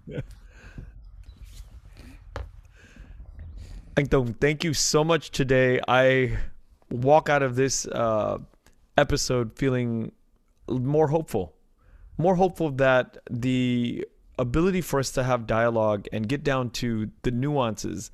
[3.97, 5.81] Anh Tung, thank you so much today.
[5.89, 6.39] I
[6.91, 8.39] walk out of this uh,
[8.97, 10.13] episode feeling
[10.69, 11.55] more hopeful,
[12.17, 14.07] more hopeful that the
[14.39, 18.11] ability for us to have dialogue and get down to the nuances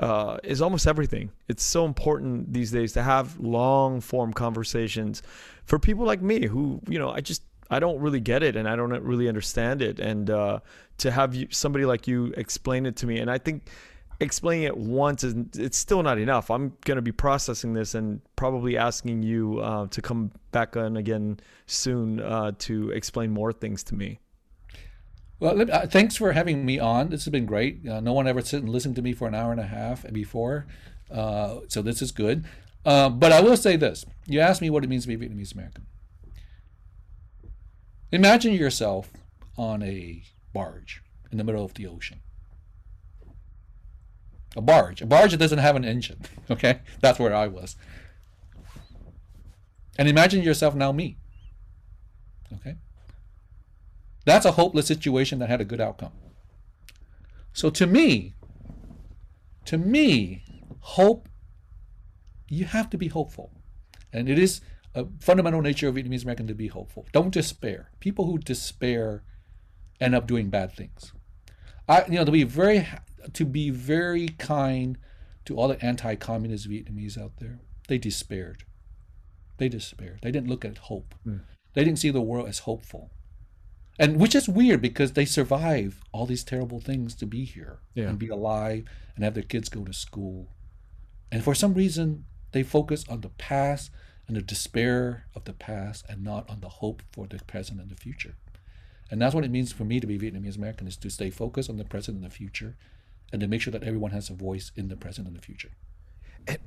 [0.00, 1.30] uh, is almost everything.
[1.48, 5.22] It's so important these days to have long form conversations
[5.64, 8.68] for people like me who, you know, I just I don't really get it and
[8.68, 10.00] I don't really understand it.
[10.00, 10.60] And uh,
[10.98, 13.68] to have you, somebody like you explain it to me, and I think
[14.20, 16.50] explaining it once is it's still not enough.
[16.50, 20.96] I'm going to be processing this and probably asking you uh, to come back on
[20.96, 24.18] again soon uh, to explain more things to me.
[25.40, 27.08] Well, uh, thanks for having me on.
[27.08, 27.88] This has been great.
[27.88, 30.04] Uh, no one ever sit and listened to me for an hour and a half
[30.12, 30.66] before,
[31.10, 32.44] uh, so this is good.
[32.84, 35.54] Uh, but I will say this: you asked me what it means to be Vietnamese
[35.54, 35.86] American.
[38.12, 39.10] Imagine yourself
[39.56, 40.22] on a
[40.52, 41.02] barge
[41.32, 42.20] in the middle of the ocean.
[44.56, 46.20] A barge, a barge that doesn't have an engine.
[46.50, 47.76] Okay, that's where I was.
[49.96, 51.16] And imagine yourself now, me.
[52.52, 52.74] Okay.
[54.24, 56.12] That's a hopeless situation that had a good outcome.
[57.52, 58.34] So to me,
[59.64, 60.44] to me,
[60.80, 61.28] hope,
[62.48, 63.52] you have to be hopeful.
[64.12, 64.60] And it is
[64.94, 67.06] a fundamental nature of Vietnamese American to be hopeful.
[67.12, 67.90] Don't despair.
[68.00, 69.22] People who despair
[70.00, 71.12] end up doing bad things.
[71.88, 72.86] I, you know, to be very,
[73.32, 74.98] to be very kind
[75.44, 78.64] to all the anti-communist Vietnamese out there, they despaired.
[79.58, 80.20] They despaired.
[80.22, 81.14] They didn't look at hope.
[81.26, 81.40] Mm.
[81.74, 83.10] They didn't see the world as hopeful
[84.00, 88.08] and which is weird because they survive all these terrible things to be here yeah.
[88.08, 90.48] and be alive and have their kids go to school.
[91.30, 93.90] And for some reason they focus on the past
[94.26, 97.90] and the despair of the past and not on the hope for the present and
[97.90, 98.36] the future.
[99.10, 101.68] And that's what it means for me to be vietnamese american is to stay focused
[101.68, 102.76] on the present and the future
[103.32, 105.72] and to make sure that everyone has a voice in the present and the future.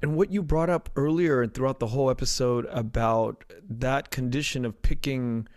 [0.03, 4.83] And what you brought up earlier and throughout the whole episode about that condition of
[4.83, 5.47] picking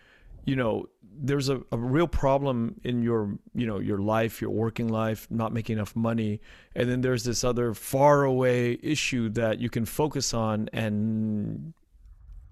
[0.47, 4.89] you know there's a, a real problem in your you know your life your working
[4.89, 6.41] life not making enough money
[6.75, 11.73] and then there's this other far away issue that you can focus on and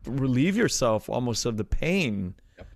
[0.07, 2.67] relieve yourself almost of the pain yep.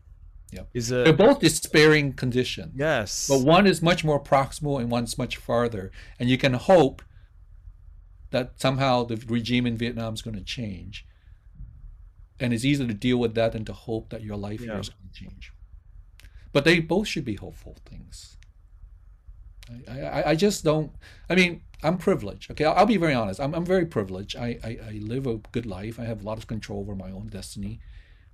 [0.53, 0.69] Yep.
[0.75, 2.73] Is a, They're both despairing conditions.
[2.75, 3.29] Yes.
[3.29, 5.91] But one is much more proximal and one's much farther.
[6.19, 7.03] And you can hope
[8.31, 11.05] that somehow the regime in Vietnam is going to change.
[12.41, 14.73] And it's easier to deal with that than to hope that your life yeah.
[14.73, 15.53] here is going to change
[16.59, 18.37] but they both should be hopeful things.
[19.89, 20.91] I, I, I just don't.
[21.31, 22.51] I mean, I'm privileged.
[22.51, 23.39] Okay, I'll, I'll be very honest.
[23.39, 24.35] I'm, I'm very privileged.
[24.35, 26.01] I, I, I, live a good life.
[26.01, 27.79] I have a lot of control over my own destiny.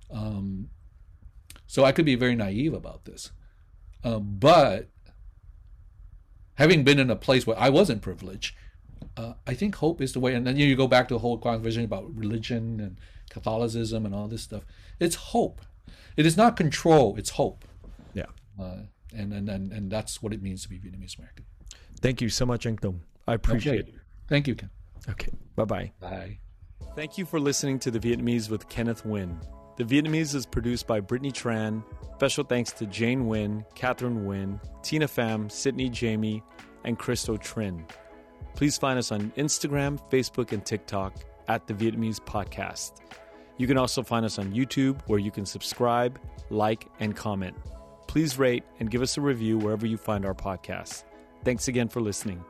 [0.09, 0.69] Um,
[1.67, 3.29] so I could be very naive about this.
[4.03, 4.89] Uh, but
[6.55, 8.55] having been in a place where I wasn't privileged,
[9.15, 10.33] uh, I think hope is the way.
[10.33, 12.97] And then you go back to the whole conversation about religion and
[13.29, 14.65] Catholicism and all this stuff.
[14.99, 15.61] It's hope.
[16.17, 17.15] It is not control.
[17.19, 17.65] It's hope.
[18.57, 18.65] Yeah.
[18.65, 18.77] Uh,
[19.15, 21.45] and, and, and, and that's what it means to be Vietnamese American.
[22.01, 23.01] Thank you so much, Anh Tung.
[23.27, 23.89] I appreciate okay.
[23.89, 23.95] it.
[24.27, 24.69] Thank you, Ken.
[25.09, 25.31] Okay.
[25.55, 25.91] Bye-bye.
[25.99, 26.39] Bye.
[26.95, 29.37] Thank you for listening to The Vietnamese with Kenneth Nguyen.
[29.77, 31.83] The Vietnamese is produced by Brittany Tran.
[32.15, 36.41] Special thanks to Jane Nguyen, Catherine Nguyen, Tina Pham, Sydney Jamie,
[36.85, 37.85] and Christo Trin.
[38.55, 41.13] Please find us on Instagram, Facebook, and TikTok
[41.47, 43.01] at The Vietnamese Podcast.
[43.57, 46.19] You can also find us on YouTube where you can subscribe,
[46.49, 47.55] like, and comment.
[48.15, 51.03] Please rate and give us a review wherever you find our podcast.
[51.43, 52.45] Thanks again for listening.